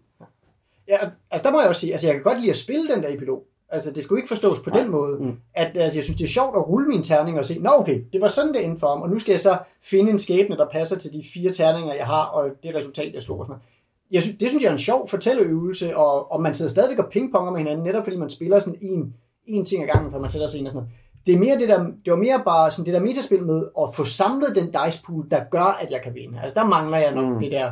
Ja, 0.88 0.98
altså 1.32 1.48
der 1.48 1.52
må 1.52 1.60
jeg 1.60 1.70
også 1.70 1.82
sige, 1.82 1.92
altså 1.92 2.08
jeg 2.08 2.16
kan 2.16 2.24
godt 2.24 2.40
lide 2.40 2.50
at 2.50 2.56
spille 2.56 2.88
den 2.94 3.04
der 3.04 3.14
epilog. 3.14 3.44
Altså 3.72 3.92
det 3.92 4.04
skulle 4.04 4.20
ikke 4.20 4.28
forstås 4.28 4.60
på 4.60 4.70
Nej. 4.70 4.80
den 4.82 4.92
måde, 4.92 5.18
Mm. 5.20 5.32
at 5.54 5.78
altså, 5.78 5.98
jeg 5.98 6.04
synes 6.04 6.18
det 6.18 6.24
er 6.24 6.28
sjovt 6.30 6.56
at 6.58 6.68
rulle 6.68 6.88
mine 6.88 7.04
terninger 7.04 7.40
og 7.40 7.46
se, 7.46 7.60
nå 7.60 7.70
okay, 7.74 8.02
det 8.14 8.22
var 8.22 8.28
sådan 8.28 8.54
det 8.54 8.66
endte 8.66 8.80
for 8.80 8.88
ham, 8.88 9.02
og 9.02 9.10
nu 9.10 9.20
skal 9.20 9.32
jeg 9.34 9.40
så 9.40 9.58
finde 9.84 10.12
en 10.12 10.20
skæbne, 10.20 10.58
der 10.58 10.66
passer 10.72 10.96
til 10.98 11.14
de 11.14 11.24
fire 11.34 11.52
terninger, 11.52 11.94
jeg 11.94 12.06
har, 12.06 12.24
og 12.26 12.46
det 12.64 12.76
resultat, 12.76 13.14
jeg 13.14 13.22
slog 13.22 13.40
og 13.40 13.46
sådan 13.46 13.52
noget. 13.52 13.64
Jeg 14.12 14.22
synes, 14.22 14.38
det 14.38 14.50
synes 14.50 14.64
jeg 14.64 14.70
er 14.70 14.74
en 14.74 14.80
sjov 14.80 15.08
fortælleøvelse, 15.10 15.98
og, 15.98 16.32
og 16.32 16.42
man 16.42 16.54
sidder 16.54 16.72
stadigvæk 16.72 17.00
og 17.00 17.12
pingponger 17.12 17.52
med 17.52 17.60
hinanden, 17.60 17.86
netop 17.86 18.04
fordi 18.04 18.18
man 18.18 18.30
spiller 18.30 18.60
sådan 18.60 18.80
en, 18.82 19.14
en 19.46 19.66
ting 19.66 19.84
ad 19.84 19.88
gangen, 19.88 20.12
for 20.12 20.20
man 20.20 20.30
sætter 20.30 20.48
sig 20.48 20.58
ind 20.60 20.68
og 20.68 20.72
sådan 20.72 20.84
noget. 20.84 20.96
Det, 21.26 21.36
er 21.36 21.40
mere 21.40 21.60
det, 21.60 21.70
der, 21.70 21.84
det 22.06 22.12
var 22.12 22.16
mere 22.18 22.42
bare 22.46 22.72
sådan 22.72 22.86
det 22.86 22.94
der 22.94 23.00
metaspil 23.00 23.44
med 23.44 23.66
at 23.82 23.90
få 23.96 24.04
samlet 24.06 24.56
den 24.56 24.66
dice 24.66 25.04
pool, 25.06 25.30
der 25.32 25.44
gør, 25.52 25.78
at 25.82 25.92
jeg 25.92 26.02
kan 26.04 26.14
vinde. 26.14 26.42
Altså 26.44 26.60
der 26.60 26.66
mangler 26.68 26.98
jeg 26.98 27.16
nok 27.16 27.34
mm. 27.34 27.40
det 27.40 27.52
der 27.52 27.72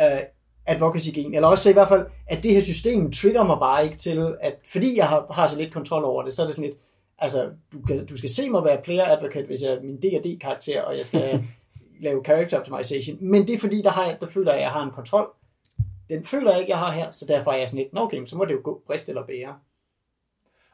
øh, 0.00 0.20
advocacy 0.70 1.08
gen, 1.14 1.34
eller 1.34 1.48
også 1.48 1.70
i 1.70 1.72
hvert 1.72 1.88
fald, 1.88 2.06
at 2.26 2.42
det 2.42 2.54
her 2.54 2.60
system 2.60 3.12
trigger 3.12 3.44
mig 3.44 3.56
bare 3.60 3.84
ikke 3.84 3.96
til, 3.96 4.36
at 4.40 4.54
fordi 4.72 4.96
jeg 4.96 5.08
har, 5.08 5.26
har 5.32 5.46
så 5.46 5.58
lidt 5.58 5.72
kontrol 5.72 6.04
over 6.04 6.22
det, 6.22 6.32
så 6.32 6.42
er 6.42 6.46
det 6.46 6.54
sådan 6.54 6.68
lidt, 6.68 6.78
altså, 7.18 7.50
du, 7.72 7.80
kan, 7.80 8.06
du 8.06 8.16
skal 8.16 8.30
se 8.30 8.50
mig 8.50 8.64
være 8.64 8.82
player 8.84 9.04
advocate, 9.04 9.46
hvis 9.46 9.62
jeg 9.62 9.72
er 9.72 9.82
min 9.82 9.96
D&D 9.96 10.38
karakter, 10.40 10.82
og 10.82 10.96
jeg 10.98 11.06
skal 11.06 11.44
lave 12.06 12.24
character 12.24 12.58
optimization, 12.58 13.18
men 13.20 13.46
det 13.46 13.54
er 13.54 13.58
fordi, 13.58 13.82
der, 13.82 13.90
har 13.90 14.06
jeg, 14.06 14.16
der 14.20 14.26
føler 14.26 14.52
jeg, 14.52 14.60
at 14.60 14.64
jeg 14.64 14.72
har 14.72 14.84
en 14.84 14.90
kontrol. 14.90 15.26
Den 16.08 16.24
føler 16.24 16.50
jeg 16.50 16.60
ikke, 16.60 16.70
jeg 16.70 16.78
har 16.78 16.92
her, 16.92 17.10
så 17.10 17.24
derfor 17.28 17.50
er 17.50 17.58
jeg 17.58 17.68
sådan 17.68 17.82
lidt, 17.82 17.92
nå 17.92 18.00
okay, 18.00 18.26
så 18.26 18.36
må 18.36 18.44
det 18.44 18.52
jo 18.52 18.60
gå 18.64 18.82
brist 18.86 19.08
eller 19.08 19.26
bære. 19.26 19.54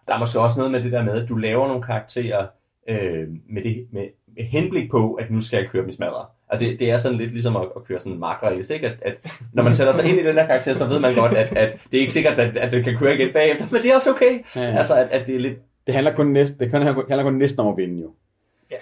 der 0.08 0.14
er 0.14 0.18
måske 0.18 0.40
også 0.40 0.58
noget 0.58 0.72
med 0.72 0.82
det 0.82 0.92
der 0.92 1.02
med, 1.02 1.22
at 1.22 1.28
du 1.28 1.36
laver 1.36 1.68
nogle 1.68 1.82
karakterer 1.82 2.46
øh, 2.88 3.28
med, 3.48 3.62
det, 3.62 3.88
med, 3.92 4.08
med 4.36 4.44
henblik 4.44 4.90
på, 4.90 5.14
at 5.14 5.30
nu 5.30 5.40
skal 5.40 5.56
jeg 5.56 5.68
køre 5.70 5.88
i 5.88 5.92
smadre. 5.92 6.26
Altså 6.50 6.66
det, 6.68 6.80
det 6.80 6.90
er 6.90 6.96
sådan 6.96 7.18
lidt 7.18 7.32
ligesom 7.32 7.56
at, 7.56 7.62
at 7.76 7.84
køre 7.84 7.98
sådan 8.00 8.12
en 8.12 8.20
makkerrace, 8.20 8.74
ikke? 8.74 8.86
At, 8.86 8.96
at 9.02 9.40
når 9.52 9.62
man 9.62 9.74
sætter 9.74 9.92
sig 9.92 10.04
ind 10.04 10.20
i 10.20 10.26
den 10.26 10.36
der 10.36 10.46
karakter, 10.46 10.74
så 10.74 10.86
ved 10.86 11.00
man 11.00 11.14
godt, 11.14 11.32
at, 11.34 11.56
at 11.56 11.72
det 11.90 11.96
er 11.96 12.00
ikke 12.00 12.12
sikkert, 12.12 12.38
at, 12.38 12.56
at 12.56 12.72
det 12.72 12.84
kan 12.84 12.96
køre 12.96 13.14
igen 13.14 13.32
bagefter, 13.32 13.66
men 13.70 13.82
det 13.82 13.90
er 13.90 13.94
også 13.96 14.10
okay. 14.10 14.44
Ja, 14.56 14.60
ja. 14.60 14.76
Altså 14.76 14.94
at, 14.94 15.08
at 15.10 15.26
det 15.26 15.34
er 15.34 15.40
lidt 15.40 15.58
Det 15.86 15.94
handler 15.94 16.12
kun, 16.14 16.26
næsten, 16.26 16.58
det 16.58 16.70
handler 16.70 16.92
handler 17.08 17.22
kun 17.22 17.34
næsten 17.34 17.60
om 17.60 17.68
at 17.68 17.76
vinde, 17.76 18.02
jo. 18.02 18.10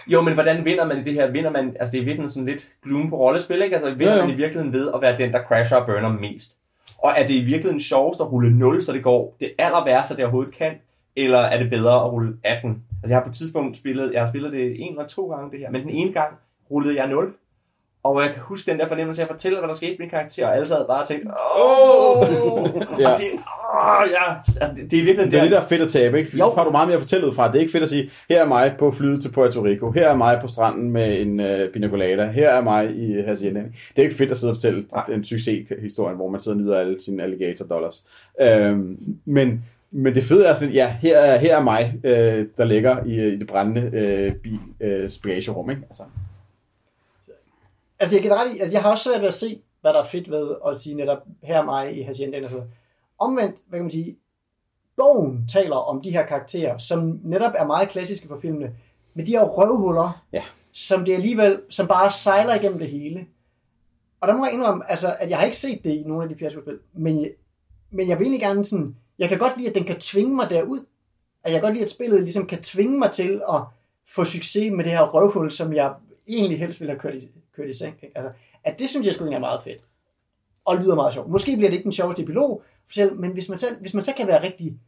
Jo, 0.06 0.22
men 0.22 0.34
hvordan 0.34 0.64
vinder 0.64 0.86
man 0.86 0.98
i 0.98 1.02
det 1.04 1.12
her? 1.12 1.30
Vinder 1.30 1.50
man, 1.50 1.76
altså 1.80 1.92
det 1.92 2.00
er 2.00 2.04
virkelig 2.04 2.30
sådan 2.30 2.46
lidt 2.46 2.68
gloom 2.84 3.10
på 3.10 3.16
rollespil, 3.16 3.62
ikke? 3.62 3.76
Altså 3.76 3.94
vinder 3.94 4.12
Jo, 4.14 4.18
jo. 4.20 4.26
man 4.26 4.34
i 4.34 4.36
virkeligheden 4.36 4.72
ved 4.72 4.90
at 4.94 5.00
være 5.00 5.18
den, 5.18 5.32
der 5.32 5.38
crasher 5.48 5.76
og 5.78 5.86
burner 5.86 6.08
mest? 6.12 6.56
Og 6.98 7.12
er 7.16 7.26
det 7.26 7.34
i 7.34 7.44
virkeligheden 7.44 7.80
sjovest 7.80 8.20
at 8.20 8.32
rulle 8.32 8.58
0, 8.58 8.82
så 8.82 8.92
det 8.92 9.02
går 9.02 9.36
det 9.40 9.52
aller 9.58 9.84
værste, 9.84 10.16
det 10.16 10.24
overhovedet 10.24 10.54
kan? 10.54 10.72
Eller 11.16 11.38
er 11.38 11.58
det 11.62 11.70
bedre 11.70 12.04
at 12.04 12.12
rulle 12.12 12.36
18? 12.44 12.70
Altså 12.70 13.08
jeg 13.08 13.16
har 13.16 13.22
på 13.22 13.28
et 13.28 13.34
tidspunkt 13.34 13.76
spillet, 13.76 14.12
jeg 14.12 14.20
har 14.20 14.26
spillet 14.26 14.52
det 14.52 14.80
en 14.80 14.90
eller 14.92 15.06
to 15.06 15.26
gange 15.30 15.50
det 15.50 15.58
her, 15.58 15.70
men 15.70 15.82
den 15.82 15.90
ene 15.90 16.12
gang 16.12 16.34
rullede 16.70 17.00
jeg 17.00 17.08
0. 17.08 17.34
Og 18.04 18.22
jeg 18.22 18.30
kan 18.32 18.42
huske 18.42 18.70
den 18.70 18.78
der 18.80 18.88
fornemmelse 18.88 19.22
af 19.22 19.24
at 19.24 19.30
fortælle, 19.30 19.58
hvad 19.58 19.68
der 19.68 19.74
skete 19.74 19.90
med 19.92 19.98
min 19.98 20.10
karakter, 20.10 20.46
og 20.46 20.54
alle 20.54 20.66
sad 20.66 20.86
bare 20.86 21.02
og 21.02 21.08
tænkte, 21.08 21.28
åh, 21.60 22.22
Ja. 23.04 23.10
det, 23.16 23.30
åh, 23.74 24.04
ja. 24.10 24.34
Altså, 24.36 24.72
det, 24.76 24.90
det 24.90 24.98
er 24.98 25.04
virkelig 25.04 25.30
Det 25.30 25.38
er 25.38 25.42
det, 25.42 25.50
der 25.50 25.60
er 25.60 25.66
fedt 25.66 25.82
at 25.82 25.88
tabe, 25.88 26.18
ikke? 26.18 26.30
Jo. 26.38 26.38
så 26.38 26.52
har 26.56 26.64
du 26.64 26.70
meget 26.70 26.88
mere 26.88 26.94
at 26.94 27.00
fortælle 27.00 27.26
ud 27.26 27.32
fra. 27.32 27.48
Det 27.48 27.56
er 27.56 27.60
ikke 27.60 27.72
fedt 27.72 27.82
at 27.82 27.88
sige, 27.88 28.10
her 28.28 28.42
er 28.42 28.48
mig 28.48 28.74
på 28.78 28.90
flyet 28.90 29.22
til 29.22 29.32
Puerto 29.32 29.64
Rico, 29.64 29.90
her 29.90 30.08
er 30.08 30.16
mig 30.16 30.38
på 30.40 30.48
stranden 30.48 30.90
med 30.90 31.20
en 31.20 31.40
uh, 31.40 31.46
pina 31.72 31.88
colada, 31.88 32.26
her 32.26 32.50
er 32.50 32.62
mig 32.62 32.96
i 32.96 33.22
Hacienda. 33.22 33.60
Det 33.60 33.98
er 33.98 34.02
ikke 34.02 34.14
fedt 34.14 34.30
at 34.30 34.36
sidde 34.36 34.50
og 34.50 34.56
fortælle 34.56 34.84
Nej. 34.94 35.04
en 35.14 35.24
succeshistorie, 35.24 36.16
hvor 36.16 36.28
man 36.28 36.40
sidder 36.40 36.58
og 36.58 36.62
nyder 36.64 36.78
alle 36.78 36.96
sine 37.00 37.22
alligator 37.22 37.64
dollars. 37.64 38.04
Øhm, 38.42 38.98
men, 39.24 39.64
men 39.90 40.14
det 40.14 40.22
fede 40.22 40.46
er 40.46 40.54
sådan, 40.54 40.74
ja, 40.74 40.96
her 41.02 41.18
er, 41.18 41.38
her 41.38 41.56
er 41.58 41.62
mig, 41.62 41.94
øh, 42.04 42.46
der 42.58 42.64
ligger 42.64 43.04
i, 43.04 43.26
i 43.26 43.38
det 43.38 43.46
brændende 43.46 43.90
øh, 43.98 44.32
bil, 44.34 44.58
øh, 44.80 45.10
bagagerum, 45.22 45.70
ikke? 45.70 45.82
Altså, 45.88 46.02
Altså 47.98 48.16
jeg, 48.16 48.24
i, 48.24 48.58
altså, 48.58 48.72
jeg 48.74 48.82
har 48.82 48.90
også 48.90 49.04
svært 49.04 49.20
ved 49.20 49.28
at 49.28 49.34
se, 49.34 49.60
hvad 49.80 49.92
der 49.92 50.02
er 50.02 50.06
fedt 50.06 50.30
ved 50.30 50.54
at 50.66 50.78
sige 50.78 50.96
netop, 50.96 51.18
her 51.42 51.58
er 51.58 51.64
mig 51.64 51.98
i 51.98 52.02
Haciendaen 52.02 52.44
og 52.44 52.50
så 52.50 52.56
videre. 52.56 52.70
Omvendt, 53.18 53.56
hvad 53.68 53.78
kan 53.78 53.84
man 53.84 53.90
sige, 53.90 54.16
bogen 54.96 55.48
taler 55.48 55.76
om 55.76 56.02
de 56.02 56.10
her 56.10 56.26
karakterer, 56.26 56.78
som 56.78 57.20
netop 57.24 57.52
er 57.56 57.66
meget 57.66 57.88
klassiske 57.88 58.28
for 58.28 58.38
filmene, 58.42 58.72
med 59.14 59.26
de 59.26 59.30
her 59.32 59.44
røvhuller, 59.44 60.24
Ja. 60.32 60.42
som 60.72 61.04
det 61.04 61.12
alligevel, 61.14 61.60
som 61.68 61.86
bare 61.86 62.10
sejler 62.10 62.54
igennem 62.54 62.78
det 62.78 62.88
hele. 62.88 63.26
Og 64.20 64.28
der 64.28 64.36
må 64.36 64.44
jeg 64.44 64.54
indrømme, 64.54 64.90
altså, 64.90 65.16
at 65.18 65.30
jeg 65.30 65.38
har 65.38 65.44
ikke 65.44 65.56
set 65.56 65.84
det 65.84 65.90
i 65.90 66.02
nogle 66.06 66.22
af 66.22 66.28
de 66.28 66.36
fiaskospil, 66.36 66.78
men 66.92 67.26
men 67.90 68.08
jeg 68.08 68.18
vil 68.18 68.24
egentlig 68.24 68.40
gerne 68.40 68.64
sådan, 68.64 68.96
jeg 69.18 69.28
kan 69.28 69.38
godt 69.38 69.56
lide, 69.56 69.68
at 69.68 69.74
den 69.74 69.84
kan 69.84 70.00
tvinge 70.00 70.34
mig 70.36 70.50
derud. 70.50 70.78
At 71.44 71.52
jeg 71.52 71.60
kan 71.60 71.66
godt 71.66 71.74
lide, 71.74 71.84
at 71.84 71.90
spillet 71.90 72.22
ligesom 72.22 72.46
kan 72.46 72.62
tvinge 72.62 72.98
mig 72.98 73.10
til 73.10 73.42
at 73.52 73.60
få 74.14 74.24
succes 74.24 74.72
med 74.72 74.84
det 74.84 74.92
her 74.92 75.02
røvhul, 75.14 75.50
som 75.50 75.72
jeg 75.72 75.94
egentlig 76.28 76.58
helst 76.58 76.80
ville 76.80 76.90
have 76.92 77.00
kørt 77.00 77.14
i, 77.14 77.28
kørt 77.56 77.68
i 77.68 77.78
seng. 77.78 77.96
Ikke? 78.02 78.18
Altså, 78.18 78.32
at 78.64 78.78
det 78.78 78.88
synes 78.88 79.06
jeg 79.06 79.14
sgu 79.14 79.24
egentlig 79.24 79.36
er 79.36 79.40
meget 79.40 79.60
fedt. 79.64 79.80
Og 80.64 80.76
lyder 80.76 80.94
meget 80.94 81.14
sjovt. 81.14 81.30
Måske 81.30 81.56
bliver 81.56 81.70
det 81.70 81.76
ikke 81.76 81.84
den 81.84 81.92
sjoveste 81.92 82.22
epilog, 82.22 82.62
selv, 82.92 83.20
men 83.20 83.30
hvis 83.30 83.48
man, 83.48 83.58
selv, 83.58 83.80
hvis 83.80 83.94
man 83.94 84.02
så 84.02 84.12
kan 84.16 84.26
være 84.26 84.42
rigtig 84.42 84.78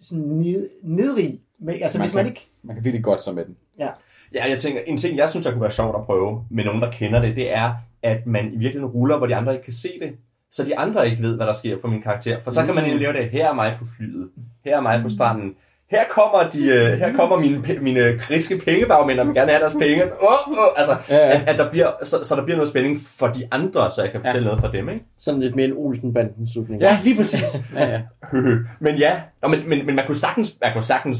sådan 0.00 0.24
ned, 0.24 0.70
nedrig, 0.82 1.40
med, 1.58 1.74
altså 1.74 1.98
man 1.98 2.06
hvis 2.06 2.14
man 2.14 2.24
kan, 2.24 2.32
ikke... 2.32 2.48
Man 2.62 2.76
kan 2.76 2.84
virkelig 2.84 3.04
godt 3.04 3.22
så 3.22 3.32
med 3.32 3.44
den. 3.44 3.56
Ja, 3.78 3.88
Ja, 4.34 4.48
jeg 4.48 4.60
tænker, 4.60 4.80
en 4.86 4.96
ting, 4.96 5.16
jeg 5.16 5.28
synes, 5.28 5.46
der 5.46 5.52
kunne 5.52 5.62
være 5.62 5.70
sjovt 5.70 5.96
at 5.96 6.04
prøve 6.04 6.44
med 6.50 6.64
nogen, 6.64 6.82
der 6.82 6.90
kender 6.90 7.22
det, 7.22 7.36
det 7.36 7.52
er, 7.52 7.74
at 8.02 8.26
man 8.26 8.46
i 8.46 8.56
virkeligheden 8.56 8.86
ruller, 8.86 9.18
hvor 9.18 9.26
de 9.26 9.36
andre 9.36 9.52
ikke 9.52 9.64
kan 9.64 9.72
se 9.72 9.88
det. 10.00 10.16
Så 10.50 10.64
de 10.64 10.78
andre 10.78 11.10
ikke 11.10 11.22
ved, 11.22 11.36
hvad 11.36 11.46
der 11.46 11.52
sker 11.52 11.80
for 11.80 11.88
min 11.88 12.02
karakter. 12.02 12.40
For 12.40 12.50
så 12.50 12.64
kan 12.66 12.74
man 12.74 12.98
lave 12.98 13.12
det, 13.12 13.30
her 13.30 13.48
er 13.48 13.54
mig 13.54 13.76
på 13.78 13.86
flyet. 13.96 14.30
Her 14.64 14.76
er 14.76 14.80
mig 14.80 15.02
på 15.02 15.08
stranden. 15.08 15.56
Her 15.90 16.04
kommer, 16.10 16.50
de, 16.52 16.62
øh, 16.62 16.98
her 16.98 17.12
kommer 17.16 17.38
mine, 17.38 17.62
mine 17.80 18.18
griske 18.18 18.58
pengebagmænd, 18.66 19.20
og 19.20 19.26
vil 19.26 19.34
gerne 19.34 19.50
have 19.50 19.60
deres 19.60 19.74
penge. 19.80 20.06
Så, 20.06 20.12
oh, 20.20 20.58
oh, 20.58 20.68
altså, 20.76 20.96
Ja, 21.08 21.16
ja. 21.16 21.30
At, 21.30 21.48
at 21.48 21.58
der 21.58 21.70
bliver, 21.70 21.90
så, 22.04 22.24
så 22.24 22.36
der 22.36 22.44
bliver 22.44 22.56
noget 22.56 22.68
spænding 22.68 22.98
for 23.18 23.26
de 23.26 23.48
andre, 23.50 23.90
så 23.90 24.02
jeg 24.02 24.12
kan 24.12 24.20
fortælle 24.20 24.48
ja. 24.48 24.54
noget 24.54 24.60
fra 24.60 24.72
dem. 24.78 24.88
Ikke? 24.88 25.04
Sådan 25.18 25.40
lidt 25.40 25.56
mere 25.56 25.66
en 25.66 25.72
Olsen-banden 25.76 26.48
slutning. 26.48 26.82
ja 26.82 26.98
lige 27.04 27.16
præcis. 27.16 27.40
Ja, 27.74 27.88
ja. 27.90 28.00
men 28.80 28.94
ja, 28.94 29.20
Nå, 29.42 29.48
men, 29.48 29.68
men, 29.68 29.86
men 29.86 29.94
man 29.96 30.06
kunne 30.06 30.16
sagtens, 30.16 30.56
man 30.62 30.72
kunne 30.72 30.82
sagtens, 30.82 31.18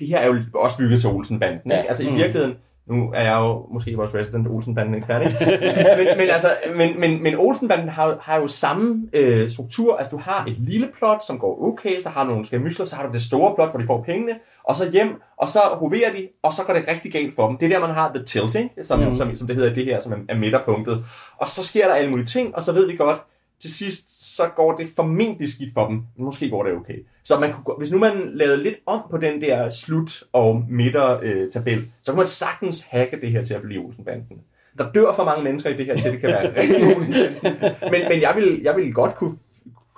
det 0.00 0.08
her 0.08 0.18
er 0.18 0.26
jo 0.26 0.36
også 0.54 0.76
bygget 0.78 1.00
til 1.00 1.08
Olsen-banden. 1.08 1.72
Ikke? 1.72 1.88
Altså 1.88 2.02
i 2.02 2.12
virkeligheden, 2.12 2.56
nu 2.88 3.12
er 3.14 3.22
jeg 3.22 3.34
jo 3.34 3.66
måske 3.72 3.96
vores 3.96 4.14
resident 4.14 4.48
Olsen-banden 4.48 4.94
ekspert, 4.94 5.22
ikke? 5.22 5.38
men, 5.98 6.06
men, 6.16 6.28
altså, 6.32 6.48
men, 6.76 7.00
men, 7.00 7.22
men 7.22 7.34
Olsen-banden 7.34 7.88
har, 7.88 8.18
har 8.20 8.36
jo 8.36 8.48
samme 8.48 9.08
øh, 9.12 9.50
struktur. 9.50 9.96
Altså 9.96 10.16
du 10.16 10.22
har 10.22 10.44
et 10.44 10.56
lille 10.58 10.88
plot, 10.98 11.24
som 11.26 11.38
går 11.38 11.66
okay, 11.66 12.00
så 12.00 12.08
har 12.08 12.24
du 12.24 12.30
nogle 12.30 12.46
skærmysler, 12.46 12.86
så 12.86 12.96
har 12.96 13.06
du 13.06 13.12
det 13.12 13.22
store 13.22 13.54
plot, 13.54 13.70
hvor 13.70 13.80
de 13.80 13.86
får 13.86 14.02
pengene, 14.02 14.32
og 14.64 14.76
så 14.76 14.90
hjem, 14.90 15.20
og 15.38 15.48
så 15.48 15.58
hoverer 15.72 16.12
de, 16.12 16.28
og 16.42 16.52
så 16.52 16.64
går 16.64 16.72
det 16.72 16.84
rigtig 16.88 17.12
galt 17.12 17.34
for 17.34 17.48
dem. 17.48 17.56
Det 17.56 17.66
er 17.66 17.78
der, 17.78 17.86
man 17.86 17.94
har 17.94 18.12
the 18.14 18.24
tilt, 18.24 18.54
ikke? 18.54 18.84
Som, 18.84 19.00
mm. 19.00 19.14
som, 19.14 19.36
som 19.36 19.46
det 19.46 19.56
hedder 19.56 19.74
det 19.74 19.84
her, 19.84 20.00
som 20.00 20.12
er, 20.12 20.16
er 20.28 20.36
midterpunktet. 20.36 21.04
Og 21.36 21.48
så 21.48 21.64
sker 21.64 21.86
der 21.86 21.94
alle 21.94 22.10
mulige 22.10 22.26
ting, 22.26 22.54
og 22.54 22.62
så 22.62 22.72
ved 22.72 22.86
vi 22.86 22.96
godt, 22.96 23.22
til 23.60 23.70
sidst, 23.74 24.36
så 24.36 24.42
går 24.56 24.76
det 24.76 24.88
formentlig 24.96 25.48
skidt 25.48 25.74
for 25.74 25.86
dem. 25.88 26.02
Måske 26.16 26.50
går 26.50 26.62
det 26.64 26.72
okay. 26.72 27.06
Så 27.24 27.40
man 27.40 27.52
kunne, 27.52 27.74
hvis 27.78 27.90
nu 27.92 27.98
man 27.98 28.30
lavede 28.34 28.62
lidt 28.62 28.74
om 28.86 29.00
på 29.10 29.16
den 29.16 29.40
der 29.40 29.68
slut- 29.68 30.22
og 30.32 30.64
midter-tabel, 30.70 31.84
så 32.02 32.12
kunne 32.12 32.16
man 32.16 32.26
sagtens 32.26 32.82
hacke 32.90 33.20
det 33.20 33.30
her 33.30 33.44
til 33.44 33.54
at 33.54 33.62
blive 33.62 33.80
Olsenbanden. 33.86 34.38
Der 34.78 34.92
dør 34.92 35.12
for 35.16 35.24
mange 35.24 35.44
mennesker 35.44 35.70
i 35.70 35.76
det 35.76 35.86
her, 35.86 35.96
til 35.96 36.12
det 36.12 36.20
kan 36.20 36.28
være. 36.30 36.52
Men, 37.92 38.00
men 38.10 38.22
jeg, 38.22 38.32
vil, 38.36 38.60
jeg 38.64 38.76
vil 38.76 38.92
godt 38.92 39.14
kunne, 39.14 39.36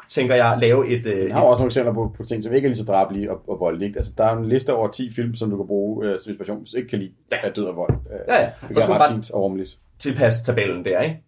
tænker 0.09 0.35
jeg, 0.35 0.59
lave 0.61 0.89
et... 0.89 1.07
Øh, 1.07 1.29
Jeg 1.29 1.35
har 1.37 1.43
også 1.43 1.61
nogle 1.61 1.69
eksempler 1.69 1.93
på, 1.95 2.13
på 2.17 2.25
ting, 2.25 2.45
som 2.45 2.53
ikke 2.55 2.67
er 2.67 2.69
lige 2.69 2.79
så 2.79 2.85
drabelige 2.85 3.31
og, 3.31 3.43
og 3.49 3.61
voldelige. 3.61 3.93
Altså, 3.97 4.13
der 4.19 4.25
er 4.25 4.37
en 4.37 4.45
liste 4.47 4.75
over 4.75 4.89
10 4.89 5.11
film, 5.15 5.35
som 5.35 5.51
du 5.51 5.57
kan 5.57 5.67
bruge 5.67 6.07
øh, 6.07 6.19
som 6.19 6.31
inspiration, 6.31 6.59
hvis 6.59 6.75
ikke 6.75 6.89
kan 6.89 6.99
lide 6.99 7.13
Ja. 7.33 7.37
af 7.43 7.53
død 7.53 7.65
og 7.65 7.77
vold. 7.77 7.93
Øh, 8.13 8.19
Ja, 8.29 8.41
ja. 8.43 8.51
Det 8.69 8.77
Så 8.77 8.83
er 8.83 8.99
ret 9.05 9.13
fint 9.13 9.31
og 9.31 9.43
rummeligt. 9.43 9.79
tilpasse 9.99 10.45
tabellen 10.45 10.85
der, 10.85 11.01
ikke? 11.01 11.23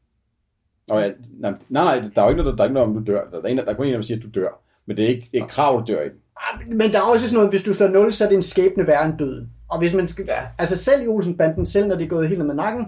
Og 0.92 1.00
ja, 1.00 1.11
nej, 1.40 1.52
nej, 1.68 1.85
nej, 1.98 2.09
der 2.14 2.20
er 2.20 2.24
jo 2.26 2.31
ikke 2.31 2.42
noget, 2.42 2.59
der 2.59 2.64
er 2.64 2.68
ikke 2.68 2.74
noget 2.74 2.88
om, 2.88 3.05
du 3.05 3.12
dør. 3.12 3.20
Der 3.31 3.38
er, 3.42 3.46
en, 3.46 3.57
der 3.57 3.64
er 3.64 3.74
kun 3.74 3.87
en, 3.87 3.94
der 3.94 4.00
siger, 4.00 4.18
at 4.18 4.22
du 4.22 4.40
dør. 4.40 4.61
Men 4.87 4.96
det 4.96 5.05
er 5.05 5.09
ikke, 5.09 5.20
det 5.20 5.38
er 5.38 5.42
ikke 5.42 5.48
krav, 5.55 5.81
du 5.87 5.92
dør 5.92 6.00
i. 6.02 6.09
Ah, 6.37 6.68
Men 6.68 6.92
der 6.92 6.98
er 6.98 7.02
også 7.12 7.28
sådan 7.28 7.37
noget, 7.37 7.50
hvis 7.50 7.62
du 7.62 7.74
slår 7.74 7.88
0, 7.88 8.12
så 8.12 8.24
er 8.24 8.28
det 8.28 8.37
en 8.37 8.42
skæbne 8.42 8.87
værre 8.87 9.05
end 9.07 9.18
døden. 9.18 9.48
Og 9.68 9.78
hvis 9.78 9.94
man 9.94 10.09
skal, 10.09 10.24
Ja. 10.28 10.40
altså 10.59 10.76
selv 10.76 11.02
i 11.05 11.07
Olsenbanden, 11.07 11.66
selv 11.66 11.87
når 11.87 11.94
det 11.96 12.05
er 12.05 12.09
gået 12.09 12.28
helt 12.28 12.38
ned 12.38 12.46
med 12.46 12.55
nakken, 12.55 12.87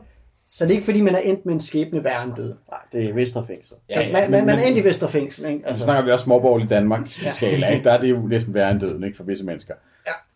så 0.49 0.65
er 0.65 0.69
det 0.69 0.75
ikke 0.75 0.85
fordi, 0.85 1.01
man 1.01 1.15
er 1.15 1.19
endt 1.19 1.47
med 1.47 1.55
en 1.55 1.61
skæbne 1.61 2.05
værre 2.05 2.25
end 2.25 2.33
døden. 2.37 2.55
Nej, 2.71 2.79
det 2.93 3.05
er 3.11 3.15
Vesterfængsel. 3.15 3.77
Ja, 3.91 4.01
ja, 4.01 4.13
man, 4.13 4.31
man, 4.31 4.47
man 4.47 4.59
er 4.59 4.63
endt 4.63 4.79
i 4.79 4.85
Vesterfængsel, 4.85 5.47
ikke? 5.47 5.61
Så 5.65 5.69
Altså, 5.71 5.85
snakker 5.85 6.05
vi 6.05 6.11
også 6.11 6.23
småborgerlig 6.25 6.71
Danmark 6.71 7.01
skala, 7.37 7.69
ikke? 7.69 7.85
Der 7.85 7.91
er 7.93 8.01
det 8.01 8.11
jo 8.11 8.19
næsten 8.21 8.55
værre 8.55 8.71
end 8.71 8.81
døden, 8.81 9.05
ikke? 9.05 9.17
For 9.17 9.25
visse 9.25 9.45
mennesker. 9.45 9.75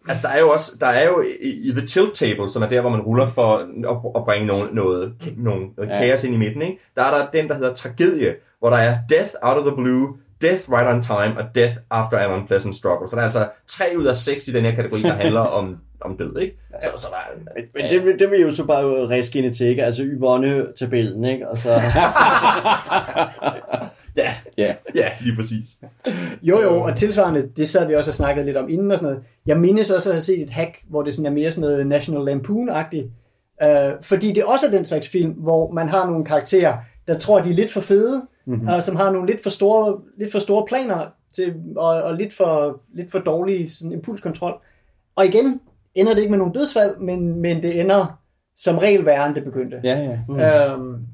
Altså, 0.09 0.23
der 0.29 0.35
er 0.35 0.41
jo 0.41 0.49
også, 0.51 0.73
der 0.81 0.87
er 0.87 1.05
jo 1.09 1.23
i, 1.41 1.49
i 1.51 1.71
The 1.71 1.87
Tilt 1.87 2.15
Table, 2.15 2.49
som 2.49 2.63
er 2.63 2.69
der, 2.69 2.81
hvor 2.81 2.91
man 2.91 3.01
ruller 3.01 3.27
for 3.27 3.57
at, 3.57 3.97
at 4.17 4.25
bringe 4.25 4.47
noget, 4.47 4.75
noget, 4.75 5.13
noget, 5.37 5.67
noget 5.77 5.91
Ja. 5.91 5.99
kaos 5.99 6.25
ind 6.25 6.35
i 6.35 6.39
midten, 6.39 6.63
ikke? 6.63 6.79
Der 6.97 7.03
er 7.05 7.19
der 7.19 7.27
den, 7.41 7.49
der 7.49 7.55
hedder 7.55 7.75
Tragedie, 7.75 8.35
hvor 8.59 8.71
der 8.71 8.77
er 8.77 8.97
Death 9.11 9.31
Out 9.43 9.57
of 9.59 9.65
the 9.67 9.75
Blue, 9.77 10.17
Death 10.43 10.63
Right 10.73 10.89
on 10.89 11.03
Time 11.03 11.39
og 11.43 11.45
Death 11.55 11.75
After 11.91 12.19
an 12.19 12.31
Unpleasant 12.41 12.75
Struggle. 12.75 13.09
Så 13.09 13.17
der 13.17 13.21
er 13.23 13.25
altså 13.25 13.49
tre 13.67 13.85
ud 13.97 14.05
af 14.05 14.17
seks 14.17 14.49
i 14.49 14.53
den 14.53 14.65
her 14.65 14.75
kategori, 14.75 15.03
der 15.03 15.13
handler 15.15 15.41
om, 15.41 15.77
om 16.01 16.17
død, 16.17 16.39
ikke? 16.41 16.59
Så, 16.83 16.89
så 17.03 17.09
der 17.11 17.17
er, 17.17 17.53
Men, 17.57 17.65
men 17.75 17.91
det, 17.91 18.05
vil- 18.05 18.19
det 18.19 18.31
vil 18.31 18.41
jo 18.41 18.55
så 18.55 18.65
bare 18.67 18.85
reskinne 18.85 19.53
til, 19.55 19.67
ikke? 19.67 19.85
Altså 19.85 20.03
Yvonne-tabellen, 20.03 21.25
ikke? 21.25 21.49
Og 21.49 21.59
så... 21.59 21.69
ja, 24.59 24.75
Ja. 24.95 25.09
lige 25.21 25.37
præcis. 25.37 25.67
jo 26.43 26.61
jo, 26.63 26.81
og 26.81 26.97
tilsvarende, 26.97 27.49
det 27.57 27.69
sad 27.69 27.87
vi 27.87 27.95
også 27.95 28.11
og 28.11 28.15
snakkede 28.15 28.47
lidt 28.47 28.57
om 28.57 28.69
inden 28.69 28.91
og 28.91 28.99
sådan 28.99 29.13
noget. 29.13 29.25
Jeg 29.47 29.59
mindes 29.59 29.91
også 29.91 30.09
at 30.09 30.15
have 30.15 30.23
set 30.23 30.43
et 30.43 30.51
hack, 30.51 30.79
hvor 30.89 31.03
det 31.03 31.15
sådan 31.15 31.27
er 31.27 31.31
mere 31.31 31.53
sådan 31.53 31.61
noget 31.71 31.87
National 31.87 32.23
Lampoon-agtigt. 32.29 33.07
Øh, 33.63 33.93
fordi 34.03 34.33
det 34.33 34.45
også 34.45 34.67
er 34.67 34.71
den 34.71 34.85
slags 34.85 35.09
film, 35.09 35.31
hvor 35.33 35.71
man 35.73 35.89
har 35.89 36.07
nogle 36.11 36.25
karakterer, 36.25 36.77
der 37.09 37.19
tror, 37.19 37.41
de 37.43 37.51
er 37.51 37.55
lidt 37.55 37.73
for 37.73 37.81
fede, 37.81 38.23
mm-hmm. 38.47 38.69
og 38.69 38.83
som 38.83 38.97
har 38.97 39.13
nogle 39.13 39.27
lidt 39.27 39.43
for 39.43 39.51
store, 39.51 39.97
lidt 40.19 40.33
for 40.33 40.39
store 40.39 40.65
planer 40.69 41.07
til, 41.35 41.55
og, 41.77 42.03
og 42.03 42.15
lidt, 42.15 42.35
for, 42.35 42.81
lidt 42.95 43.11
for 43.13 43.19
dårlig 43.19 43.73
sådan, 43.73 43.93
impulskontrol. 43.93 44.55
Og 45.17 45.25
igen 45.27 45.61
ender 45.95 46.15
det 46.15 46.21
ikke 46.21 46.31
med 46.31 46.39
nogen 46.39 46.55
dødsfald, 46.55 46.97
men, 47.01 47.41
men 47.41 47.63
det 47.63 47.81
ender 47.81 48.19
som 48.57 48.79
regel 48.79 49.07
værre, 49.07 49.27
end 49.27 49.35
det 49.35 49.45
begyndte. 49.45 49.81
Ja, 49.85 49.99
ja. 49.99 50.19
Mm. 50.29 50.35
Øhm, 50.41 51.07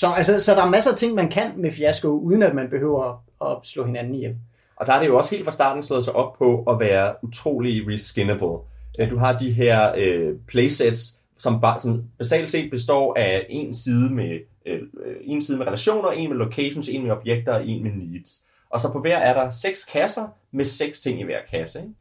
så, 0.00 0.06
altså, 0.16 0.40
så 0.40 0.54
der 0.54 0.62
er 0.62 0.70
masser 0.70 0.90
af 0.90 0.96
ting, 0.96 1.14
man 1.14 1.30
kan 1.30 1.52
med 1.56 1.70
fiasko, 1.70 2.08
uden 2.08 2.42
at 2.42 2.54
man 2.54 2.70
behøver 2.70 3.02
at, 3.02 3.48
at 3.50 3.56
slå 3.66 3.86
hinanden 3.86 4.14
ihjel. 4.14 4.36
Og 4.76 4.86
der 4.86 4.92
er 4.92 5.00
det 5.00 5.06
jo 5.06 5.16
også 5.16 5.30
helt 5.30 5.44
fra 5.44 5.50
starten 5.50 5.82
slået 5.82 6.04
sig 6.04 6.12
op 6.12 6.38
på 6.38 6.62
at 6.62 6.80
være 6.80 7.14
utrolig 7.22 7.88
reskinnable. 7.88 8.58
Øh, 8.98 9.10
du 9.10 9.16
har 9.16 9.38
de 9.38 9.52
her 9.52 9.92
øh, 9.96 10.34
playsets, 10.48 11.18
som, 11.38 11.60
bare, 11.60 11.80
som 11.80 12.04
basalt 12.18 12.50
set 12.50 12.70
består 12.70 13.14
af 13.18 13.46
en 13.48 13.74
side 13.74 14.14
med 14.14 14.38
øh, 14.66 14.80
en 15.22 15.42
side 15.42 15.58
med 15.58 15.66
relationer, 15.66 16.10
en 16.10 16.28
med 16.28 16.36
locations, 16.36 16.88
en 16.88 17.02
med 17.02 17.10
objekter 17.10 17.52
og 17.52 17.68
en 17.68 17.82
med 17.82 17.92
needs. 17.92 18.42
Og 18.70 18.80
så 18.80 18.92
på 18.92 19.00
hver 19.00 19.18
er 19.18 19.34
der 19.34 19.50
seks 19.50 19.84
kasser 19.84 20.26
med 20.52 20.64
seks 20.64 21.00
ting 21.00 21.20
i 21.20 21.24
hver 21.24 21.40
kasse. 21.50 21.78
Ikke? 21.78 21.92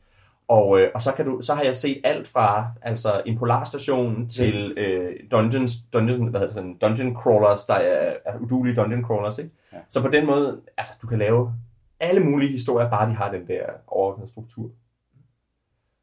Og, 0.48 0.80
øh, 0.80 0.92
og 0.94 1.02
så, 1.02 1.12
kan 1.12 1.26
du, 1.26 1.42
så 1.42 1.54
har 1.54 1.64
jeg 1.64 1.76
set 1.76 2.02
alt 2.04 2.28
fra 2.28 2.68
altså 2.82 3.22
en 3.26 3.38
polarstation 3.38 4.28
til 4.28 4.74
øh, 4.78 5.16
dungeons, 5.32 5.72
dungeon, 5.94 6.28
hvad 6.28 6.40
hedder 6.40 6.46
det, 6.46 6.54
sådan, 6.54 6.78
dungeon 6.78 7.16
crawlers, 7.16 7.66
der 7.66 7.74
er, 7.74 8.14
er 8.26 8.38
udulige 8.38 8.76
dungeon 8.76 9.04
crawlers. 9.04 9.38
Ikke? 9.38 9.52
Ja. 9.74 9.78
Så 9.90 10.02
på 10.02 10.08
den 10.08 10.26
måde, 10.26 10.62
altså 10.78 10.94
du 11.02 11.08
kan 11.08 11.20
lave 11.20 11.54
alle 12.00 12.24
mulige 12.24 12.52
historier, 12.52 12.90
bare 12.90 13.10
de 13.10 13.16
har 13.16 13.32
den 13.32 13.48
der 13.48 13.64
overordnede 13.88 14.30
struktur. 14.30 14.70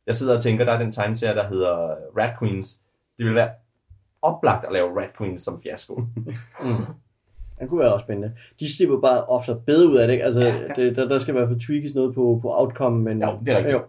Jeg 0.07 0.17
sidder 0.17 0.37
og 0.37 0.43
tænker, 0.43 0.65
der 0.65 0.73
er 0.73 0.79
den 0.79 0.93
tegneserie, 0.93 1.35
der 1.35 1.49
hedder 1.49 1.95
Rat 2.19 2.39
Queens. 2.39 2.79
Det 3.19 3.27
vil 3.27 3.35
være 3.35 3.51
oplagt 4.23 4.65
at 4.65 4.73
lave 4.73 5.01
Rat 5.01 5.11
Queens 5.19 5.43
som 5.43 5.59
fiasko. 5.63 6.03
Det 7.61 7.69
kunne 7.69 7.81
være 7.81 7.93
også 7.93 8.05
spændende. 8.05 8.33
De 8.61 8.77
slipper 8.77 9.01
bare 9.01 9.25
ofte 9.25 9.57
bedre 9.67 9.91
ud 9.91 9.97
af 9.97 10.07
det, 10.07 10.15
ikke? 10.15 10.25
Altså, 10.25 10.41
Ja, 10.41 10.47
ja, 10.47 10.55
ja. 10.55 10.63
ja. 10.63 10.83
Det, 10.83 10.97
der, 10.97 11.09
der 11.09 11.19
skal 11.19 11.35
i 11.35 11.39
hvert 11.39 11.49
fald 11.49 11.61
tweakes 11.61 11.95
noget 11.95 12.15
på, 12.15 12.39
på 12.43 12.51
outcome, 12.53 13.03
men... 13.03 13.21
Ja, 13.21 13.37
det 13.45 13.49
er 13.49 13.57
rigtigt. 13.57 13.73
Jo. 13.73 13.83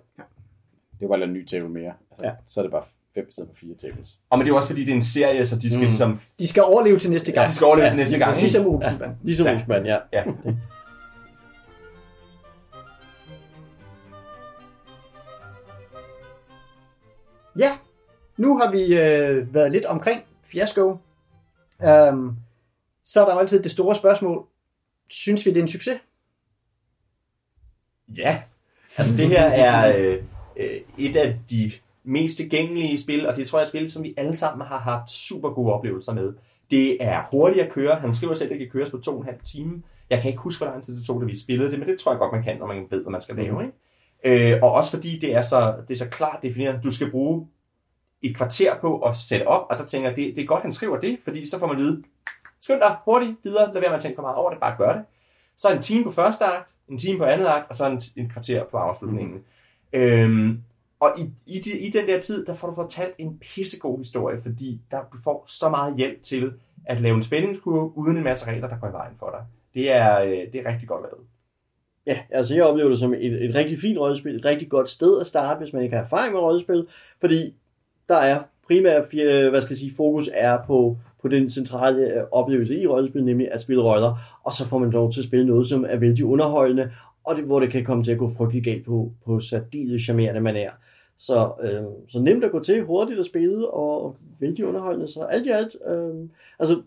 Det 1.02 1.10
var 1.10 1.18
en 1.18 1.34
ny 1.34 1.46
table 1.46 1.70
mere. 1.70 1.94
Altså, 2.12 2.26
Ja. 2.26 2.32
Så 2.48 2.60
er 2.60 2.64
det 2.64 2.72
bare 2.72 2.84
fem 3.16 3.32
stedet 3.32 3.50
for 3.50 3.58
fire 3.58 3.76
tables. 3.76 4.20
Og 4.30 4.38
men 4.38 4.46
det 4.46 4.50
er 4.52 4.54
jo 4.54 4.58
også 4.58 4.70
fordi, 4.70 4.82
det 4.86 4.92
er 4.92 4.96
en 4.96 5.02
serie, 5.02 5.46
så 5.46 5.56
de 5.56 5.70
skal 5.70 5.80
mm. 5.82 5.88
ligesom... 5.88 6.20
De 6.40 6.48
skal 6.48 6.64
overleve 6.64 7.00
til 7.00 7.10
næste 7.10 7.32
gang. 7.32 7.46
Ja, 7.46 7.50
de 7.50 7.56
skal 7.56 7.66
overleve 7.66 7.88
til 7.90 7.98
næste 7.98 8.18
gang. 8.18 8.38
Ligesom 8.38 8.68
Olsenband. 8.68 9.12
Ligesom 9.24 9.46
Ja. 9.48 9.52
ja. 9.52 9.58
Olsmann, 9.60 9.86
ja. 9.86 9.98
Ja. 10.14 10.24
Ja, 17.60 17.72
nu 18.38 18.58
har 18.58 18.72
vi 18.72 18.82
øh, 18.82 19.54
været 19.54 19.72
lidt 19.72 19.86
omkring 19.86 20.22
fiasko. 20.44 20.98
Um, 22.12 22.38
så 23.04 23.22
er 23.22 23.26
der 23.26 23.34
jo 23.34 23.40
altid 23.40 23.64
det 23.64 23.72
store 23.72 23.96
spørgsmål. 23.96 24.46
Synes 25.10 25.46
vi, 25.46 25.52
det 25.52 25.58
er 25.58 25.62
en 25.62 25.68
succes? 25.68 25.98
Ja, 28.18 28.42
altså 28.98 29.18
det 29.18 29.28
her 29.28 29.44
er 29.44 29.98
øh, 29.98 30.24
øh, 30.58 30.82
et 30.98 31.16
af 31.16 31.40
de 31.50 31.72
mest 32.04 32.38
tilgængelige 32.38 33.02
spil, 33.02 33.28
og 33.28 33.36
det 33.36 33.48
tror 33.48 33.60
jeg 33.60 33.64
er 33.64 33.66
et 33.66 33.70
spil, 33.70 33.92
som 33.92 34.04
vi 34.04 34.14
alle 34.18 34.36
sammen 34.36 34.68
har 34.68 34.80
haft 34.80 35.12
super 35.12 35.50
gode 35.50 35.74
oplevelser 35.74 36.14
med. 36.14 36.34
Det 36.72 37.04
er 37.04 37.24
hurtigt 37.32 37.66
at 37.66 37.72
køre. 37.72 37.96
Han 37.96 38.14
skriver 38.14 38.34
selv, 38.34 38.52
at 38.52 38.52
det 38.52 38.60
kan 38.60 38.70
køres 38.72 38.90
på 38.90 38.98
to 38.98 39.12
og 39.12 39.20
en 39.20 39.26
halv 39.26 39.40
time. 39.44 39.82
Jeg 40.10 40.22
kan 40.22 40.32
ikke 40.32 40.42
huske, 40.42 40.64
hvor 40.64 40.72
lang 40.72 40.84
tid 40.84 40.98
det 40.98 41.06
tog, 41.06 41.22
da 41.22 41.26
vi 41.26 41.40
spillede 41.40 41.72
det, 41.72 41.80
men 41.80 41.88
det 41.88 42.00
tror 42.00 42.12
jeg 42.12 42.20
godt, 42.20 42.34
man 42.34 42.44
kan, 42.44 42.58
når 42.58 42.68
man 42.68 42.88
ved, 42.90 43.02
hvad 43.02 43.12
man 43.12 43.22
skal 43.22 43.36
lave. 43.36 43.64
Ikke? 43.64 44.54
Øh, 44.54 44.60
og 44.64 44.72
også 44.72 44.92
fordi 44.92 45.20
det 45.20 45.36
er, 45.36 45.42
så, 45.42 45.76
det 45.88 45.94
er 45.94 45.98
så 45.98 46.10
klart 46.10 46.40
defineret. 46.44 46.84
Du 46.84 46.92
skal 46.92 47.12
bruge 47.12 47.48
et 48.22 48.36
kvarter 48.36 48.80
på 48.82 49.00
at 49.00 49.16
sætte 49.16 49.48
op, 49.48 49.66
og 49.70 49.78
der 49.78 49.86
tænker 49.86 50.10
jeg, 50.10 50.16
det, 50.16 50.36
det 50.36 50.42
er 50.42 50.46
godt, 50.46 50.62
han 50.62 50.72
skriver 50.72 51.00
det, 51.00 51.20
fordi 51.24 51.50
så 51.50 51.60
får 51.60 51.68
man 51.68 51.76
at 51.76 51.82
vide, 51.82 52.04
skynd 52.62 52.80
dig 52.80 52.96
hurtigt 53.06 53.36
videre, 53.44 53.74
lad 53.74 53.82
være 53.82 53.90
med 53.90 53.98
at 53.98 54.02
tænke 54.02 54.16
for 54.16 54.22
meget 54.22 54.38
over 54.38 54.50
det, 54.50 54.60
bare 54.60 54.78
gør 54.78 54.94
det. 54.94 55.02
Så 55.58 55.70
en 55.74 55.82
time 55.82 56.04
på 56.04 56.12
første 56.12 56.46
akt, 56.46 56.70
en 56.90 56.98
time 56.98 57.18
på 57.18 57.24
andet 57.24 57.46
akt, 57.46 57.70
og 57.70 57.76
så 57.76 57.86
en, 57.86 58.02
en 58.16 58.30
kvarter 58.30 58.64
på 58.64 58.78
afslutningen. 58.78 59.36
Mm. 59.36 59.44
Øhm, 59.94 60.62
og 61.00 61.20
i, 61.20 61.30
i, 61.46 61.60
de, 61.60 61.80
i 61.80 61.90
den 61.90 62.08
der 62.08 62.20
tid, 62.20 62.46
der 62.46 62.54
får 62.54 62.68
du 62.68 62.76
fortalt 62.76 63.14
en 63.18 63.38
pissegod 63.38 63.98
historie, 63.98 64.42
fordi 64.42 64.82
der, 64.92 64.98
du 65.14 65.18
får 65.24 65.46
så 65.48 65.70
meget 65.70 65.96
hjælp 65.98 66.22
til 66.22 66.52
at 66.86 67.02
lave 67.02 67.16
en 67.16 67.22
spændingskurve, 67.22 67.98
uden 67.98 68.18
en 68.18 68.24
masse 68.24 68.48
regler, 68.48 68.68
der 68.68 68.78
går 68.78 68.88
i 68.88 68.92
vejen 68.92 69.14
for 69.20 69.30
dig. 69.30 69.46
Det 69.74 69.92
er, 69.92 70.22
øh, 70.22 70.32
det 70.32 70.56
er 70.56 70.72
rigtig 70.72 70.88
godt 70.88 71.02
lavet. 71.02 71.28
Ja, 72.06 72.20
altså 72.30 72.56
jeg 72.56 72.64
oplever 72.64 72.90
det 72.90 73.00
som 73.00 73.14
et, 73.14 73.46
et 73.46 73.56
rigtig 73.56 73.80
fint 73.80 74.00
rollespil, 74.00 74.36
et 74.36 74.46
rigtig 74.46 74.70
godt 74.70 74.90
sted 74.90 75.22
at 75.22 75.28
starte, 75.28 75.58
hvis 75.58 75.74
man 75.74 75.84
ikke 75.84 75.96
har 75.96 76.04
erfaring 76.04 76.34
med 76.34 76.42
rollespil, 76.42 76.88
fordi 77.20 77.54
der 78.10 78.18
er 78.18 78.40
primært, 78.68 79.04
øh, 79.14 79.50
hvad 79.50 79.62
skal 79.62 79.74
jeg 79.74 79.78
sige, 79.78 79.96
fokus 79.98 80.30
er 80.34 80.58
på, 80.68 80.98
på 81.22 81.28
den 81.28 81.50
centrale 81.50 82.02
øh, 82.02 82.24
oplevelse 82.32 82.82
i 82.82 82.88
rollespil, 82.88 83.24
nemlig 83.24 83.52
at 83.52 83.62
spille 83.62 83.84
roller, 83.84 84.16
og 84.44 84.54
så 84.54 84.68
får 84.68 84.78
man 84.78 84.92
lov 84.92 85.12
til 85.12 85.20
at 85.20 85.26
spille 85.26 85.46
noget, 85.46 85.68
som 85.68 85.86
er 85.90 85.98
vældig 85.98 86.26
underholdende, 86.26 86.92
og 87.24 87.36
det, 87.36 87.44
hvor 87.44 87.60
det 87.60 87.70
kan 87.70 87.86
komme 87.86 88.04
til 88.04 88.12
at 88.12 88.18
gå 88.18 88.30
frygtelig 88.38 88.64
galt 88.64 88.86
på, 88.86 89.12
på 89.26 89.40
særdeles 89.40 90.02
charmerende 90.02 90.52
manér. 90.52 90.72
Så, 91.18 91.52
øh, 91.64 91.84
så 92.08 92.20
nemt 92.20 92.44
at 92.44 92.52
gå 92.52 92.60
til, 92.60 92.84
hurtigt 92.84 93.20
at 93.20 93.26
spille, 93.26 93.70
og 93.70 94.16
vældig 94.40 94.66
underholdende. 94.66 95.08
Så 95.08 95.20
alt 95.20 95.46
i 95.46 95.50
alt, 95.50 95.76
øh, 95.88 96.30
altså 96.60 96.82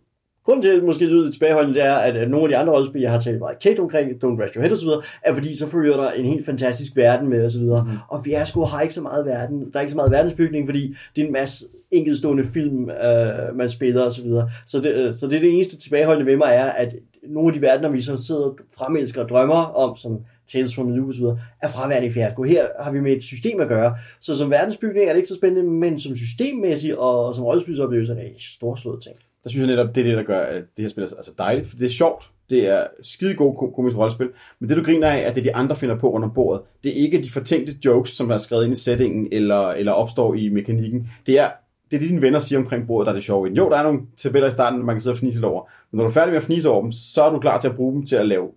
Grunden 0.45 0.63
til, 0.63 0.69
at 0.69 0.77
det 0.77 0.85
måske 0.85 1.07
lyder 1.07 1.23
lidt 1.23 1.35
tilbageholdende, 1.35 1.81
det 1.81 1.87
er, 1.87 1.95
at 1.95 2.31
nogle 2.31 2.45
af 2.45 2.49
de 2.49 2.57
andre 2.57 2.73
rollespil, 2.73 3.03
jeg 3.03 3.11
har 3.11 3.21
talt 3.21 3.39
meget 3.39 3.59
kægt 3.59 3.79
omkring, 3.79 4.11
Don't 4.11 4.43
Rush 4.43 4.57
Your 4.57 4.63
Head 4.63 4.73
osv., 4.73 4.89
er 5.23 5.35
fordi, 5.35 5.59
så 5.59 5.67
følger 5.67 5.97
der 5.97 6.11
en 6.11 6.25
helt 6.25 6.47
fantastisk 6.47 6.97
verden 6.97 7.29
med 7.29 7.47
osv. 7.47 7.63
Mm. 7.63 7.99
Og 8.09 8.25
Fiasco 8.25 8.65
har 8.65 8.81
ikke 8.81 8.95
så 8.95 9.03
meget 9.03 9.27
verden. 9.27 9.61
Der 9.61 9.79
er 9.79 9.81
ikke 9.81 9.91
så 9.91 9.97
meget 9.97 10.11
verdensbygning, 10.11 10.69
fordi 10.69 10.95
det 11.17 11.23
er 11.23 11.27
en 11.27 11.33
masse 11.33 11.67
enkeltstående 11.91 12.45
film, 12.45 12.91
øh, 12.91 13.57
man 13.57 13.71
spiller 13.71 14.03
osv. 14.03 14.25
Så, 14.25 14.49
så, 14.67 14.81
det, 14.81 14.95
øh, 14.95 15.15
så 15.15 15.27
det 15.27 15.37
er 15.37 15.41
det 15.41 15.53
eneste 15.53 15.77
tilbageholdende 15.77 16.31
ved 16.31 16.37
mig, 16.37 16.51
er, 16.53 16.71
at 16.71 16.95
nogle 17.29 17.49
af 17.49 17.55
de 17.55 17.61
verdener, 17.61 17.89
vi 17.89 18.01
så 18.01 18.17
sidder 18.17 18.45
og 18.45 18.59
fremelsker 18.77 19.23
og 19.23 19.29
drømmer 19.29 19.57
om, 19.57 19.97
som 19.97 20.19
Tales 20.53 20.75
from 20.75 20.87
the 20.87 20.97
Loop 20.97 21.09
osv., 21.09 21.25
er 21.63 21.69
fraværende 21.69 22.09
i 22.09 22.13
fiasko. 22.13 22.43
Her 22.43 22.67
har 22.81 22.93
vi 22.93 23.01
med 23.01 23.13
et 23.13 23.23
system 23.23 23.61
at 23.61 23.69
gøre. 23.69 23.97
Så 24.21 24.37
som 24.37 24.51
verdensbygning 24.51 25.05
er 25.05 25.13
det 25.13 25.17
ikke 25.17 25.29
så 25.29 25.35
spændende, 25.35 25.71
men 25.71 26.01
som 26.01 26.17
systemmæssigt 26.17 26.95
og 26.95 27.35
som 27.35 27.45
rollespilsoplevelse 27.45 28.13
er 28.13 28.17
det 28.17 28.27
en 28.27 28.35
storslået 28.39 29.03
ting. 29.03 29.17
Der 29.45 29.51
synes 29.51 29.61
jeg 29.61 29.77
netop, 29.77 29.95
det 29.95 30.01
er 30.01 30.05
det, 30.05 30.17
der 30.17 30.23
gør 30.23 30.41
at 30.41 30.63
det 30.77 30.83
her 30.83 30.89
spil 30.89 31.05
er 31.05 31.17
altså 31.17 31.33
dejligt, 31.39 31.67
for 31.67 31.77
det 31.77 31.85
er 31.85 31.91
sjovt. 31.91 32.25
Det 32.51 32.69
er 32.69 32.87
skide 33.03 33.35
god 33.35 33.73
komisk 33.73 33.97
rollespil, 33.97 34.29
men 34.61 34.69
det 34.69 34.77
du 34.77 34.83
griner 34.83 35.09
af, 35.09 35.29
er 35.29 35.33
det 35.33 35.45
de 35.45 35.55
andre 35.55 35.77
finder 35.77 35.99
på 35.99 36.11
under 36.11 36.29
bordet. 36.29 36.63
Det 36.83 36.91
er 36.91 37.03
ikke 37.03 37.23
de 37.23 37.31
fortænkte 37.31 37.73
jokes, 37.85 38.11
som 38.11 38.31
er 38.31 38.37
skrevet 38.37 38.65
ind 38.65 38.73
i 38.73 38.77
settingen, 38.77 39.29
eller, 39.33 39.69
eller 39.69 39.93
opstår 39.93 40.35
i 40.35 40.49
mekanikken. 40.49 41.09
Det 41.27 41.39
er 41.39 41.49
det 41.95 41.99
er 41.99 42.01
det, 42.01 42.09
dine 42.09 42.23
venner 42.23 42.39
siger 42.39 42.59
omkring 42.59 42.87
bordet, 42.87 43.07
der 43.07 43.13
er 43.13 43.17
det 43.17 43.25
sjove. 43.25 43.49
Jo, 43.49 43.71
der 43.71 43.77
er 43.79 43.83
nogle 43.83 44.01
tabeller 44.17 44.49
i 44.49 44.51
starten, 44.51 44.87
man 44.87 44.95
kan 44.95 45.01
sidde 45.01 45.15
og 45.15 45.19
fnise 45.19 45.37
lidt 45.37 45.45
over. 45.45 45.63
Men 45.91 45.97
når 45.97 46.05
du 46.05 46.09
er 46.09 46.13
færdig 46.15 46.31
med 46.33 46.37
at 46.37 46.43
fnise 46.43 46.69
over 46.69 46.83
dem, 46.83 46.93
så 46.93 47.23
er 47.23 47.33
du 47.33 47.39
klar 47.41 47.61
til 47.61 47.69
at 47.69 47.77
bruge 47.77 47.95
dem 47.95 48.07
til 48.07 48.17
at 48.17 48.27
lave 48.27 48.51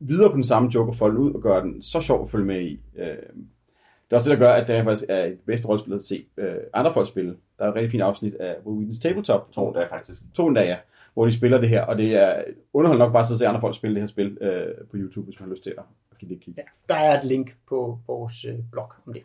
videre 0.00 0.30
på 0.30 0.34
den 0.34 0.44
samme 0.44 0.70
joke 0.74 0.90
og 0.90 0.94
folde 0.94 1.16
den 1.16 1.24
ud 1.24 1.32
og 1.32 1.42
gøre 1.42 1.62
den 1.62 1.82
så 1.82 2.00
sjov 2.00 2.22
at 2.22 2.30
følge 2.30 2.44
med 2.46 2.60
i. 2.60 2.80
Øh, 2.98 3.06
Det 3.06 4.10
er 4.10 4.16
også 4.16 4.30
det, 4.30 4.38
der 4.38 4.46
gør, 4.46 4.52
at 4.52 4.68
det 4.68 4.84
faktisk 4.84 5.04
er 5.08 5.24
et 5.24 5.38
bedste 5.46 5.68
rollespil 5.68 5.94
at 5.94 6.02
se 6.02 6.26
øh, 6.36 6.54
andre 6.74 6.92
folk 6.92 7.08
spille. 7.08 7.36
Der 7.58 7.64
er 7.64 7.68
et 7.68 7.74
rigtig 7.74 7.90
fint 7.90 8.02
afsnit 8.02 8.34
af 8.34 8.56
Will 8.66 8.88
Wheaton's 8.90 9.00
Tabletop. 9.00 9.52
To 9.52 9.72
der 9.72 9.88
faktisk. 9.88 10.20
To 10.34 10.46
endda, 10.46 10.62
ja. 10.62 10.76
Hvor 11.14 11.24
de 11.26 11.32
spiller 11.32 11.60
det 11.60 11.68
her, 11.68 11.82
og 11.82 11.98
det 11.98 12.16
er 12.16 12.42
underholdende 12.72 13.04
nok 13.06 13.12
bare 13.12 13.20
at 13.32 13.38
se 13.38 13.46
andre 13.46 13.60
folk 13.60 13.74
spille 13.74 13.94
det 13.94 14.02
her 14.02 14.06
spil 14.06 14.38
øh, 14.40 14.66
på 14.90 14.96
YouTube, 14.96 15.24
hvis 15.24 15.40
man 15.40 15.48
har 15.48 15.54
lyst 15.54 15.62
til 15.62 15.74
at 15.78 15.84
at 16.14 16.18
give 16.18 16.28
det 16.28 16.36
et 16.36 16.42
kig. 16.42 16.54
Ja, 16.56 16.62
der 16.88 16.94
er 16.94 17.18
et 17.20 17.24
link 17.24 17.56
på 17.68 17.98
vores 18.06 18.44
øh, 18.44 18.54
blog 18.72 18.92
om 19.06 19.12
det. 19.12 19.22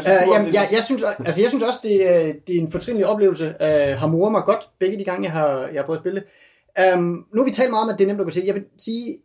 Synes 0.00 0.18
om 0.22 0.32
jamen, 0.32 0.46
det? 0.48 0.54
jeg, 0.54 0.68
jeg, 0.72 0.82
synes, 0.84 1.02
altså, 1.18 1.40
jeg 1.42 1.50
synes 1.50 1.64
også, 1.64 1.80
det, 1.82 2.10
er- 2.16 2.32
det 2.46 2.56
er 2.56 2.60
en 2.60 2.70
fortrinlig 2.70 3.06
oplevelse. 3.06 3.46
Uh, 3.60 3.98
har 4.00 4.06
moret 4.06 4.32
mig 4.32 4.42
godt 4.44 4.60
begge 4.80 4.98
de 4.98 5.04
gange, 5.04 5.24
jeg 5.24 5.32
har, 5.32 5.66
jeg 5.66 5.80
har 5.80 5.84
prøvet 5.86 5.98
at 5.98 6.02
spille 6.02 6.20
det. 6.20 6.94
Um, 6.98 7.26
nu 7.34 7.40
har 7.40 7.44
vi 7.44 7.50
talt 7.54 7.70
meget 7.70 7.82
om, 7.84 7.88
at 7.90 7.98
det 7.98 8.04
er 8.04 8.08
nemt 8.08 8.20
at 8.20 8.26
gå 8.26 8.30
til. 8.30 8.44
Jeg 8.44 8.54
vil 8.54 8.64
sige 8.78 9.18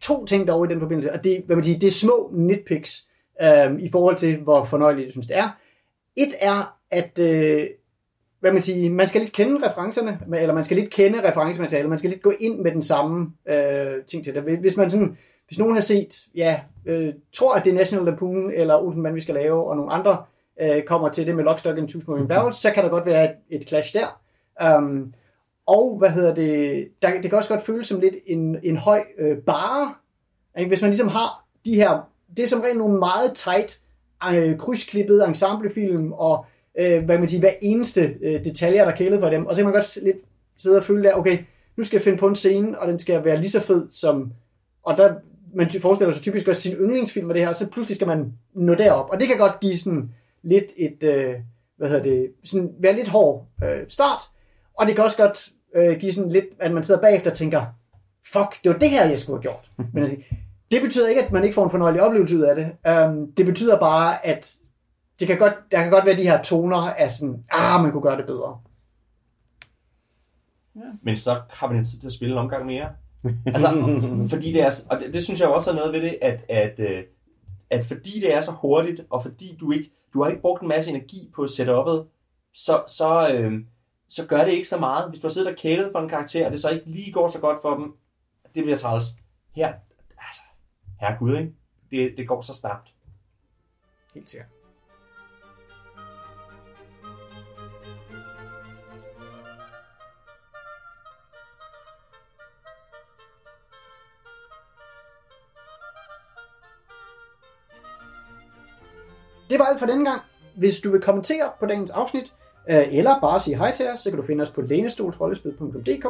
to 0.00 0.24
ting 0.24 0.48
dog 0.48 0.64
i 0.66 0.68
den 0.68 0.80
forbindelse, 0.80 1.12
og 1.12 1.24
det, 1.24 1.42
hvad 1.46 1.56
man 1.56 1.64
siger, 1.64 1.78
det 1.78 1.86
er 1.86 1.90
små 1.90 2.30
nitpicks 2.34 3.04
um, 3.68 3.78
i 3.78 3.90
forhold 3.90 4.16
til, 4.16 4.36
hvor 4.36 4.64
fornøjeligt 4.64 5.04
jeg 5.04 5.12
synes, 5.12 5.26
det 5.26 5.36
er. 5.38 5.48
Et 6.16 6.34
er, 6.40 6.76
at 6.90 7.18
uh, 7.18 7.66
hvad 8.40 8.52
man, 8.52 8.62
siger, 8.62 8.90
man 8.90 9.08
skal 9.08 9.20
lidt 9.20 9.32
kende 9.32 9.68
referencerne, 9.68 10.18
eller 10.36 10.54
man 10.54 10.64
skal 10.64 10.76
lidt 10.76 10.90
kende 10.90 11.28
referencematerialet, 11.30 11.88
man 11.90 11.98
skal 11.98 12.10
lidt 12.10 12.22
gå 12.22 12.32
ind 12.40 12.60
med 12.60 12.70
den 12.72 12.82
samme 12.82 13.32
øh, 13.48 14.04
ting 14.10 14.24
til 14.24 14.34
det. 14.34 14.42
Hvis 14.58 14.76
man 14.76 14.90
sådan, 14.90 15.18
hvis 15.46 15.58
nogen 15.58 15.74
har 15.74 15.80
set, 15.80 16.26
ja, 16.34 16.60
øh, 16.86 17.14
tror 17.32 17.54
at 17.54 17.64
det 17.64 17.70
er 17.70 17.74
National 17.74 18.04
Lampoon 18.04 18.50
eller 18.50 18.76
Olsenband, 18.76 19.14
vi 19.14 19.20
skal 19.20 19.34
lave, 19.34 19.68
og 19.68 19.76
nogle 19.76 19.92
andre 19.92 20.24
øh, 20.60 20.82
kommer 20.82 21.08
til 21.08 21.26
det 21.26 21.36
med 21.36 21.44
Lockstock 21.44 21.78
and 21.78 21.88
Two 21.88 22.00
Smoking 22.00 22.28
Barrels, 22.28 22.56
så 22.56 22.70
kan 22.70 22.84
der 22.84 22.90
godt 22.90 23.06
være 23.06 23.24
et, 23.24 23.60
et 23.60 23.68
clash 23.68 23.94
der. 23.94 24.20
Um, 24.78 25.14
og 25.66 25.98
hvad 25.98 26.10
hedder 26.10 26.34
det, 26.34 26.88
der, 27.02 27.20
det 27.20 27.30
kan 27.30 27.32
også 27.32 27.48
godt 27.48 27.62
føles 27.62 27.86
som 27.86 28.00
lidt 28.00 28.14
en, 28.26 28.58
en 28.62 28.76
høj 28.76 29.00
øh, 29.18 29.38
bare, 29.38 29.94
ikke? 30.58 30.68
hvis 30.68 30.82
man 30.82 30.90
ligesom 30.90 31.08
har 31.08 31.44
de 31.64 31.74
her, 31.74 32.10
det 32.36 32.42
er 32.42 32.46
som 32.46 32.60
regel 32.60 32.78
nogle 32.78 32.98
meget 32.98 33.34
tight, 33.34 33.80
øh, 34.34 34.58
krydsklippede 34.58 35.24
ensemblefilm, 35.28 36.12
og 36.12 36.46
øh, 36.78 37.04
hvad 37.04 37.18
man 37.18 37.28
siger, 37.28 37.40
hver 37.40 37.50
eneste 37.62 38.16
øh, 38.22 38.44
detaljer, 38.44 38.84
der 38.84 38.92
er 38.92 38.96
kælet 38.96 39.20
for 39.20 39.30
dem, 39.30 39.46
og 39.46 39.54
så 39.54 39.58
kan 39.58 39.64
man 39.64 39.74
godt 39.74 39.98
lidt 40.02 40.16
sidde 40.58 40.78
og 40.78 40.84
føle 40.84 41.02
der, 41.02 41.14
okay, 41.14 41.38
nu 41.76 41.82
skal 41.82 41.96
jeg 41.96 42.02
finde 42.02 42.18
på 42.18 42.28
en 42.28 42.34
scene, 42.34 42.78
og 42.78 42.88
den 42.88 42.98
skal 42.98 43.24
være 43.24 43.36
lige 43.36 43.50
så 43.50 43.60
fed 43.60 43.90
som, 43.90 44.32
og 44.82 44.96
der, 44.96 45.14
man 45.56 45.70
forestiller 45.82 46.12
sig 46.12 46.22
typisk 46.22 46.48
også 46.48 46.62
sin 46.62 46.76
yndlingsfilm 46.76 47.26
med 47.26 47.34
det 47.34 47.42
her, 47.42 47.48
og 47.48 47.54
så 47.54 47.70
pludselig 47.70 47.96
skal 47.96 48.06
man 48.06 48.32
nå 48.54 48.74
derop, 48.74 49.10
og 49.10 49.20
det 49.20 49.28
kan 49.28 49.38
godt 49.38 49.60
give 49.60 49.76
sådan 49.76 50.10
lidt 50.42 50.72
et, 50.76 51.02
øh, 51.02 51.34
hvad 51.76 51.88
hedder 51.88 52.02
det, 52.02 52.32
sådan 52.44 52.74
være 52.80 52.96
lidt 52.96 53.08
hård 53.08 53.46
øh, 53.64 53.84
start, 53.88 54.22
og 54.78 54.86
det 54.86 54.94
kan 54.94 55.04
også 55.04 55.16
godt 55.16 55.52
øh, 55.76 55.98
give 55.98 56.12
sådan 56.12 56.30
lidt, 56.30 56.44
at 56.60 56.72
man 56.72 56.82
sidder 56.82 57.00
bagefter 57.00 57.30
og 57.30 57.36
tænker, 57.36 57.66
fuck, 58.32 58.64
det 58.64 58.72
var 58.72 58.78
det 58.78 58.90
her, 58.90 59.04
jeg 59.04 59.18
skulle 59.18 59.36
have 59.36 59.42
gjort. 59.42 59.70
Men 59.92 60.02
altså, 60.02 60.16
det 60.70 60.82
betyder 60.82 61.08
ikke, 61.08 61.24
at 61.24 61.32
man 61.32 61.44
ikke 61.44 61.54
får 61.54 61.64
en 61.64 61.70
fornøjelig 61.70 62.02
oplevelse 62.02 62.36
ud 62.36 62.42
af 62.42 62.54
det. 62.56 62.66
Um, 62.92 63.32
det 63.32 63.46
betyder 63.46 63.80
bare, 63.80 64.26
at 64.26 64.56
det 65.20 65.28
kan 65.28 65.38
godt, 65.38 65.54
der 65.70 65.82
kan 65.82 65.90
godt 65.90 66.06
være 66.06 66.16
de 66.16 66.28
her 66.28 66.42
toner 66.42 66.76
af 66.76 67.10
sådan, 67.10 67.44
ah, 67.50 67.82
man 67.82 67.92
kunne 67.92 68.02
gøre 68.02 68.16
det 68.16 68.26
bedre. 68.26 68.60
Men 71.02 71.16
så 71.16 71.40
har 71.50 71.66
man 71.66 71.78
jo 71.78 71.84
tid 71.84 72.00
til 72.00 72.06
at 72.06 72.12
spille 72.12 72.32
en 72.32 72.38
omgang 72.38 72.66
mere. 72.66 72.88
Altså, 73.46 73.68
fordi 74.32 74.52
det 74.52 74.62
er, 74.62 74.70
og 74.90 75.00
det, 75.00 75.14
det 75.14 75.24
synes 75.24 75.40
jeg 75.40 75.48
også 75.48 75.70
er 75.70 75.74
noget 75.74 75.92
ved 75.92 76.02
det, 76.02 76.18
at, 76.22 76.40
at, 76.48 76.80
øh, 76.80 77.04
at 77.70 77.86
fordi 77.86 78.20
det 78.20 78.34
er 78.34 78.40
så 78.40 78.52
hurtigt, 78.52 79.00
og 79.10 79.22
fordi 79.22 79.56
du 79.60 79.72
ikke, 79.72 79.90
du 80.14 80.22
har 80.22 80.30
ikke 80.30 80.42
brugt 80.42 80.62
en 80.62 80.68
masse 80.68 80.90
energi 80.90 81.30
på 81.34 81.44
setup'et, 81.44 82.04
så, 82.54 82.82
så, 82.86 83.34
øh, 83.34 83.52
så 84.08 84.26
gør 84.26 84.44
det 84.44 84.52
ikke 84.52 84.68
så 84.68 84.78
meget. 84.78 85.08
Hvis 85.08 85.20
du 85.20 85.26
har 85.26 85.32
siddet 85.32 85.50
og 85.50 85.56
kælet 85.56 85.92
for 85.92 85.98
en 85.98 86.08
karakter, 86.08 86.46
og 86.46 86.52
det 86.52 86.60
så 86.60 86.70
ikke 86.70 86.90
lige 86.90 87.12
går 87.12 87.28
så 87.28 87.38
godt 87.38 87.62
for 87.62 87.76
dem, 87.76 87.96
det 88.54 88.64
bliver 88.64 88.76
træls. 88.76 89.04
Her, 89.54 89.72
altså, 90.26 90.42
herregud, 91.00 91.36
ikke? 91.36 91.52
Det, 91.90 92.14
det 92.16 92.28
går 92.28 92.40
så 92.40 92.54
snabbt. 92.54 92.92
Helt 94.14 94.28
sikkert. 94.28 94.55
Det 109.50 109.58
var 109.58 109.64
alt 109.64 109.78
for 109.78 109.86
denne 109.86 110.04
gang. 110.04 110.20
Hvis 110.56 110.80
du 110.80 110.90
vil 110.90 111.00
kommentere 111.00 111.50
på 111.60 111.66
dagens 111.66 111.90
afsnit, 111.90 112.32
øh, 112.70 112.84
eller 112.98 113.20
bare 113.20 113.40
sige 113.40 113.56
hej 113.56 113.74
til 113.74 113.86
os, 113.94 114.00
så 114.00 114.10
kan 114.10 114.16
du 114.16 114.22
finde 114.26 114.42
os 114.42 114.50
på 114.50 114.60
lænestolsrollespil.dk. 114.60 116.06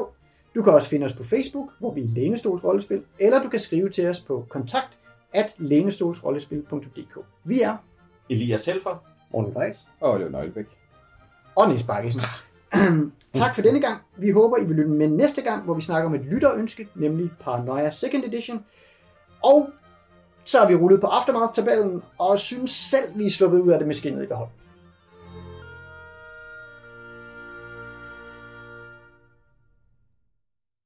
Du 0.54 0.62
kan 0.62 0.72
også 0.72 0.88
finde 0.88 1.06
os 1.06 1.12
på 1.12 1.22
Facebook, 1.22 1.70
hvor 1.78 1.92
vi 1.94 2.00
er 2.02 2.08
Lænestols 2.08 2.64
Rollespil, 2.64 3.02
eller 3.18 3.42
du 3.42 3.48
kan 3.48 3.58
skrive 3.58 3.90
til 3.90 4.06
os 4.08 4.20
på 4.20 4.46
kontakt 4.48 4.98
at 5.32 5.54
lænestolsrollespil.dk. 5.58 7.18
Vi 7.44 7.60
er 7.60 7.76
Elias 8.30 8.64
Helfer, 8.64 9.04
Morten 9.32 9.52
Greis. 9.52 9.76
Og 10.00 10.18
Leon 10.20 10.32
Nøglebæk. 10.32 10.66
og 11.56 11.68
Niels 11.68 11.82
Bakkesen. 11.84 12.20
tak 13.32 13.54
for 13.54 13.62
denne 13.62 13.80
gang. 13.80 14.00
Vi 14.16 14.30
håber, 14.30 14.56
I 14.56 14.64
vil 14.64 14.76
lytte 14.76 14.90
med 14.90 15.08
næste 15.08 15.42
gang, 15.42 15.64
hvor 15.64 15.74
vi 15.74 15.80
snakker 15.80 16.08
om 16.08 16.14
et 16.14 16.24
lytterønske, 16.24 16.88
nemlig 16.94 17.30
Paranoia 17.40 17.90
Second 17.90 18.24
Edition. 18.24 18.64
Og 19.42 19.70
så 20.46 20.58
har 20.58 20.68
vi 20.68 20.74
rullet 20.74 21.00
på 21.00 21.06
Aftermath-tabellen, 21.06 22.02
og 22.18 22.38
synes 22.38 22.70
selv, 22.70 23.18
vi 23.18 23.24
er 23.24 23.30
sluppet 23.30 23.60
ud 23.60 23.70
af 23.70 23.78
det 23.78 23.86
med 23.86 23.94
skinnet 23.94 24.24
i 24.24 24.26
behold. 24.26 24.48